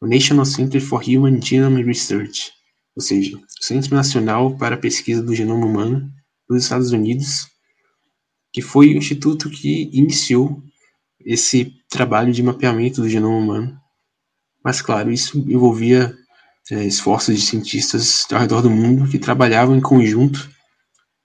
o 0.00 0.06
National 0.06 0.44
Center 0.44 0.80
for 0.80 1.02
Human 1.02 1.40
Genome 1.40 1.82
Research, 1.82 2.52
ou 2.94 3.02
seja, 3.02 3.36
o 3.36 3.64
Centro 3.64 3.94
Nacional 3.94 4.56
para 4.56 4.74
a 4.74 4.78
Pesquisa 4.78 5.22
do 5.22 5.34
Genoma 5.34 5.66
Humano 5.66 6.10
dos 6.48 6.62
Estados 6.62 6.92
Unidos, 6.92 7.48
que 8.52 8.62
foi 8.62 8.94
o 8.94 8.96
instituto 8.96 9.50
que 9.50 9.90
iniciou 9.92 10.62
esse 11.20 11.74
trabalho 11.88 12.32
de 12.32 12.42
mapeamento 12.42 13.02
do 13.02 13.08
genoma 13.08 13.36
humano. 13.36 13.80
Mas, 14.64 14.80
claro, 14.80 15.10
isso 15.10 15.38
envolvia 15.38 16.16
é, 16.70 16.84
esforços 16.84 17.36
de 17.36 17.42
cientistas 17.42 18.26
ao 18.32 18.40
redor 18.40 18.62
do 18.62 18.70
mundo 18.70 19.08
que 19.08 19.18
trabalhavam 19.18 19.76
em 19.76 19.80
conjunto 19.80 20.50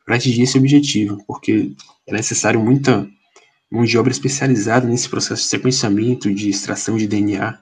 para 0.06 0.16
atingir 0.16 0.44
esse 0.44 0.58
objetivo, 0.58 1.24
porque 1.26 1.74
é 2.08 2.14
necessário 2.14 2.60
muita 2.60 3.10
mão 3.72 3.86
de 3.86 3.98
obra 3.98 4.12
especializada 4.12 4.88
nesse 4.88 5.08
processo 5.08 5.44
de 5.44 5.48
sequenciamento, 5.48 6.34
de 6.34 6.50
extração 6.50 6.98
de 6.98 7.08
DNA, 7.08 7.58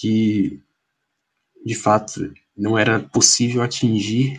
que 0.00 0.60
de 1.64 1.74
fato 1.74 2.32
não 2.56 2.78
era 2.78 3.00
possível 3.00 3.62
atingir 3.62 4.36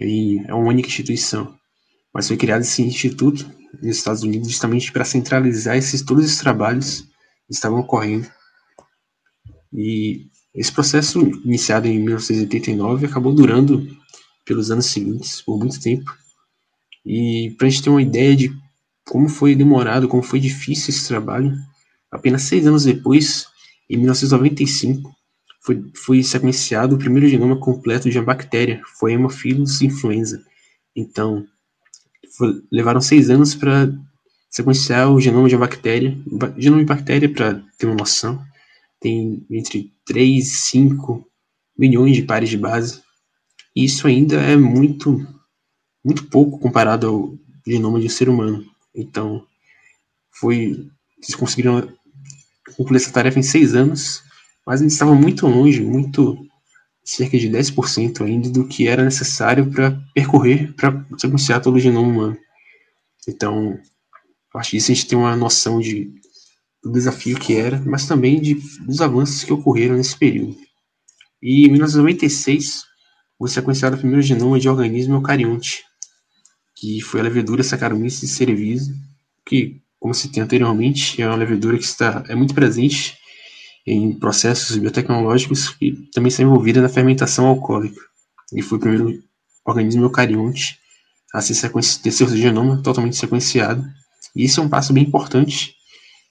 em 0.00 0.44
uma 0.44 0.56
única 0.56 0.88
instituição. 0.88 1.58
Mas 2.14 2.28
foi 2.28 2.36
criado 2.36 2.62
esse 2.62 2.82
instituto 2.82 3.50
nos 3.74 3.96
Estados 3.96 4.22
Unidos 4.22 4.48
justamente 4.48 4.90
para 4.92 5.04
centralizar 5.04 5.76
esses, 5.76 6.02
todos 6.02 6.24
esses 6.24 6.38
trabalhos 6.38 7.02
que 7.46 7.54
estavam 7.54 7.80
ocorrendo. 7.80 8.30
E 9.72 10.30
esse 10.54 10.72
processo, 10.72 11.20
iniciado 11.44 11.86
em 11.86 11.98
1989, 11.98 13.06
acabou 13.06 13.32
durando 13.32 13.86
pelos 14.44 14.70
anos 14.70 14.86
seguintes, 14.86 15.40
por 15.40 15.58
muito 15.58 15.80
tempo. 15.80 16.12
E 17.06 17.54
para 17.56 17.66
a 17.66 17.70
gente 17.70 17.82
ter 17.82 17.90
uma 17.90 18.02
ideia 18.02 18.34
de 18.34 18.52
como 19.04 19.28
foi 19.28 19.54
demorado, 19.54 20.08
como 20.08 20.22
foi 20.22 20.40
difícil 20.40 20.90
esse 20.90 21.06
trabalho, 21.06 21.56
apenas 22.10 22.42
seis 22.42 22.66
anos 22.66 22.84
depois, 22.84 23.46
em 23.88 23.96
1995, 23.96 25.14
foi, 25.62 25.84
foi 25.94 26.22
sequenciado 26.22 26.94
o 26.94 26.98
primeiro 26.98 27.28
genoma 27.28 27.56
completo 27.56 28.10
de 28.10 28.18
uma 28.18 28.24
bactéria, 28.24 28.80
foi 28.98 29.12
Haemophilus 29.12 29.80
influenza. 29.82 30.42
Então, 30.96 31.46
foi, 32.36 32.62
levaram 32.70 33.00
seis 33.00 33.30
anos 33.30 33.54
para 33.54 33.92
sequenciar 34.50 35.10
o 35.10 35.20
genoma 35.20 35.48
de 35.48 35.54
uma 35.54 35.66
bactéria. 35.66 36.16
Genoma 36.56 36.82
de 36.82 36.88
bactéria, 36.88 37.28
para 37.28 37.62
ter 37.78 37.86
uma 37.86 37.94
noção, 37.94 38.42
tem 39.00 39.44
entre 39.50 39.92
3 40.04 40.46
e 40.46 40.56
5 40.56 41.26
milhões 41.76 42.14
de 42.14 42.22
pares 42.22 42.50
de 42.50 42.58
base. 42.58 43.02
E 43.74 43.84
isso 43.84 44.06
ainda 44.06 44.36
é 44.36 44.56
muito, 44.56 45.26
muito 46.04 46.26
pouco 46.26 46.58
comparado 46.58 47.06
ao 47.08 47.38
genoma 47.66 47.98
de 48.00 48.06
um 48.06 48.10
ser 48.10 48.28
humano. 48.28 48.64
Então, 48.94 49.46
foi. 50.30 50.88
Eles 51.18 51.34
conseguiram 51.34 51.92
concluir 52.76 52.96
essa 52.96 53.12
tarefa 53.12 53.38
em 53.38 53.42
seis 53.42 53.74
anos, 53.74 54.22
mas 54.66 54.80
eles 54.80 54.94
estavam 54.94 55.14
muito 55.14 55.46
longe, 55.46 55.82
muito 55.82 56.46
cerca 57.04 57.38
de 57.38 57.48
10% 57.48 58.24
ainda 58.24 58.48
do 58.48 58.66
que 58.66 58.88
era 58.88 59.04
necessário 59.04 59.70
para 59.70 59.90
percorrer, 60.14 60.72
para 60.74 61.04
sequenciar 61.18 61.60
todo 61.60 61.74
o 61.74 61.80
genoma 61.80 62.08
humano. 62.08 62.38
Então, 63.28 63.78
a 64.50 64.52
partir 64.52 64.76
disso 64.76 64.92
a 64.92 64.94
gente 64.94 65.06
tem 65.06 65.18
uma 65.18 65.36
noção 65.36 65.78
de, 65.78 66.10
do 66.82 66.90
desafio 66.90 67.38
que 67.38 67.56
era, 67.56 67.80
mas 67.86 68.06
também 68.06 68.40
de, 68.40 68.54
dos 68.86 69.00
avanços 69.00 69.44
que 69.44 69.52
ocorreram 69.52 69.96
nesse 69.96 70.16
período. 70.16 70.56
E 71.42 71.66
em 71.66 71.70
1996, 71.70 72.82
foi 73.38 73.48
sequenciado 73.48 73.96
o 73.96 73.98
primeiro 73.98 74.22
genoma 74.22 74.60
de 74.60 74.68
organismo 74.68 75.14
eucarionte, 75.14 75.82
que 76.76 77.00
foi 77.00 77.20
a 77.20 77.24
levedura 77.24 77.62
Saccharomyces 77.62 78.30
cerevisiae, 78.32 78.94
que, 79.46 79.80
como 79.98 80.14
citei 80.14 80.42
anteriormente, 80.42 81.20
é 81.20 81.26
uma 81.26 81.36
levedura 81.36 81.78
que 81.78 81.84
está, 81.84 82.22
é 82.28 82.34
muito 82.34 82.54
presente 82.54 83.16
em 83.86 84.12
processos 84.12 84.76
biotecnológicos 84.76 85.74
e 85.80 85.92
também 86.12 86.28
está 86.28 86.42
envolvida 86.42 86.80
na 86.82 86.88
fermentação 86.88 87.46
alcoólica. 87.46 88.00
E 88.54 88.62
foi 88.62 88.78
o 88.78 88.80
primeiro 88.80 89.22
organismo 89.64 90.04
eucarionte 90.04 90.78
a 91.32 91.40
se 91.40 92.00
ter 92.02 92.10
seu 92.10 92.28
genoma 92.28 92.82
totalmente 92.82 93.16
sequenciado. 93.16 93.84
E 94.34 94.44
isso 94.44 94.60
é 94.60 94.62
um 94.62 94.68
passo 94.68 94.92
bem 94.92 95.04
importante, 95.04 95.74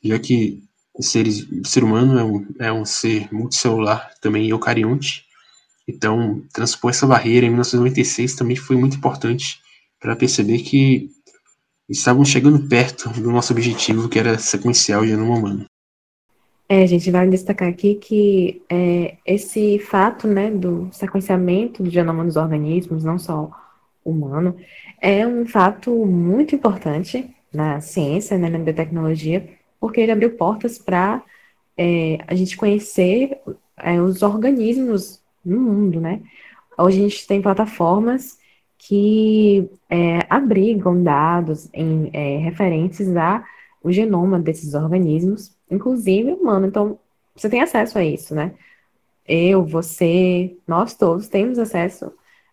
já 0.04 0.20
que 0.20 0.64
o 0.94 1.04
ser, 1.04 1.28
o 1.28 1.68
ser 1.68 1.84
humano 1.84 2.20
é 2.20 2.24
um, 2.24 2.46
é 2.60 2.72
um 2.74 2.86
ser 2.86 3.32
multicelular 3.32 4.12
também 4.22 4.50
eucarionte. 4.50 5.26
Então, 5.88 6.44
transpor 6.54 6.92
essa 6.92 7.08
barreira 7.08 7.46
em 7.46 7.50
1996 7.50 8.36
também 8.36 8.56
foi 8.56 8.76
muito 8.76 8.98
importante 8.98 9.60
para 10.00 10.16
perceber 10.16 10.60
que 10.60 11.10
estavam 11.90 12.24
chegando 12.24 12.68
perto 12.68 13.10
do 13.10 13.32
nosso 13.32 13.52
objetivo, 13.54 14.08
que 14.08 14.20
era 14.20 14.38
sequenciar 14.38 15.02
o 15.02 15.08
genoma 15.08 15.36
humano. 15.36 15.66
É, 16.72 16.86
gente 16.86 17.10
vai 17.10 17.28
destacar 17.28 17.68
aqui 17.68 17.96
que 17.96 18.62
é, 18.70 19.16
esse 19.26 19.80
fato 19.80 20.28
né, 20.28 20.52
do 20.52 20.88
sequenciamento 20.92 21.82
do 21.82 21.90
genoma 21.90 22.24
dos 22.24 22.36
organismos, 22.36 23.04
não 23.04 23.18
só 23.18 23.50
humano, 24.06 24.56
é 25.02 25.26
um 25.26 25.48
fato 25.48 26.06
muito 26.06 26.54
importante 26.54 27.28
na 27.52 27.82
ciência, 27.82 28.38
né, 28.38 28.50
na 28.50 28.60
biotecnologia, 28.60 29.50
porque 29.80 30.02
ele 30.02 30.12
abriu 30.12 30.36
portas 30.36 30.78
para 30.78 31.24
é, 31.78 32.18
a 32.28 32.36
gente 32.36 32.58
conhecer 32.58 33.40
é, 33.78 34.02
os 34.02 34.22
organismos 34.22 35.22
no 35.44 35.60
mundo, 35.60 36.02
né? 36.02 36.22
Hoje 36.78 37.00
a 37.00 37.02
gente 37.04 37.28
tem 37.28 37.42
plataformas 37.42 38.38
que 38.78 39.70
é, 39.90 40.20
abrigam 40.30 41.04
dados 41.04 41.70
em, 41.74 42.10
é, 42.14 42.38
referentes 42.38 43.16
a 43.16 43.44
o 43.84 43.92
genoma 43.92 44.40
desses 44.40 44.74
organismos, 44.74 45.56
inclusive 45.70 46.34
humano. 46.34 46.68
Então, 46.68 47.00
você 47.36 47.50
tem 47.50 47.62
acesso 47.62 47.98
a 47.98 48.04
isso, 48.04 48.36
né? 48.36 48.54
Eu, 49.28 49.64
você, 49.64 50.58
nós 50.68 50.96
todos 50.96 51.28
temos 51.28 51.60
acesso 51.60 52.12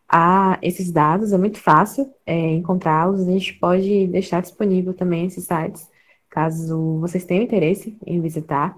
a 0.09 0.59
esses 0.63 0.93
dados, 0.93 1.33
é 1.33 1.39
muito 1.39 1.59
fácil 1.59 2.13
é, 2.25 2.53
encontrá-los. 2.53 3.27
A 3.27 3.33
gente 3.33 3.55
pode 3.55 4.07
deixar 4.09 4.41
disponível 4.43 4.95
também 4.95 5.27
esses 5.27 5.45
sites, 5.45 5.89
caso 6.37 6.99
vocês 7.01 7.25
tenham 7.25 7.43
interesse 7.43 7.97
em 8.07 8.21
visitar. 8.21 8.77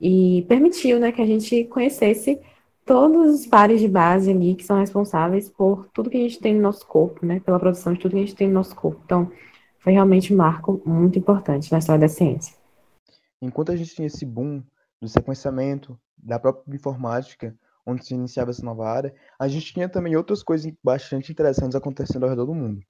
E 0.00 0.44
permitiu 0.48 0.98
né, 0.98 1.12
que 1.12 1.22
a 1.22 1.26
gente 1.26 1.64
conhecesse 1.66 2.40
todos 2.84 3.32
os 3.32 3.46
pares 3.46 3.80
de 3.80 3.86
base 3.86 4.28
ali 4.32 4.56
que 4.56 4.64
são 4.64 4.80
responsáveis 4.80 5.48
por 5.48 5.86
tudo 5.94 6.10
que 6.10 6.16
a 6.16 6.20
gente 6.20 6.40
tem 6.40 6.52
no 6.52 6.62
nosso 6.62 6.84
corpo, 6.84 7.24
né? 7.24 7.38
Pela 7.38 7.60
produção 7.60 7.92
de 7.92 8.00
tudo 8.00 8.12
que 8.12 8.16
a 8.16 8.26
gente 8.26 8.34
tem 8.34 8.48
no 8.48 8.54
nosso 8.54 8.74
corpo. 8.74 9.00
Então, 9.04 9.30
foi 9.78 9.92
realmente 9.92 10.34
um 10.34 10.36
marco 10.36 10.82
muito 10.84 11.16
importante 11.16 11.70
na 11.70 11.78
história 11.78 12.00
da 12.00 12.08
ciência. 12.08 12.56
Enquanto 13.40 13.70
a 13.70 13.76
gente 13.76 13.94
tinha 13.94 14.08
esse 14.08 14.26
boom 14.26 14.60
do 15.00 15.08
sequenciamento, 15.08 15.96
da 16.18 16.40
própria 16.40 16.74
informática, 16.74 17.54
onde 17.86 18.04
se 18.04 18.14
iniciava 18.14 18.50
essa 18.50 18.64
nova 18.64 18.88
área, 18.88 19.14
a 19.38 19.46
gente 19.46 19.72
tinha 19.72 19.88
também 19.88 20.16
outras 20.16 20.42
coisas 20.42 20.70
bastante 20.82 21.30
interessantes 21.30 21.76
acontecendo 21.76 22.24
ao 22.24 22.30
redor 22.30 22.46
do 22.46 22.54
mundo. 22.54 22.80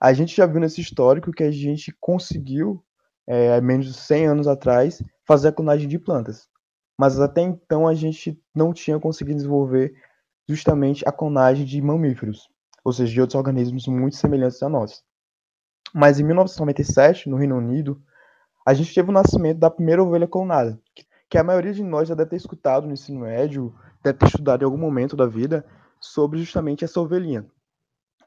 A 0.00 0.12
gente 0.12 0.34
já 0.34 0.46
viu 0.46 0.60
nesse 0.60 0.80
histórico 0.80 1.32
que 1.32 1.42
a 1.42 1.50
gente 1.50 1.94
conseguiu, 2.00 2.82
é, 3.26 3.60
menos 3.60 3.86
de 3.86 3.94
100 3.94 4.26
anos 4.26 4.48
atrás, 4.48 5.02
fazer 5.26 5.48
a 5.48 5.52
clonagem 5.52 5.88
de 5.88 5.98
plantas 5.98 6.50
mas 7.00 7.18
até 7.18 7.40
então 7.40 7.88
a 7.88 7.94
gente 7.94 8.38
não 8.54 8.74
tinha 8.74 9.00
conseguido 9.00 9.36
desenvolver 9.36 9.94
justamente 10.46 11.02
a 11.08 11.10
clonagem 11.10 11.64
de 11.64 11.80
mamíferos, 11.80 12.46
ou 12.84 12.92
seja, 12.92 13.10
de 13.10 13.20
outros 13.22 13.36
organismos 13.36 13.86
muito 13.86 14.16
semelhantes 14.16 14.62
a 14.62 14.68
nós. 14.68 15.02
Mas 15.94 16.20
em 16.20 16.24
1997, 16.24 17.30
no 17.30 17.38
Reino 17.38 17.56
Unido, 17.56 18.02
a 18.66 18.74
gente 18.74 18.94
teve 18.94 19.08
o 19.08 19.14
nascimento 19.14 19.58
da 19.58 19.70
primeira 19.70 20.02
ovelha 20.02 20.28
clonada, 20.28 20.78
que 21.30 21.38
a 21.38 21.42
maioria 21.42 21.72
de 21.72 21.82
nós 21.82 22.06
já 22.06 22.14
deve 22.14 22.28
ter 22.28 22.36
escutado 22.36 22.86
no 22.86 22.92
ensino 22.92 23.20
médio, 23.20 23.74
deve 24.04 24.18
ter 24.18 24.26
estudado 24.26 24.60
em 24.60 24.66
algum 24.66 24.76
momento 24.76 25.16
da 25.16 25.24
vida 25.24 25.64
sobre 25.98 26.38
justamente 26.38 26.84
essa 26.84 27.00
ovelhinha. 27.00 27.46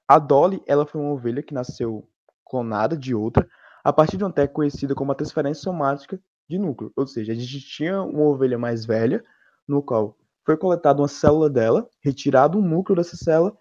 A 0.08 0.20
Dolly, 0.20 0.62
ela 0.68 0.86
foi 0.86 1.02
uma 1.02 1.12
ovelha 1.12 1.42
que 1.42 1.54
nasceu 1.54 2.08
clonada 2.46 2.98
de 2.98 3.16
outra 3.16 3.48
a 3.84 3.92
partir 3.92 4.18
de 4.18 4.24
uma 4.24 4.32
técnica 4.32 4.54
conhecida 4.54 4.96
como 4.96 5.12
a 5.12 5.16
transferência 5.16 5.64
somática 5.64 6.20
de 6.50 6.58
núcleo. 6.58 6.92
Ou 6.96 7.08
seja, 7.08 7.32
a 7.32 7.36
gente 7.36 7.60
tinha 7.62 8.02
uma 8.02 8.24
ovelha 8.24 8.58
mais 8.58 8.86
velha, 8.86 9.24
no 9.68 9.82
qual 9.82 10.18
foi 10.46 10.58
coletada 10.58 11.02
uma 11.02 11.08
célula 11.08 11.50
dela, 11.50 11.90
retirado 12.02 12.58
um 12.58 12.62
núcleo 12.62 12.98
dessa 12.98 13.16
célula, 13.16 13.58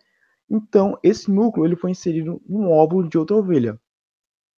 então 0.50 0.98
esse 1.02 1.30
núcleo 1.30 1.64
ele 1.64 1.76
foi 1.76 1.90
inserido 1.90 2.40
num 2.46 2.70
óvulo 2.70 3.08
de 3.08 3.16
outra 3.16 3.36
ovelha. 3.36 3.80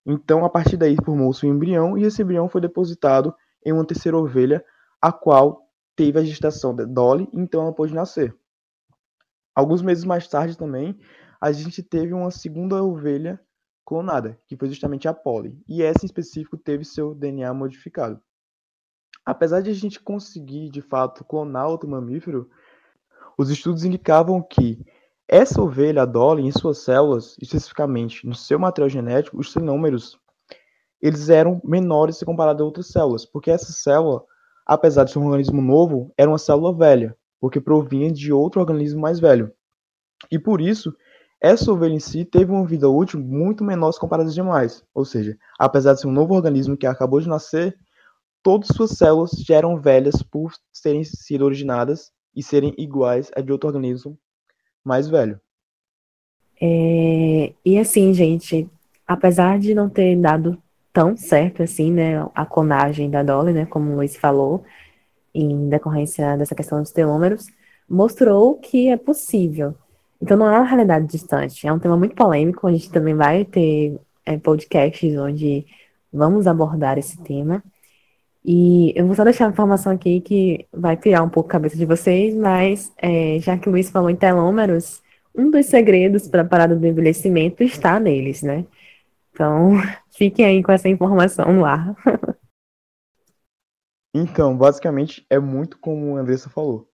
Então, 0.06 0.44
a 0.44 0.50
partir 0.50 0.76
daí 0.76 0.96
formou-se 1.02 1.46
um 1.46 1.50
embrião 1.54 1.96
e 1.96 2.04
esse 2.04 2.22
embrião 2.22 2.48
foi 2.48 2.60
depositado 2.60 3.34
em 3.64 3.72
uma 3.72 3.86
terceira 3.86 4.18
ovelha, 4.18 4.64
a 5.00 5.12
qual 5.12 5.62
teve 5.96 6.18
a 6.18 6.24
gestação 6.24 6.74
da 6.74 6.84
Dolly, 6.84 7.28
então 7.32 7.62
ela 7.62 7.72
pôde 7.72 7.94
nascer. 7.94 8.36
Alguns 9.54 9.80
meses 9.80 10.04
mais 10.04 10.26
tarde 10.26 10.58
também, 10.58 10.98
a 11.40 11.52
gente 11.52 11.82
teve 11.82 12.12
uma 12.12 12.30
segunda 12.30 12.82
ovelha 12.82 13.40
clonada, 13.84 14.38
que 14.46 14.56
foi 14.56 14.68
justamente 14.68 15.06
a 15.06 15.14
Polly, 15.14 15.62
e 15.68 15.82
essa 15.82 16.04
em 16.04 16.06
específico 16.06 16.56
teve 16.56 16.84
seu 16.84 17.14
DNA 17.14 17.52
modificado. 17.52 18.20
Apesar 19.24 19.60
de 19.60 19.70
a 19.70 19.74
gente 19.74 20.00
conseguir, 20.00 20.70
de 20.70 20.80
fato, 20.80 21.24
clonar 21.24 21.68
outro 21.68 21.88
mamífero, 21.88 22.48
os 23.38 23.50
estudos 23.50 23.84
indicavam 23.84 24.42
que 24.42 24.84
essa 25.26 25.60
ovelha, 25.62 26.02
a 26.02 26.06
Dolly, 26.06 26.46
em 26.46 26.52
suas 26.52 26.78
células, 26.78 27.36
especificamente 27.40 28.26
no 28.26 28.34
seu 28.34 28.58
material 28.58 28.88
genético, 28.88 29.38
os 29.38 29.52
telômeros, 29.52 30.18
eles 31.00 31.28
eram 31.28 31.60
menores 31.64 32.16
se 32.16 32.24
comparado 32.24 32.62
a 32.62 32.66
outras 32.66 32.88
células, 32.88 33.24
porque 33.24 33.50
essa 33.50 33.72
célula, 33.72 34.22
apesar 34.66 35.04
de 35.04 35.12
ser 35.12 35.18
um 35.18 35.26
organismo 35.26 35.60
novo, 35.60 36.12
era 36.16 36.30
uma 36.30 36.38
célula 36.38 36.74
velha, 36.74 37.16
porque 37.40 37.60
provinha 37.60 38.10
de 38.10 38.32
outro 38.32 38.60
organismo 38.60 39.00
mais 39.00 39.18
velho. 39.18 39.52
E 40.30 40.38
por 40.38 40.60
isso, 40.60 40.94
essa 41.44 41.70
ovelha 41.70 41.92
em 41.92 42.00
si 42.00 42.24
teve 42.24 42.50
uma 42.50 42.64
vida 42.64 42.88
útil 42.88 43.20
muito 43.20 43.62
menor 43.62 43.92
se 43.92 44.00
comparada 44.00 44.28
às 44.28 44.34
demais, 44.34 44.82
ou 44.94 45.04
seja, 45.04 45.36
apesar 45.58 45.92
de 45.92 46.00
ser 46.00 46.06
um 46.06 46.12
novo 46.12 46.32
organismo 46.34 46.74
que 46.74 46.86
acabou 46.86 47.20
de 47.20 47.28
nascer, 47.28 47.76
todas 48.42 48.68
suas 48.68 48.92
células 48.92 49.32
já 49.32 49.56
eram 49.56 49.78
velhas 49.78 50.22
por 50.22 50.54
terem 50.82 51.04
sido 51.04 51.44
originadas 51.44 52.10
e 52.34 52.42
serem 52.42 52.74
iguais 52.78 53.30
a 53.36 53.42
de 53.42 53.52
outro 53.52 53.68
organismo 53.68 54.18
mais 54.82 55.06
velho. 55.06 55.38
É, 56.58 57.52
e 57.62 57.78
assim, 57.78 58.14
gente, 58.14 58.66
apesar 59.06 59.58
de 59.58 59.74
não 59.74 59.90
ter 59.90 60.16
dado 60.16 60.56
tão 60.94 61.14
certo 61.14 61.62
assim, 61.62 61.92
né, 61.92 62.26
a 62.34 62.46
clonagem 62.46 63.10
da 63.10 63.22
Dolly, 63.22 63.52
né, 63.52 63.66
como 63.66 63.92
o 63.92 63.96
Luiz 63.96 64.16
falou, 64.16 64.64
em 65.34 65.68
decorrência 65.68 66.38
dessa 66.38 66.54
questão 66.54 66.80
dos 66.80 66.90
telômeros, 66.90 67.48
mostrou 67.86 68.54
que 68.56 68.88
é 68.88 68.96
possível. 68.96 69.74
Então 70.24 70.38
não 70.38 70.46
é 70.46 70.58
uma 70.58 70.64
realidade 70.64 71.06
distante, 71.06 71.66
é 71.66 71.72
um 71.72 71.78
tema 71.78 71.98
muito 71.98 72.14
polêmico, 72.14 72.66
a 72.66 72.72
gente 72.72 72.90
também 72.90 73.14
vai 73.14 73.44
ter 73.44 74.00
é, 74.24 74.38
podcasts 74.38 75.18
onde 75.18 75.66
vamos 76.10 76.46
abordar 76.46 76.96
esse 76.96 77.22
tema. 77.22 77.62
E 78.42 78.94
eu 78.96 79.06
vou 79.06 79.14
só 79.14 79.22
deixar 79.22 79.44
uma 79.44 79.52
informação 79.52 79.92
aqui 79.92 80.22
que 80.22 80.66
vai 80.72 80.96
pirar 80.96 81.22
um 81.22 81.28
pouco 81.28 81.50
a 81.50 81.52
cabeça 81.52 81.76
de 81.76 81.84
vocês, 81.84 82.34
mas 82.34 82.90
é, 82.96 83.38
já 83.38 83.58
que 83.58 83.68
o 83.68 83.72
Luiz 83.72 83.90
falou 83.90 84.08
em 84.08 84.16
telômeros, 84.16 85.02
um 85.34 85.50
dos 85.50 85.66
segredos 85.66 86.26
para 86.26 86.40
a 86.40 86.46
parada 86.46 86.74
do 86.74 86.86
envelhecimento 86.86 87.62
está 87.62 88.00
neles, 88.00 88.42
né? 88.42 88.64
Então, 89.30 89.72
fiquem 90.16 90.46
aí 90.46 90.62
com 90.62 90.72
essa 90.72 90.88
informação 90.88 91.52
no 91.52 91.66
ar. 91.66 91.94
Então, 94.16 94.56
basicamente, 94.56 95.26
é 95.28 95.40
muito 95.40 95.76
como 95.76 96.16
a 96.16 96.20
Andressa 96.20 96.48
falou. 96.48 96.88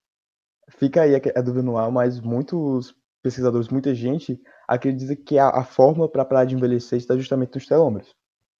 Fica 0.69 1.03
aí 1.03 1.13
a 1.13 1.41
dúvida 1.41 1.61
no 1.61 1.77
ar, 1.77 1.91
mas 1.91 2.19
muitos 2.19 2.95
pesquisadores, 3.21 3.69
muita 3.69 3.93
gente, 3.93 4.41
acredita 4.67 5.15
que 5.15 5.37
a, 5.37 5.49
a 5.49 5.63
fórmula 5.63 6.09
para 6.09 6.25
parar 6.25 6.45
de 6.45 6.55
envelhecer 6.55 6.97
está 6.97 7.15
justamente 7.15 7.55
nos 7.55 7.65
telômeros. 7.65 8.15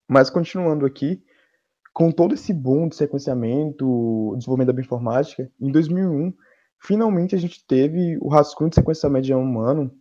Mas 0.07 0.29
continuando 0.29 0.85
aqui, 0.85 1.23
com 1.93 2.11
todo 2.11 2.35
esse 2.35 2.53
boom 2.53 2.87
de 2.87 2.95
sequenciamento, 2.95 4.35
desenvolvimento 4.37 4.67
da 4.67 4.73
bioinformática, 4.73 5.51
em 5.59 5.71
2001, 5.71 6.33
finalmente 6.79 7.35
a 7.35 7.37
gente 7.37 7.65
teve 7.65 8.17
o 8.21 8.29
rascunho 8.29 8.69
de 8.69 8.75
sequenciamento 8.75 9.25
de 9.25 9.33
humano 9.33 9.91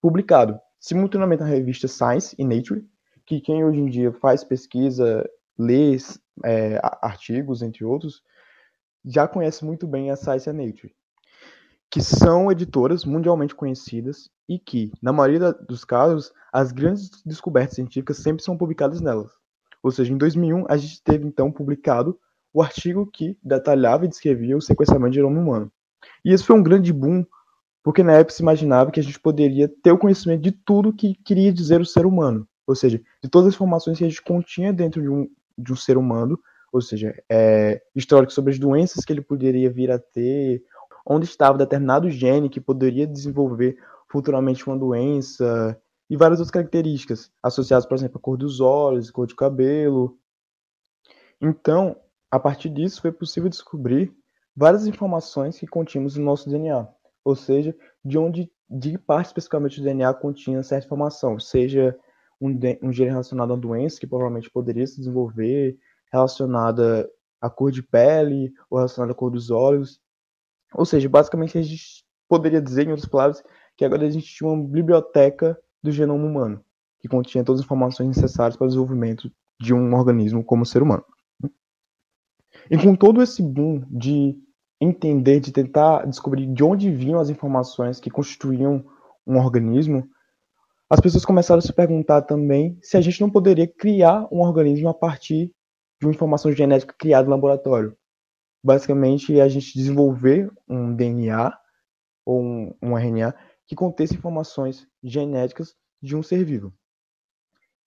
publicado, 0.00 0.58
simultaneamente 0.78 1.42
na 1.42 1.48
revista 1.48 1.86
Science 1.88 2.34
e 2.38 2.44
Nature, 2.44 2.84
que 3.26 3.40
quem 3.40 3.64
hoje 3.64 3.80
em 3.80 3.86
dia 3.86 4.12
faz 4.12 4.42
pesquisa, 4.42 5.28
lê 5.58 5.96
é, 6.44 6.80
artigos, 7.00 7.62
entre 7.62 7.84
outros, 7.84 8.22
já 9.04 9.28
conhece 9.28 9.64
muito 9.64 9.86
bem 9.86 10.10
a 10.10 10.16
Science 10.16 10.48
e 10.48 10.50
a 10.50 10.52
Nature 10.52 10.94
que 11.92 12.00
são 12.00 12.50
editoras 12.50 13.04
mundialmente 13.04 13.54
conhecidas 13.54 14.30
e 14.48 14.58
que, 14.58 14.90
na 15.02 15.12
maioria 15.12 15.52
dos 15.52 15.84
casos, 15.84 16.32
as 16.50 16.72
grandes 16.72 17.22
descobertas 17.22 17.74
científicas 17.74 18.16
sempre 18.16 18.42
são 18.42 18.56
publicadas 18.56 19.02
nelas. 19.02 19.30
Ou 19.82 19.90
seja, 19.90 20.10
em 20.10 20.16
2001, 20.16 20.64
a 20.70 20.76
gente 20.78 21.02
teve 21.04 21.26
então 21.26 21.52
publicado 21.52 22.18
o 22.50 22.62
artigo 22.62 23.06
que 23.06 23.36
detalhava 23.42 24.06
e 24.06 24.08
descrevia 24.08 24.56
o 24.56 24.62
sequenciamento 24.62 25.10
de 25.10 25.16
genoma 25.16 25.38
humano. 25.38 25.72
E 26.24 26.32
esse 26.32 26.44
foi 26.44 26.56
um 26.56 26.62
grande 26.62 26.94
boom, 26.94 27.26
porque 27.82 28.02
na 28.02 28.14
época 28.14 28.34
se 28.34 28.42
imaginava 28.42 28.90
que 28.90 29.00
a 29.00 29.02
gente 29.02 29.20
poderia 29.20 29.68
ter 29.68 29.92
o 29.92 29.98
conhecimento 29.98 30.40
de 30.40 30.52
tudo 30.52 30.94
que 30.94 31.14
queria 31.22 31.52
dizer 31.52 31.78
o 31.78 31.86
ser 31.86 32.06
humano, 32.06 32.48
ou 32.66 32.74
seja, 32.74 33.02
de 33.22 33.28
todas 33.28 33.48
as 33.48 33.54
informações 33.54 33.98
que 33.98 34.04
a 34.04 34.08
gente 34.08 34.22
continha 34.22 34.72
dentro 34.72 35.02
de 35.02 35.10
um, 35.10 35.28
de 35.58 35.74
um 35.74 35.76
ser 35.76 35.98
humano, 35.98 36.40
ou 36.72 36.80
seja, 36.80 37.14
é, 37.28 37.82
histórico 37.94 38.32
sobre 38.32 38.50
as 38.50 38.58
doenças 38.58 39.04
que 39.04 39.12
ele 39.12 39.20
poderia 39.20 39.70
vir 39.70 39.90
a 39.90 39.98
ter, 39.98 40.62
onde 41.06 41.24
estava 41.24 41.58
determinado 41.58 42.10
gene 42.10 42.48
que 42.48 42.60
poderia 42.60 43.06
desenvolver 43.06 43.76
futuramente 44.08 44.66
uma 44.66 44.76
doença, 44.76 45.80
e 46.12 46.16
várias 46.16 46.40
outras 46.40 46.50
características 46.50 47.32
associadas, 47.42 47.86
por 47.86 47.94
exemplo, 47.94 48.18
à 48.18 48.20
cor 48.20 48.36
dos 48.36 48.60
olhos, 48.60 49.10
cor 49.10 49.26
de 49.26 49.34
cabelo. 49.34 50.18
Então, 51.40 51.96
a 52.30 52.38
partir 52.38 52.68
disso, 52.68 53.00
foi 53.00 53.10
possível 53.10 53.48
descobrir 53.48 54.14
várias 54.54 54.86
informações 54.86 55.58
que 55.58 55.66
continhamos 55.66 56.14
no 56.16 56.24
nosso 56.24 56.50
DNA, 56.50 56.86
ou 57.24 57.34
seja, 57.34 57.74
de 58.04 58.18
onde, 58.18 58.52
de 58.68 58.98
parte 58.98 59.28
especificamente 59.28 59.80
do 59.80 59.84
DNA 59.84 60.12
continha 60.12 60.62
certa 60.62 60.84
informação, 60.84 61.40
seja 61.40 61.98
um, 62.38 62.58
um 62.82 62.92
gene 62.92 63.08
relacionado 63.08 63.54
a 63.54 63.56
doença 63.56 63.98
que 63.98 64.06
provavelmente 64.06 64.50
poderia 64.50 64.86
se 64.86 64.98
desenvolver, 64.98 65.78
relacionada 66.12 67.08
à 67.40 67.48
cor 67.48 67.72
de 67.72 67.82
pele 67.82 68.52
ou 68.68 68.76
relacionada 68.76 69.12
à 69.12 69.14
cor 69.14 69.30
dos 69.30 69.50
olhos. 69.50 69.98
Ou 70.74 70.84
seja, 70.84 71.08
basicamente 71.08 71.58
a 71.58 71.62
gente 71.62 72.04
poderia 72.28 72.60
dizer, 72.60 72.86
em 72.86 72.90
outras 72.90 73.08
palavras, 73.08 73.42
que 73.76 73.84
agora 73.84 74.06
a 74.06 74.10
gente 74.10 74.26
tinha 74.26 74.48
uma 74.48 74.62
biblioteca 74.62 75.58
do 75.82 75.90
genoma 75.90 76.24
humano, 76.24 76.64
que 77.00 77.08
continha 77.08 77.44
todas 77.44 77.60
as 77.60 77.64
informações 77.64 78.08
necessárias 78.08 78.56
para 78.56 78.64
o 78.64 78.68
desenvolvimento 78.68 79.30
de 79.60 79.74
um 79.74 79.94
organismo 79.94 80.44
como 80.44 80.62
o 80.62 80.66
ser 80.66 80.82
humano. 80.82 81.04
E 82.70 82.76
com 82.76 82.94
todo 82.94 83.22
esse 83.22 83.42
boom 83.42 83.84
de 83.90 84.36
entender, 84.80 85.40
de 85.40 85.52
tentar 85.52 86.06
descobrir 86.06 86.46
de 86.46 86.64
onde 86.64 86.90
vinham 86.90 87.20
as 87.20 87.30
informações 87.30 88.00
que 88.00 88.10
constituíam 88.10 88.84
um 89.26 89.38
organismo, 89.38 90.08
as 90.90 91.00
pessoas 91.00 91.24
começaram 91.24 91.58
a 91.58 91.62
se 91.62 91.72
perguntar 91.72 92.22
também 92.22 92.78
se 92.82 92.96
a 92.96 93.00
gente 93.00 93.20
não 93.20 93.30
poderia 93.30 93.66
criar 93.66 94.26
um 94.30 94.40
organismo 94.40 94.88
a 94.88 94.94
partir 94.94 95.52
de 96.00 96.06
uma 96.06 96.12
informação 96.12 96.52
genética 96.52 96.94
criada 96.98 97.24
no 97.24 97.30
laboratório. 97.30 97.96
Basicamente, 98.62 99.38
é 99.38 99.42
a 99.42 99.48
gente 99.48 99.74
desenvolver 99.74 100.50
um 100.68 100.94
DNA 100.94 101.58
ou 102.24 102.40
um, 102.40 102.74
um 102.80 102.96
RNA 102.96 103.34
que 103.66 103.74
contesse 103.74 104.14
informações 104.14 104.86
genéticas 105.02 105.74
de 106.00 106.14
um 106.14 106.22
ser 106.22 106.44
vivo. 106.44 106.72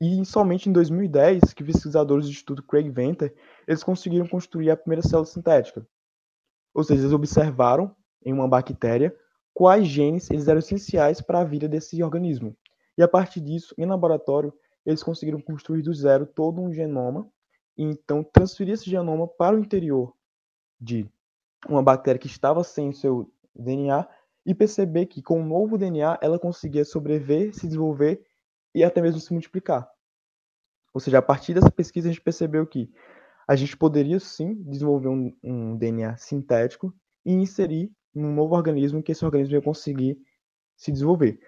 E 0.02 0.26
somente 0.26 0.70
em 0.70 0.74
2010 0.74 1.54
que 1.54 1.64
pesquisadores 1.64 2.26
do 2.26 2.32
Instituto 2.32 2.64
Craig 2.64 2.90
Venter 2.90 3.34
eles 3.66 3.84
conseguiram 3.84 4.28
construir 4.28 4.70
a 4.70 4.76
primeira 4.76 5.02
célula 5.02 5.26
sintética. 5.26 5.88
Ou 6.74 6.84
seja, 6.84 7.02
eles 7.02 7.14
observaram 7.14 7.96
em 8.26 8.34
uma 8.34 8.48
bactéria 8.48 9.16
quais 9.54 9.88
genes 9.88 10.30
eles 10.30 10.50
eram 10.50 10.60
essenciais 10.60 11.22
para 11.22 11.40
a 11.40 11.44
vida 11.46 11.70
desse 11.70 12.04
organismo. 12.04 12.58
E 12.98 13.04
a 13.04 13.08
partir 13.08 13.40
disso, 13.40 13.74
em 13.78 13.86
laboratório, 13.86 14.54
eles 14.86 15.02
conseguiram 15.02 15.40
construir 15.40 15.82
do 15.82 15.94
zero 15.94 16.26
todo 16.26 16.62
um 16.62 16.74
genoma 16.74 17.30
e 17.78 17.84
então 17.84 18.22
transferir 18.24 18.74
esse 18.74 18.90
genoma 18.90 19.28
para 19.28 19.56
o 19.56 19.60
interior 19.60 20.14
de 20.80 21.10
uma 21.68 21.82
bactéria 21.82 22.20
que 22.20 22.28
estava 22.28 22.64
sem 22.64 22.90
o 22.90 22.94
seu 22.94 23.32
DNA 23.56 24.08
e 24.46 24.54
perceber 24.54 25.08
que 25.08 25.22
com 25.22 25.42
o 25.42 25.46
novo 25.46 25.78
DNA 25.78 26.20
ela 26.22 26.38
conseguia 26.38 26.86
sobreviver, 26.86 27.54
se 27.54 27.66
desenvolver 27.66 28.24
e 28.74 28.84
até 28.84 29.02
mesmo 29.02 29.20
se 29.20 29.34
multiplicar. 29.34 29.90
Ou 30.94 31.02
seja, 31.02 31.18
a 31.18 31.22
partir 31.22 31.54
dessa 31.54 31.72
pesquisa 31.72 32.08
a 32.08 32.12
gente 32.12 32.22
percebeu 32.22 32.66
que 32.66 32.92
a 33.48 33.56
gente 33.56 33.76
poderia 33.76 34.20
sim 34.20 34.56
desenvolver 34.64 35.08
um, 35.08 35.36
um 35.44 35.78
DNA 35.78 36.16
sintético 36.18 36.94
e 37.26 37.34
inserir 37.34 37.92
num 38.14 38.34
novo 38.34 38.56
organismo 38.56 39.04
que 39.04 39.12
esse 39.12 39.26
organismo 39.26 39.56
ia 39.56 39.62
conseguir 39.62 40.18
se 40.76 40.92
desenvolver. 40.92 41.40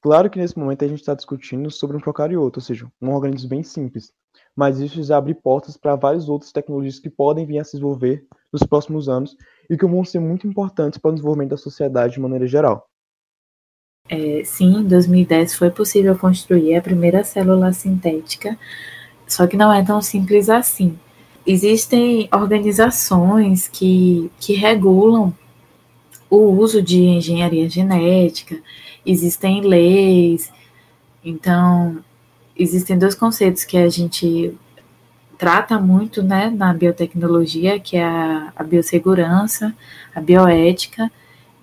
Claro 0.00 0.30
que 0.30 0.38
nesse 0.38 0.58
momento 0.58 0.84
a 0.84 0.88
gente 0.88 1.00
está 1.00 1.14
discutindo 1.14 1.70
sobre 1.70 1.96
um 1.96 2.00
procarioto, 2.00 2.58
ou 2.58 2.62
seja, 2.62 2.90
um 3.00 3.12
organismo 3.12 3.48
bem 3.48 3.62
simples, 3.62 4.12
mas 4.54 4.78
isso 4.78 5.02
já 5.02 5.16
abre 5.16 5.34
portas 5.34 5.76
para 5.76 5.96
várias 5.96 6.28
outras 6.28 6.52
tecnologias 6.52 6.98
que 6.98 7.10
podem 7.10 7.46
vir 7.46 7.58
a 7.58 7.64
se 7.64 7.72
desenvolver 7.72 8.26
nos 8.58 8.68
próximos 8.68 9.08
anos 9.08 9.36
e 9.68 9.76
que 9.76 9.86
vão 9.86 10.04
ser 10.04 10.20
muito 10.20 10.46
importantes 10.46 10.98
para 10.98 11.10
o 11.10 11.14
desenvolvimento 11.14 11.50
da 11.50 11.56
sociedade 11.56 12.14
de 12.14 12.20
maneira 12.20 12.46
geral. 12.46 12.86
É, 14.08 14.42
sim, 14.44 14.78
em 14.78 14.84
2010 14.84 15.56
foi 15.56 15.70
possível 15.70 16.16
construir 16.16 16.76
a 16.76 16.82
primeira 16.82 17.24
célula 17.24 17.72
sintética, 17.72 18.56
só 19.26 19.46
que 19.46 19.56
não 19.56 19.72
é 19.72 19.84
tão 19.84 20.00
simples 20.00 20.48
assim. 20.48 20.98
Existem 21.44 22.28
organizações 22.32 23.68
que, 23.68 24.30
que 24.38 24.54
regulam 24.54 25.34
o 26.30 26.50
uso 26.50 26.82
de 26.82 27.02
engenharia 27.02 27.68
genética, 27.68 28.60
existem 29.04 29.60
leis, 29.60 30.52
então 31.24 31.98
existem 32.56 32.98
dois 32.98 33.14
conceitos 33.14 33.64
que 33.64 33.76
a 33.76 33.88
gente 33.88 34.56
trata 35.38 35.78
muito 35.78 36.22
né, 36.22 36.50
na 36.50 36.72
biotecnologia, 36.72 37.78
que 37.78 37.96
é 37.96 38.04
a, 38.04 38.52
a 38.56 38.64
biossegurança, 38.64 39.74
a 40.14 40.20
bioética. 40.20 41.10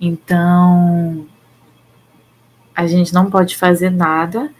Então, 0.00 1.26
a 2.74 2.86
gente 2.86 3.12
não 3.12 3.30
pode 3.30 3.56
fazer 3.56 3.90
nada 3.90 4.50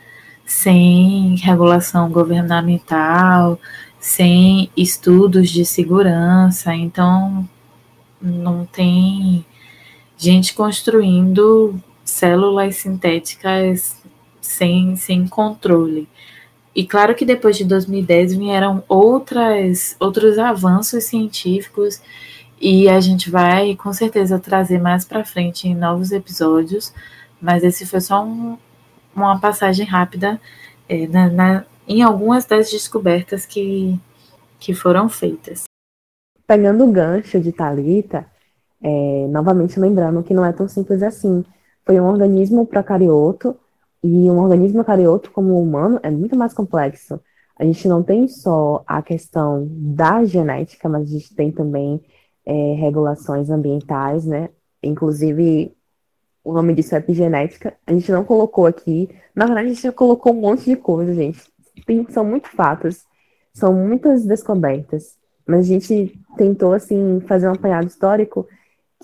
sem 0.47 1.37
regulação 1.37 2.11
governamental, 2.11 3.59
sem 3.99 4.71
estudos 4.77 5.51
de 5.51 5.65
segurança. 5.65 6.75
Então, 6.75 7.49
não 8.21 8.65
tem 8.67 9.45
gente 10.17 10.55
construindo 10.55 11.81
células 12.05 12.77
sintéticas 12.77 13.97
sem, 14.41 14.97
sem 14.97 15.27
controle. 15.27 16.09
E 16.75 16.85
claro 16.85 17.15
que 17.15 17.25
depois 17.25 17.57
de 17.57 17.65
2010 17.65 18.35
vieram 18.35 18.83
outras, 18.89 19.97
outros 20.01 20.39
avanços 20.39 21.05
científicos 21.05 22.01
e 22.61 22.89
a 22.89 23.01
gente 23.01 23.31
vai 23.31 23.77
com 23.77 23.93
certeza 23.93 24.39
trazer 24.39 24.81
mais 24.81 25.05
para 25.05 25.25
frente 25.25 25.69
em 25.69 25.75
novos 25.75 26.11
episódios, 26.11 26.93
mas 27.41 27.63
esse 27.63 27.87
foi 27.87 28.01
só 28.01 28.25
um, 28.25 28.59
uma 29.15 29.39
passagem 29.39 29.87
rápida 29.87 30.41
é, 30.89 31.07
na, 31.07 31.29
na, 31.29 31.65
em 31.87 32.03
algumas 32.03 32.45
das 32.45 32.71
descobertas 32.71 33.47
que, 33.47 33.99
que 34.59 34.75
foram 34.75 35.09
feitas. 35.09 35.65
Pegando 36.47 36.85
o 36.85 36.91
gancho 36.93 37.39
de 37.39 37.53
Talita, 37.53 38.27
é, 38.83 39.27
novamente 39.31 39.79
lembrando 39.79 40.23
que 40.23 40.35
não 40.35 40.45
é 40.45 40.53
tão 40.53 40.69
simples 40.69 41.03
assim. 41.03 41.45
Foi 41.87 42.01
um 42.01 42.07
organismo 42.07 42.67
procarioto 42.67 43.57
e 44.05 44.31
um 44.31 44.39
organismo 44.39 44.81
eucarioto 44.81 45.31
como 45.31 45.55
o 45.55 45.63
humano 45.63 45.99
é 46.03 46.11
muito 46.11 46.37
mais 46.37 46.53
complexo. 46.53 47.19
A 47.59 47.65
gente 47.65 47.89
não 47.89 48.03
tem 48.03 48.29
só 48.29 48.85
a 48.87 49.01
questão 49.01 49.67
da 49.71 50.23
genética, 50.27 50.91
mas 50.91 51.05
a 51.05 51.07
gente 51.07 51.35
tem 51.35 51.51
também 51.51 52.03
é, 52.45 52.75
regulações 52.75 53.49
ambientais, 53.49 54.27
né? 54.27 54.51
Inclusive, 54.83 55.75
o 56.45 56.53
nome 56.53 56.75
disso 56.75 56.95
é 56.95 56.99
epigenética. 56.99 57.75
A 57.87 57.95
gente 57.95 58.13
não 58.13 58.25
colocou 58.25 58.67
aqui. 58.67 59.09
Na 59.35 59.47
verdade, 59.47 59.71
a 59.71 59.73
gente 59.73 59.93
colocou 59.93 60.35
um 60.35 60.41
monte 60.41 60.67
de 60.67 60.77
coisa, 60.77 61.15
gente. 61.15 61.41
Tem, 61.87 62.07
são 62.11 62.27
muito 62.27 62.51
fatos, 62.51 63.07
são 63.55 63.73
muitas 63.73 64.27
descobertas. 64.27 65.17
Mas 65.47 65.61
a 65.61 65.69
gente 65.69 66.21
tentou, 66.37 66.75
assim, 66.75 67.21
fazer 67.27 67.49
um 67.49 67.53
apanhado 67.53 67.87
histórico 67.87 68.47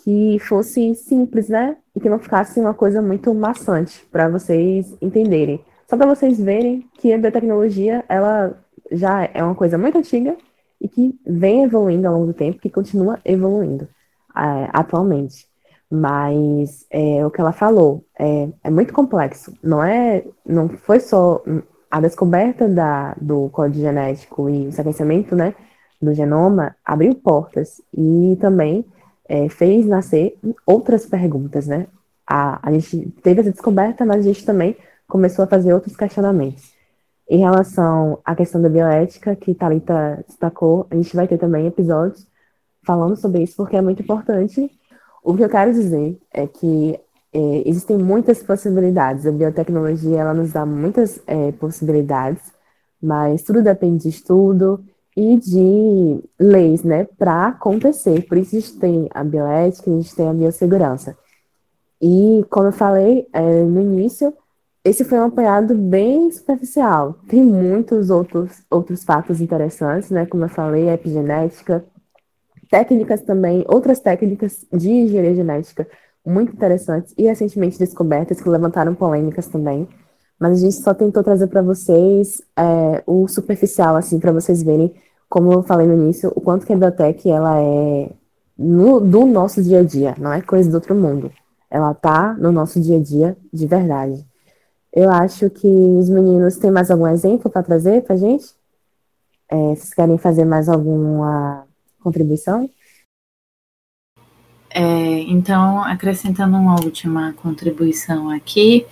que 0.05 0.39
fosse 0.41 0.95
simples, 0.95 1.49
né? 1.49 1.79
Que 2.01 2.09
não 2.09 2.19
ficasse 2.19 2.59
uma 2.59 2.75
coisa 2.75 3.03
muito 3.03 3.33
maçante 3.35 4.07
para 4.11 4.29
vocês 4.29 4.97
entenderem. 5.01 5.65
Só 5.89 5.97
para 5.97 6.07
vocês 6.07 6.39
verem 6.39 6.89
que 6.95 7.13
a 7.13 7.19
biotecnologia, 7.19 8.05
ela 8.09 8.57
já 8.93 9.29
é 9.35 9.43
uma 9.43 9.55
coisa 9.55 9.77
muito 9.77 9.99
antiga 9.99 10.37
e 10.81 10.89
que 10.89 11.19
vem 11.27 11.65
evoluindo 11.65 12.07
ao 12.07 12.15
longo 12.15 12.27
do 12.29 12.35
tempo, 12.35 12.61
que 12.61 12.71
continua 12.71 13.19
evoluindo 13.25 13.89
é, 14.37 14.69
atualmente. 14.73 15.47
Mas 15.91 16.87
é, 16.91 17.27
o 17.27 17.31
que 17.31 17.41
ela 17.41 17.53
falou 17.53 18.05
é, 18.19 18.49
é 18.63 18.71
muito 18.71 18.93
complexo. 18.93 19.53
Não 19.63 19.83
é, 19.83 20.25
não 20.47 20.69
foi 20.69 21.01
só 21.01 21.43
a 21.91 22.01
descoberta 22.01 22.69
da, 22.69 23.15
do 23.21 23.49
código 23.51 23.81
genético 23.81 24.49
e 24.49 24.69
o 24.69 24.73
sequenciamento, 24.73 25.35
né, 25.35 25.55
do 26.01 26.15
genoma 26.15 26.77
abriu 26.85 27.15
portas 27.15 27.83
e 27.93 28.39
também 28.41 28.85
é, 29.31 29.49
fez 29.49 29.87
nascer 29.87 30.37
outras 30.67 31.07
perguntas, 31.07 31.69
né? 31.69 31.87
A, 32.27 32.69
a 32.69 32.73
gente 32.73 33.13
teve 33.23 33.41
essa 33.41 33.53
descoberta, 33.53 34.05
mas 34.05 34.19
a 34.19 34.23
gente 34.23 34.45
também 34.45 34.77
começou 35.07 35.45
a 35.45 35.49
fazer 35.49 35.73
outros 35.73 35.97
questionamentos. 35.97 36.73
Em 37.29 37.39
relação 37.39 38.19
à 38.25 38.35
questão 38.35 38.61
da 38.61 38.69
bioética, 38.69 39.37
que 39.37 39.55
Thalita 39.55 40.25
destacou, 40.27 40.85
a 40.91 40.97
gente 40.97 41.15
vai 41.15 41.29
ter 41.29 41.39
também 41.39 41.65
episódios 41.65 42.27
falando 42.85 43.15
sobre 43.15 43.45
isso, 43.45 43.55
porque 43.57 43.77
é 43.77 43.81
muito 43.81 44.03
importante 44.03 44.69
O 45.23 45.37
que 45.37 45.45
eu 45.45 45.49
quero 45.49 45.73
dizer 45.73 46.19
é 46.33 46.47
que 46.49 46.99
é, 47.33 47.69
existem 47.69 47.97
muitas 47.99 48.43
possibilidades. 48.43 49.27
A 49.27 49.31
biotecnologia 49.31 50.19
ela 50.19 50.35
nos 50.35 50.51
dá 50.53 50.67
muitas 50.67 51.21
é, 51.27 51.53
possibilidades, 51.53 52.43
mas 53.01 53.45
tudo 53.45 53.63
depende 53.63 54.05
de 54.05 54.09
estudo 54.09 54.85
e 55.17 55.37
de 55.37 56.21
leis, 56.39 56.83
né, 56.83 57.05
para 57.19 57.49
acontecer. 57.49 58.27
Por 58.27 58.39
isso 58.39 58.57
a 58.57 58.61
gente 58.61 58.79
tem 58.79 59.09
a 59.13 59.25
bioética, 59.25 59.91
a 59.91 59.95
gente 59.95 60.15
tem 60.15 60.29
a 60.29 60.33
biossegurança. 60.33 61.17
E, 62.01 62.45
como 62.49 62.69
eu 62.69 62.73
falei 62.73 63.27
é, 63.33 63.63
no 63.65 63.81
início, 63.81 64.33
esse 64.83 65.05
foi 65.05 65.19
um 65.19 65.25
apanhado 65.25 65.75
bem 65.75 66.31
superficial. 66.31 67.19
Tem 67.29 67.43
muitos 67.43 68.09
outros, 68.09 68.63
outros 68.71 69.05
fatos 69.05 69.41
interessantes, 69.41 70.11
né? 70.11 70.25
Como 70.25 70.45
eu 70.45 70.49
falei, 70.49 70.89
a 70.89 70.95
epigenética, 70.95 71.85
técnicas 72.71 73.21
também, 73.21 73.65
outras 73.69 74.01
técnicas 74.01 74.65
de 74.73 74.91
engenharia 74.91 75.35
genética 75.35 75.87
muito 76.25 76.53
interessantes 76.53 77.15
e 77.17 77.25
recentemente 77.25 77.79
descobertas 77.79 78.41
que 78.41 78.49
levantaram 78.49 78.95
polêmicas 78.95 79.47
também. 79.49 79.89
Mas 80.41 80.59
a 80.59 80.61
gente 80.63 80.77
só 80.77 80.95
tentou 80.95 81.23
trazer 81.23 81.47
para 81.49 81.61
vocês 81.61 82.41
é, 82.57 83.03
o 83.07 83.29
superficial, 83.29 83.95
assim, 83.95 84.19
para 84.19 84.33
vocês 84.33 84.63
verem, 84.63 84.95
como 85.29 85.53
eu 85.53 85.63
falei 85.63 85.87
no 85.87 85.93
início, 85.93 86.33
o 86.35 86.41
quanto 86.41 86.67
que 86.67 86.73
a 86.73 86.77
biotech 86.77 87.31
ela 87.31 87.61
é 87.61 88.11
no, 88.59 89.01
do 89.01 89.27
nosso 89.27 89.63
dia 89.63 89.81
a 89.81 89.83
dia, 89.83 90.15
não 90.19 90.33
é 90.33 90.41
coisa 90.41 90.71
do 90.71 90.75
outro 90.75 90.95
mundo. 90.95 91.31
Ela 91.71 91.95
tá 91.95 92.35
no 92.35 92.51
nosso 92.51 92.81
dia 92.81 92.97
a 92.97 93.01
dia 93.01 93.37
de 93.53 93.67
verdade. 93.67 94.27
Eu 94.93 95.11
acho 95.11 95.49
que 95.51 95.69
os 95.69 96.09
meninos 96.09 96.57
têm 96.57 96.71
mais 96.71 96.91
algum 96.91 97.07
exemplo 97.07 97.51
para 97.51 97.63
trazer 97.63 98.03
para 98.03 98.17
gente? 98.17 98.47
É, 99.49 99.57
vocês 99.57 99.95
querem 99.95 100.19
fazer 100.19 100.45
mais 100.45 100.69
alguma 100.69 101.67
contribuição? 102.03 102.69
É, 104.71 105.21
então, 105.23 105.83
acrescentando 105.83 106.57
uma 106.57 106.77
última 106.83 107.33
contribuição 107.35 108.31
aqui, 108.31 108.87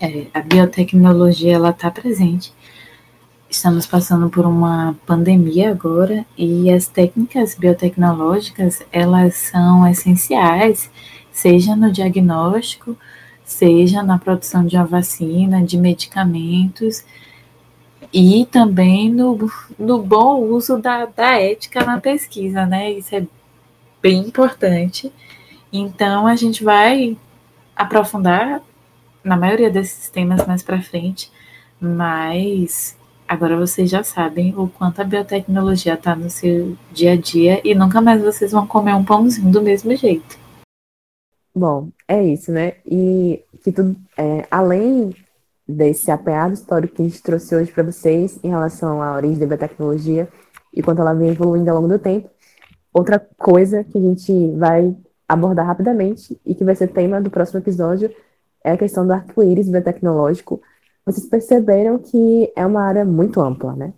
é, 0.00 0.26
a 0.32 0.40
biotecnologia 0.40 1.54
ela 1.54 1.70
está 1.70 1.90
presente. 1.90 2.52
Estamos 3.48 3.86
passando 3.86 4.28
por 4.28 4.44
uma 4.44 4.96
pandemia 5.06 5.70
agora 5.70 6.26
e 6.36 6.70
as 6.70 6.88
técnicas 6.88 7.54
biotecnológicas 7.54 8.82
elas 8.92 9.34
são 9.34 9.86
essenciais, 9.86 10.90
seja 11.32 11.76
no 11.76 11.90
diagnóstico, 11.92 12.96
seja 13.44 14.02
na 14.02 14.18
produção 14.18 14.66
de 14.66 14.76
uma 14.76 14.84
vacina, 14.84 15.62
de 15.62 15.78
medicamentos 15.78 17.04
e 18.12 18.46
também 18.50 19.10
no, 19.10 19.50
no 19.78 20.02
bom 20.02 20.40
uso 20.42 20.78
da, 20.78 21.06
da 21.06 21.40
ética 21.40 21.84
na 21.84 22.00
pesquisa, 22.00 22.66
né? 22.66 22.92
Isso 22.92 23.14
é 23.14 23.26
bem 24.02 24.20
importante. 24.20 25.12
Então, 25.72 26.26
a 26.26 26.36
gente 26.36 26.64
vai 26.64 27.16
aprofundar 27.74 28.62
na 29.26 29.36
maioria 29.36 29.68
desses 29.68 30.08
temas 30.08 30.46
mais 30.46 30.62
para 30.62 30.80
frente, 30.80 31.32
mas 31.80 32.96
agora 33.26 33.56
vocês 33.56 33.90
já 33.90 34.04
sabem 34.04 34.54
o 34.56 34.68
quanto 34.68 35.00
a 35.00 35.04
biotecnologia 35.04 35.94
está 35.94 36.14
no 36.14 36.30
seu 36.30 36.76
dia 36.92 37.14
a 37.14 37.16
dia 37.16 37.60
e 37.64 37.74
nunca 37.74 38.00
mais 38.00 38.22
vocês 38.22 38.52
vão 38.52 38.64
comer 38.68 38.94
um 38.94 39.04
pãozinho 39.04 39.50
do 39.50 39.60
mesmo 39.60 39.94
jeito. 39.96 40.38
Bom, 41.52 41.88
é 42.06 42.22
isso, 42.22 42.52
né? 42.52 42.74
E 42.86 43.42
que 43.64 43.72
tudo, 43.72 43.96
é, 44.16 44.46
além 44.48 45.12
desse 45.66 46.08
apanhado 46.10 46.54
histórico 46.54 46.94
que 46.94 47.02
a 47.02 47.08
gente 47.08 47.20
trouxe 47.20 47.56
hoje 47.56 47.72
para 47.72 47.82
vocês 47.82 48.38
em 48.44 48.48
relação 48.48 49.02
à 49.02 49.16
origem 49.16 49.38
da 49.38 49.46
biotecnologia 49.46 50.28
e 50.72 50.82
quanto 50.82 51.00
ela 51.00 51.14
vem 51.14 51.30
evoluindo 51.30 51.68
ao 51.68 51.76
longo 51.78 51.88
do 51.88 51.98
tempo, 51.98 52.30
outra 52.92 53.18
coisa 53.36 53.82
que 53.82 53.98
a 53.98 54.00
gente 54.00 54.52
vai 54.52 54.94
abordar 55.28 55.66
rapidamente 55.66 56.38
e 56.46 56.54
que 56.54 56.62
vai 56.62 56.76
ser 56.76 56.88
tema 56.88 57.20
do 57.20 57.28
próximo 57.28 57.58
episódio 57.58 58.14
é 58.66 58.72
a 58.72 58.76
questão 58.76 59.06
do 59.06 59.12
arco-íris 59.12 59.68
biotecnológico. 59.68 60.60
Vocês 61.04 61.24
perceberam 61.26 61.98
que 61.98 62.52
é 62.56 62.66
uma 62.66 62.82
área 62.82 63.04
muito 63.04 63.40
ampla, 63.40 63.74
né? 63.74 63.92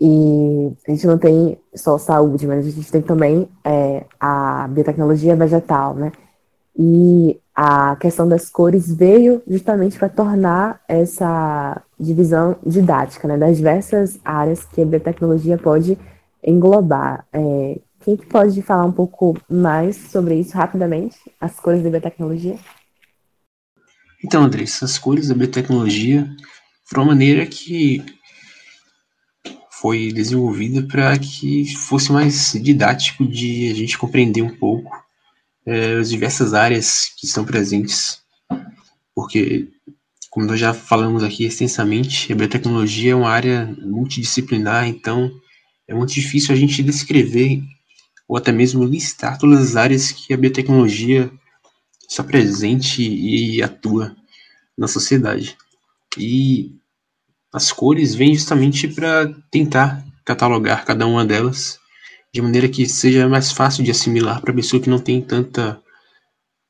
E 0.00 0.72
a 0.86 0.90
gente 0.92 1.06
não 1.06 1.18
tem 1.18 1.58
só 1.74 1.98
saúde, 1.98 2.46
mas 2.46 2.66
a 2.66 2.70
gente 2.70 2.90
tem 2.90 3.02
também 3.02 3.46
é, 3.62 4.06
a 4.18 4.66
biotecnologia 4.68 5.36
vegetal, 5.36 5.94
né? 5.94 6.10
E 6.74 7.38
a 7.54 7.96
questão 7.96 8.26
das 8.26 8.48
cores 8.48 8.90
veio 8.90 9.42
justamente 9.46 9.98
para 9.98 10.08
tornar 10.08 10.80
essa 10.88 11.82
divisão 12.00 12.56
didática, 12.64 13.26
né, 13.26 13.36
das 13.36 13.56
diversas 13.56 14.18
áreas 14.24 14.64
que 14.64 14.80
a 14.80 14.86
biotecnologia 14.86 15.58
pode 15.58 15.98
englobar. 16.42 17.26
É, 17.32 17.80
quem 18.00 18.16
que 18.16 18.26
pode 18.26 18.62
falar 18.62 18.84
um 18.84 18.92
pouco 18.92 19.36
mais 19.50 19.96
sobre 19.96 20.36
isso 20.36 20.56
rapidamente, 20.56 21.18
as 21.40 21.58
cores 21.58 21.82
da 21.82 21.90
biotecnologia? 21.90 22.56
Então, 24.24 24.42
Andressa, 24.42 24.84
as 24.84 24.98
cores 24.98 25.28
da 25.28 25.34
biotecnologia 25.34 26.28
foram 26.84 27.04
uma 27.04 27.12
maneira 27.12 27.46
que 27.46 28.02
foi 29.70 30.12
desenvolvida 30.12 30.82
para 30.82 31.16
que 31.16 31.72
fosse 31.76 32.10
mais 32.10 32.52
didático 32.60 33.24
de 33.24 33.70
a 33.70 33.74
gente 33.74 33.96
compreender 33.96 34.42
um 34.42 34.56
pouco 34.56 34.90
é, 35.64 35.98
as 35.98 36.10
diversas 36.10 36.52
áreas 36.52 37.12
que 37.16 37.26
estão 37.26 37.44
presentes, 37.44 38.20
porque, 39.14 39.68
como 40.30 40.46
nós 40.46 40.58
já 40.58 40.74
falamos 40.74 41.22
aqui 41.22 41.44
extensamente, 41.44 42.32
a 42.32 42.36
biotecnologia 42.36 43.12
é 43.12 43.14
uma 43.14 43.30
área 43.30 43.66
multidisciplinar, 43.80 44.88
então 44.88 45.30
é 45.86 45.94
muito 45.94 46.12
difícil 46.12 46.54
a 46.54 46.58
gente 46.58 46.82
descrever 46.82 47.62
ou 48.26 48.36
até 48.36 48.50
mesmo 48.50 48.84
listar 48.84 49.38
todas 49.38 49.60
as 49.60 49.76
áreas 49.76 50.10
que 50.10 50.34
a 50.34 50.36
biotecnologia 50.36 51.30
está 52.08 52.24
presente 52.24 53.02
e 53.02 53.62
atua 53.62 54.16
na 54.76 54.88
sociedade. 54.88 55.56
E 56.16 56.72
as 57.52 57.70
cores 57.70 58.14
vêm 58.14 58.34
justamente 58.34 58.88
para 58.88 59.32
tentar 59.50 60.04
catalogar 60.24 60.84
cada 60.84 61.06
uma 61.06 61.24
delas 61.24 61.78
de 62.32 62.42
maneira 62.42 62.68
que 62.68 62.86
seja 62.86 63.28
mais 63.28 63.52
fácil 63.52 63.82
de 63.82 63.90
assimilar 63.90 64.40
para 64.40 64.52
a 64.52 64.54
pessoa 64.54 64.82
que 64.82 64.90
não 64.90 64.98
tem 64.98 65.20
tanta, 65.20 65.80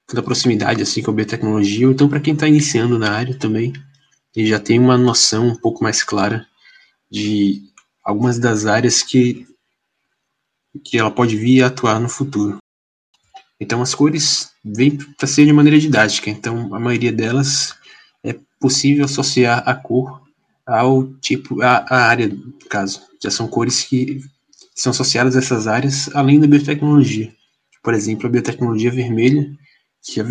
tanta 0.07 0.23
proximidade 0.23 0.83
assim 0.83 1.03
com 1.03 1.11
a 1.11 1.15
biotecnologia, 1.15 1.87
ou 1.87 1.93
então 1.93 2.09
para 2.09 2.21
quem 2.21 2.35
está 2.35 2.47
iniciando 2.47 2.99
na 2.99 3.11
área 3.11 3.37
também, 3.37 3.73
e 4.37 4.47
já 4.47 4.61
tem 4.61 4.79
uma 4.79 4.97
noção 4.97 5.49
um 5.49 5.57
pouco 5.57 5.83
mais 5.83 6.03
clara 6.03 6.47
de 7.11 7.63
algumas 8.05 8.39
das 8.39 8.67
áreas 8.67 9.03
que, 9.03 9.47
que 10.85 10.99
ela 10.99 11.11
pode 11.11 11.37
vir 11.37 11.63
a 11.63 11.67
atuar 11.67 11.99
no 12.01 12.09
futuro. 12.09 12.59
Então 13.61 13.83
as 13.83 13.95
cores 13.95 14.51
vêm 14.65 14.97
para 14.97 15.27
ser 15.27 15.45
de 15.45 15.53
maneira 15.53 15.79
didática, 15.79 16.31
então 16.31 16.75
a 16.75 16.79
maioria 16.79 17.13
delas 17.13 17.75
é 18.23 18.37
possível 18.61 19.05
associar 19.05 19.63
a 19.67 19.75
cor 19.75 20.23
ao 20.67 21.07
tipo, 21.15 21.61
a, 21.63 21.85
a 21.89 22.07
área, 22.07 22.29
no 22.29 22.53
caso. 22.69 23.03
Já 23.23 23.31
são 23.31 23.49
cores 23.49 23.83
que 23.83 24.21
são 24.75 24.91
associadas 24.91 25.35
a 25.35 25.39
essas 25.41 25.67
áreas, 25.67 26.15
além 26.15 26.39
da 26.39 26.47
biotecnologia. 26.47 27.35
Por 27.83 27.95
exemplo, 27.95 28.27
a 28.27 28.31
biotecnologia 28.31 28.91
vermelha, 28.91 29.51
que 30.03 30.21
é, 30.21 30.25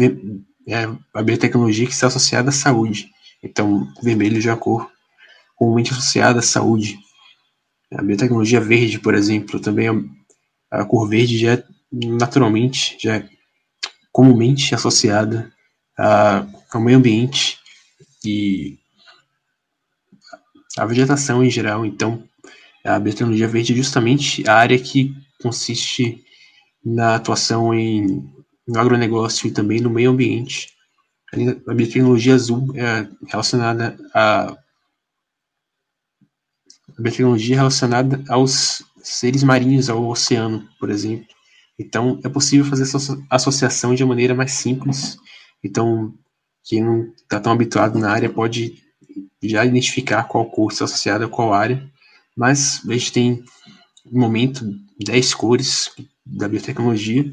é 0.67 0.89
a 1.13 1.23
biotecnologia 1.23 1.87
que 1.87 1.93
está 1.93 2.07
associada 2.07 2.49
à 2.49 2.53
saúde. 2.53 3.09
Então, 3.43 3.87
vermelho 4.01 4.39
já 4.39 4.51
é 4.51 4.53
a 4.53 4.57
cor 4.57 4.89
comumente 5.55 5.91
associada 5.91 6.39
à 6.39 6.43
saúde. 6.43 6.99
A 7.91 8.01
biotecnologia 8.01 8.61
verde, 8.61 8.99
por 8.99 9.15
exemplo, 9.15 9.59
também 9.59 9.87
a, 9.89 10.81
a 10.81 10.85
cor 10.85 11.09
verde 11.09 11.37
já 11.37 11.53
é 11.53 11.63
naturalmente, 11.91 12.97
já 12.99 13.17
é 13.17 13.29
comumente 14.11 14.73
associada 14.73 15.51
a, 15.97 16.45
ao 16.71 16.81
meio 16.81 16.97
ambiente 16.97 17.59
e 18.25 18.77
a 20.77 20.85
vegetação 20.85 21.43
em 21.43 21.49
geral. 21.49 21.85
Então, 21.85 22.23
a 22.83 22.99
biotecnologia 22.99 23.47
verde 23.47 23.73
é 23.73 23.75
justamente 23.75 24.47
a 24.47 24.55
área 24.55 24.79
que 24.79 25.13
consiste 25.41 26.23
na 26.83 27.15
atuação 27.15 27.73
em, 27.73 28.31
no 28.67 28.79
agronegócio 28.79 29.47
e 29.47 29.51
também 29.51 29.81
no 29.81 29.89
meio 29.89 30.11
ambiente. 30.11 30.73
A 31.67 31.73
biotecnologia 31.73 32.33
azul 32.35 32.73
é 32.75 33.07
relacionada 33.27 33.97
a, 34.13 34.57
a 36.97 37.01
biotecnologia 37.01 37.57
relacionada 37.57 38.23
aos 38.29 38.81
seres 39.03 39.43
marinhos, 39.43 39.89
ao 39.89 40.07
oceano, 40.07 40.67
por 40.79 40.89
exemplo. 40.89 41.36
Então, 41.79 42.19
é 42.23 42.29
possível 42.29 42.65
fazer 42.65 42.83
essa 42.83 43.21
associação 43.29 43.93
de 43.93 44.03
maneira 44.03 44.33
mais 44.33 44.53
simples. 44.53 45.17
Então, 45.63 46.13
quem 46.63 46.83
não 46.83 47.11
está 47.15 47.39
tão 47.39 47.51
habituado 47.51 47.99
na 47.99 48.11
área 48.11 48.29
pode 48.29 48.83
já 49.43 49.63
identificar 49.65 50.23
qual 50.23 50.49
curso 50.49 50.83
é 50.83 50.85
associado 50.85 51.25
a 51.25 51.29
qual 51.29 51.53
área 51.53 51.87
mas 52.37 52.87
a 52.87 52.93
gente 52.93 53.11
tem, 53.11 53.43
no 54.05 54.19
momento, 54.19 54.63
10 55.03 55.33
cores 55.33 55.89
da 56.23 56.47
biotecnologia, 56.47 57.25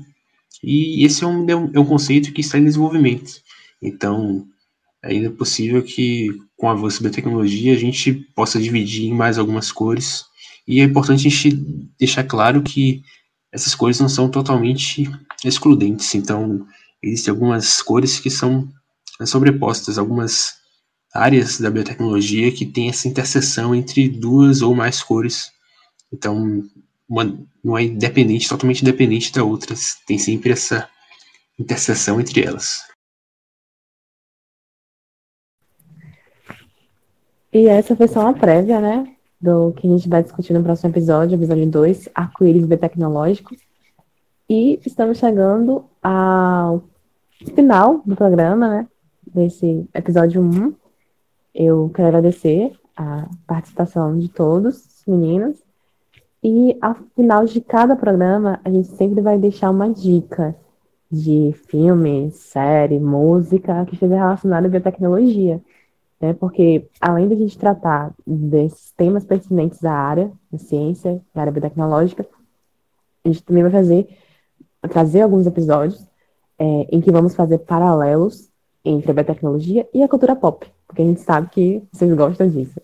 e 0.63 1.05
esse 1.05 1.23
é 1.23 1.27
um, 1.27 1.47
é 1.51 1.79
um 1.79 1.85
conceito 1.85 2.33
que 2.33 2.41
está 2.41 2.59
em 2.59 2.65
desenvolvimento. 2.65 3.43
Então, 3.83 4.47
ainda 5.03 5.27
é 5.27 5.31
possível 5.31 5.83
que, 5.83 6.31
com 6.57 6.69
o 6.69 6.71
avanço 6.71 7.03
da 7.03 7.11
biotecnologia, 7.11 7.75
a 7.75 7.79
gente 7.79 8.15
possa 8.35 8.59
dividir 8.59 9.05
em 9.05 9.15
mais 9.15 9.37
algumas 9.37 9.71
cores, 9.71 10.25
e 10.67 10.81
é 10.81 10.85
importante 10.85 11.27
a 11.27 11.31
gente 11.31 11.51
deixar 11.99 12.25
claro 12.25 12.63
que 12.63 13.03
essas 13.55 13.73
cores 13.73 14.01
não 14.01 14.09
são 14.09 14.29
totalmente 14.29 15.09
excludentes. 15.45 16.13
Então, 16.17 16.67
existem 17.01 17.31
algumas 17.31 17.81
cores 17.81 18.19
que 18.19 18.29
são 18.29 18.69
sobrepostas, 19.25 19.97
algumas 19.97 20.55
áreas 21.15 21.61
da 21.61 21.71
biotecnologia 21.71 22.51
que 22.51 22.67
tem 22.67 22.89
essa 22.89 23.07
interseção 23.07 23.73
entre 23.73 24.09
duas 24.09 24.61
ou 24.61 24.75
mais 24.75 25.01
cores. 25.05 25.53
Então, 26.13 26.65
uma 27.09 27.25
não 27.63 27.79
é 27.79 27.85
independente, 27.85 28.49
totalmente 28.49 28.83
independente 28.83 29.33
da 29.33 29.45
outra, 29.45 29.77
tem 30.05 30.19
sempre 30.19 30.51
essa 30.51 30.89
interseção 31.57 32.21
entre 32.21 32.43
elas. 32.43 32.83
E 37.53 37.69
essa 37.69 37.95
foi 37.95 38.09
só 38.09 38.23
uma 38.23 38.35
prévia, 38.35 38.81
né? 38.81 39.14
Do 39.45 39.73
que 39.73 39.87
a 39.87 39.91
gente 39.91 40.09
vai 40.09 40.23
discutir 40.23 40.55
no 40.55 40.63
próximo 40.63 40.89
episódio, 40.89 41.35
episódio 41.35 41.67
2, 41.67 42.09
arco-íris 42.15 42.65
biotecnológico. 42.65 43.55
E 44.49 44.81
estamos 44.87 45.19
chegando 45.19 45.85
ao 46.03 46.83
final 47.55 48.01
do 48.07 48.17
programa, 48.17 48.67
né? 48.71 48.89
Desse 49.35 49.87
episódio 49.93 50.41
1. 50.41 50.73
Eu 51.55 51.91
quero 51.95 52.09
agradecer 52.09 52.73
a 52.97 53.29
participação 53.47 54.19
de 54.19 54.31
todos 54.31 54.77
os 54.77 55.03
meninos. 55.07 55.63
E 56.43 56.79
ao 56.81 56.95
final 57.15 57.45
de 57.45 57.61
cada 57.61 57.95
programa, 57.95 58.59
a 58.65 58.71
gente 58.71 58.89
sempre 58.97 59.21
vai 59.21 59.37
deixar 59.37 59.69
uma 59.69 59.91
dica 59.91 60.57
de 61.13 61.55
filme, 61.69 62.31
série, 62.31 62.99
música 62.99 63.85
que 63.85 63.93
esteja 63.93 64.15
relacionada 64.15 64.69
à 64.69 64.71
biotecnologia 64.71 65.61
né? 66.21 66.33
Porque 66.35 66.87
além 67.01 67.29
de 67.29 67.35
a 67.35 67.39
gente 67.39 67.59
tratar 67.59 68.13
desses 68.27 68.93
temas 68.93 69.25
pertinentes 69.25 69.81
da 69.81 69.93
área 69.93 70.33
de 70.53 70.59
ciência, 70.59 71.21
da 71.35 71.43
área 71.43 71.53
biotecnológica, 71.53 72.27
a 73.25 73.29
gente 73.29 73.43
também 73.43 73.63
vai 73.63 73.73
fazer 73.73 74.09
trazer 74.89 75.23
alguns 75.23 75.47
episódios 75.47 76.07
é, 76.59 76.65
em 76.91 77.01
que 77.01 77.11
vamos 77.11 77.35
fazer 77.35 77.59
paralelos 77.59 78.51
entre 78.85 79.11
a 79.11 79.15
biotecnologia 79.15 79.89
e 79.95 80.03
a 80.03 80.09
cultura 80.09 80.37
pop, 80.37 80.71
porque 80.87 81.03
a 81.03 81.05
gente 81.05 81.21
sabe 81.21 81.49
que 81.51 81.83
vocês 81.91 82.13
gostam 82.15 82.49
disso. 82.49 82.81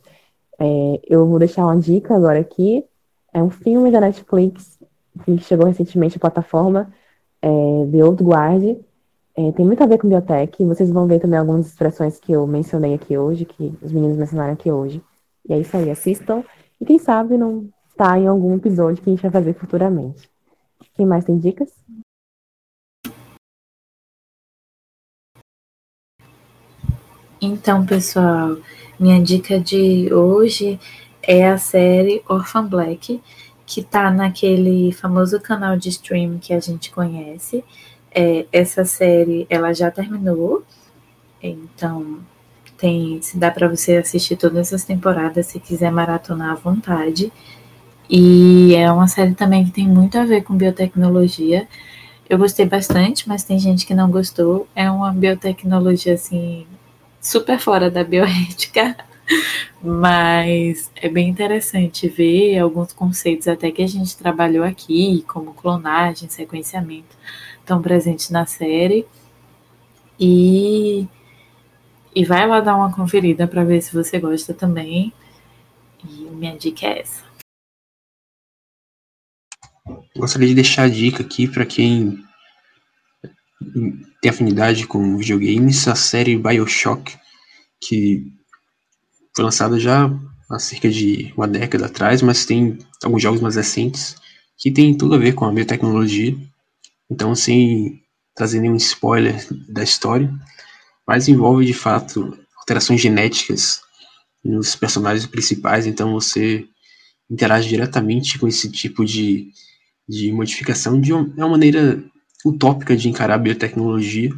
É, 0.58 1.00
eu 1.06 1.26
vou 1.26 1.38
deixar 1.38 1.64
uma 1.64 1.78
dica 1.78 2.14
agora 2.14 2.40
aqui. 2.40 2.84
É 3.32 3.42
um 3.42 3.50
filme 3.50 3.90
da 3.90 4.00
Netflix, 4.00 4.78
que 5.24 5.38
chegou 5.38 5.66
recentemente 5.66 6.16
à 6.16 6.20
plataforma, 6.20 6.92
é, 7.42 7.48
The 7.90 8.04
Old 8.04 8.22
Guard, 8.22 8.78
é, 9.40 9.52
tem 9.52 9.64
muito 9.64 9.82
a 9.82 9.86
ver 9.86 9.96
com 9.96 10.06
biotech. 10.06 10.62
Vocês 10.66 10.90
vão 10.90 11.06
ver 11.06 11.18
também 11.18 11.38
algumas 11.38 11.66
expressões 11.66 12.20
que 12.20 12.30
eu 12.30 12.46
mencionei 12.46 12.92
aqui 12.92 13.16
hoje, 13.16 13.46
que 13.46 13.72
os 13.80 13.90
meninos 13.90 14.18
mencionaram 14.18 14.52
aqui 14.52 14.70
hoje. 14.70 15.02
E 15.48 15.54
é 15.54 15.58
isso 15.58 15.74
aí, 15.74 15.90
assistam. 15.90 16.44
E 16.78 16.84
quem 16.84 16.98
sabe 16.98 17.38
não 17.38 17.66
tá 17.96 18.18
em 18.18 18.26
algum 18.26 18.54
episódio 18.54 19.02
que 19.02 19.08
a 19.08 19.12
gente 19.14 19.22
vai 19.22 19.30
fazer 19.30 19.54
futuramente. 19.54 20.28
Quem 20.94 21.06
mais 21.06 21.24
tem 21.24 21.38
dicas? 21.38 21.70
Então, 27.40 27.86
pessoal, 27.86 28.58
minha 28.98 29.22
dica 29.22 29.58
de 29.58 30.12
hoje 30.12 30.78
é 31.22 31.48
a 31.48 31.56
série 31.56 32.22
Orphan 32.28 32.66
Black, 32.66 33.22
que 33.64 33.82
tá 33.82 34.10
naquele 34.10 34.92
famoso 34.92 35.40
canal 35.40 35.78
de 35.78 35.88
stream 35.88 36.38
que 36.38 36.52
a 36.52 36.60
gente 36.60 36.90
conhece. 36.90 37.64
É, 38.12 38.46
essa 38.52 38.84
série 38.84 39.46
ela 39.48 39.72
já 39.72 39.90
terminou, 39.90 40.64
então 41.40 42.18
tem 42.76 43.20
se 43.22 43.36
dá 43.38 43.50
para 43.50 43.68
você 43.68 43.96
assistir 43.96 44.36
todas 44.36 44.72
as 44.72 44.84
temporadas 44.84 45.46
se 45.46 45.60
quiser 45.60 45.92
maratonar 45.92 46.52
à 46.52 46.54
vontade. 46.54 47.32
E 48.08 48.74
é 48.74 48.90
uma 48.90 49.06
série 49.06 49.34
também 49.34 49.64
que 49.64 49.70
tem 49.70 49.86
muito 49.86 50.18
a 50.18 50.24
ver 50.24 50.42
com 50.42 50.56
biotecnologia. 50.56 51.68
Eu 52.28 52.38
gostei 52.38 52.66
bastante, 52.66 53.28
mas 53.28 53.44
tem 53.44 53.58
gente 53.58 53.86
que 53.86 53.94
não 53.94 54.10
gostou. 54.10 54.66
É 54.74 54.90
uma 54.90 55.12
biotecnologia 55.12 56.14
assim 56.14 56.66
super 57.20 57.58
fora 57.58 57.90
da 57.90 58.02
bioética, 58.02 58.96
mas 59.82 60.90
é 60.96 61.08
bem 61.08 61.28
interessante 61.28 62.08
ver 62.08 62.58
alguns 62.58 62.92
conceitos 62.92 63.46
até 63.46 63.70
que 63.70 63.82
a 63.82 63.86
gente 63.86 64.16
trabalhou 64.16 64.64
aqui, 64.64 65.24
como 65.28 65.54
clonagem, 65.54 66.28
sequenciamento 66.28 67.16
estão 67.70 67.80
presentes 67.80 68.30
na 68.30 68.44
série. 68.44 69.06
E, 70.18 71.06
e 72.14 72.24
vai 72.24 72.46
lá 72.46 72.60
dar 72.60 72.76
uma 72.76 72.92
conferida 72.92 73.46
para 73.46 73.64
ver 73.64 73.80
se 73.80 73.94
você 73.94 74.18
gosta 74.18 74.52
também. 74.52 75.12
E 76.04 76.24
minha 76.30 76.56
dica 76.56 76.86
é 76.86 77.00
essa. 77.00 77.22
Gostaria 80.16 80.48
de 80.48 80.54
deixar 80.54 80.84
a 80.84 80.88
dica 80.88 81.22
aqui 81.22 81.46
para 81.46 81.64
quem 81.64 82.22
tem 84.20 84.30
afinidade 84.30 84.86
com 84.86 85.16
videogames, 85.16 85.86
a 85.86 85.94
série 85.94 86.36
Bioshock, 86.36 87.16
que 87.80 88.26
foi 89.34 89.44
lançada 89.44 89.78
já 89.78 90.10
há 90.50 90.58
cerca 90.58 90.88
de 90.88 91.32
uma 91.36 91.46
década 91.46 91.86
atrás, 91.86 92.20
mas 92.22 92.44
tem 92.44 92.78
alguns 93.04 93.22
jogos 93.22 93.40
mais 93.40 93.56
recentes 93.56 94.16
que 94.58 94.70
tem 94.70 94.96
tudo 94.96 95.14
a 95.14 95.18
ver 95.18 95.34
com 95.34 95.44
a 95.44 95.52
biotecnologia. 95.52 96.36
Então, 97.10 97.34
sem 97.34 98.02
trazer 98.34 98.60
nenhum 98.60 98.76
spoiler 98.76 99.44
da 99.68 99.82
história, 99.82 100.32
mas 101.06 101.28
envolve 101.28 101.66
de 101.66 101.74
fato 101.74 102.38
alterações 102.56 103.00
genéticas 103.00 103.82
nos 104.44 104.76
personagens 104.76 105.26
principais, 105.26 105.86
então 105.86 106.12
você 106.12 106.66
interage 107.28 107.68
diretamente 107.68 108.38
com 108.38 108.48
esse 108.48 108.70
tipo 108.70 109.04
de, 109.04 109.50
de 110.08 110.32
modificação 110.32 111.00
de 111.00 111.12
uma, 111.12 111.32
é 111.36 111.44
uma 111.44 111.50
maneira 111.50 112.02
utópica 112.44 112.96
de 112.96 113.08
encarar 113.08 113.34
a 113.34 113.38
biotecnologia. 113.38 114.30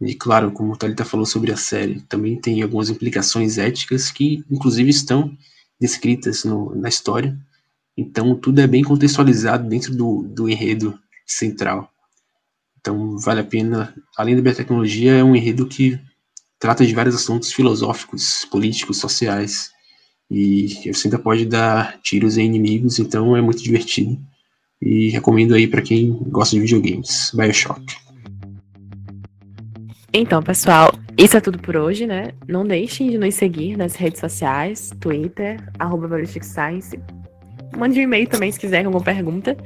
E 0.00 0.14
claro, 0.14 0.50
como 0.50 0.72
o 0.72 0.76
Thalita 0.76 1.04
falou 1.04 1.26
sobre 1.26 1.52
a 1.52 1.56
série, 1.56 2.00
também 2.02 2.40
tem 2.40 2.62
algumas 2.62 2.90
implicações 2.90 3.58
éticas 3.58 4.10
que, 4.10 4.44
inclusive, 4.50 4.90
estão 4.90 5.36
descritas 5.80 6.44
no, 6.44 6.74
na 6.74 6.88
história. 6.88 7.38
Então, 7.96 8.34
tudo 8.34 8.60
é 8.60 8.66
bem 8.66 8.82
contextualizado 8.82 9.68
dentro 9.68 9.94
do, 9.94 10.22
do 10.22 10.48
enredo 10.48 10.98
central. 11.26 11.93
Então, 12.84 13.16
vale 13.16 13.40
a 13.40 13.44
pena. 13.44 13.94
Além 14.14 14.36
da 14.36 14.42
biotecnologia, 14.42 15.12
é 15.12 15.24
um 15.24 15.34
enredo 15.34 15.66
que 15.66 15.98
trata 16.58 16.84
de 16.84 16.94
vários 16.94 17.14
assuntos 17.14 17.50
filosóficos, 17.50 18.44
políticos, 18.50 18.98
sociais. 18.98 19.70
E 20.30 20.92
você 20.92 21.08
ainda 21.08 21.18
pode 21.18 21.46
dar 21.46 21.98
tiros 22.02 22.36
em 22.36 22.44
inimigos, 22.44 22.98
então 22.98 23.34
é 23.34 23.40
muito 23.40 23.62
divertido. 23.62 24.18
E 24.82 25.08
recomendo 25.08 25.54
aí 25.54 25.66
para 25.66 25.80
quem 25.80 26.12
gosta 26.28 26.56
de 26.56 26.60
videogames, 26.60 27.32
Bioshock. 27.34 27.96
Então, 30.12 30.42
pessoal, 30.42 30.92
isso 31.16 31.38
é 31.38 31.40
tudo 31.40 31.58
por 31.58 31.78
hoje, 31.78 32.06
né? 32.06 32.32
Não 32.46 32.66
deixem 32.66 33.08
de 33.08 33.16
nos 33.16 33.34
seguir 33.34 33.78
nas 33.78 33.94
redes 33.94 34.20
sociais, 34.20 34.90
Twitter, 35.00 35.58
arroba. 35.78 36.06
Mande 37.78 37.98
um 37.98 38.02
e-mail 38.02 38.28
também 38.28 38.52
se 38.52 38.60
quiser 38.60 38.84
alguma 38.84 39.02
pergunta. 39.02 39.56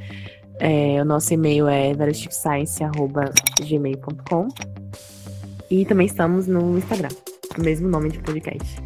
É, 0.59 1.01
o 1.01 1.05
nosso 1.05 1.33
e-mail 1.33 1.67
é 1.67 1.91
veristicsscience.gmail.com 1.93 4.47
e 5.71 5.85
também 5.85 6.07
estamos 6.07 6.47
no 6.47 6.77
Instagram, 6.77 7.09
o 7.57 7.61
mesmo 7.61 7.87
nome 7.87 8.09
de 8.09 8.19
podcast. 8.19 8.77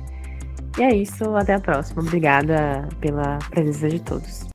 E 0.78 0.84
é 0.84 0.96
isso, 0.96 1.36
até 1.36 1.56
a 1.56 1.60
próxima. 1.60 2.02
Obrigada 2.02 2.88
pela 3.00 3.40
presença 3.50 3.90
de 3.90 4.00
todos. 4.00 4.53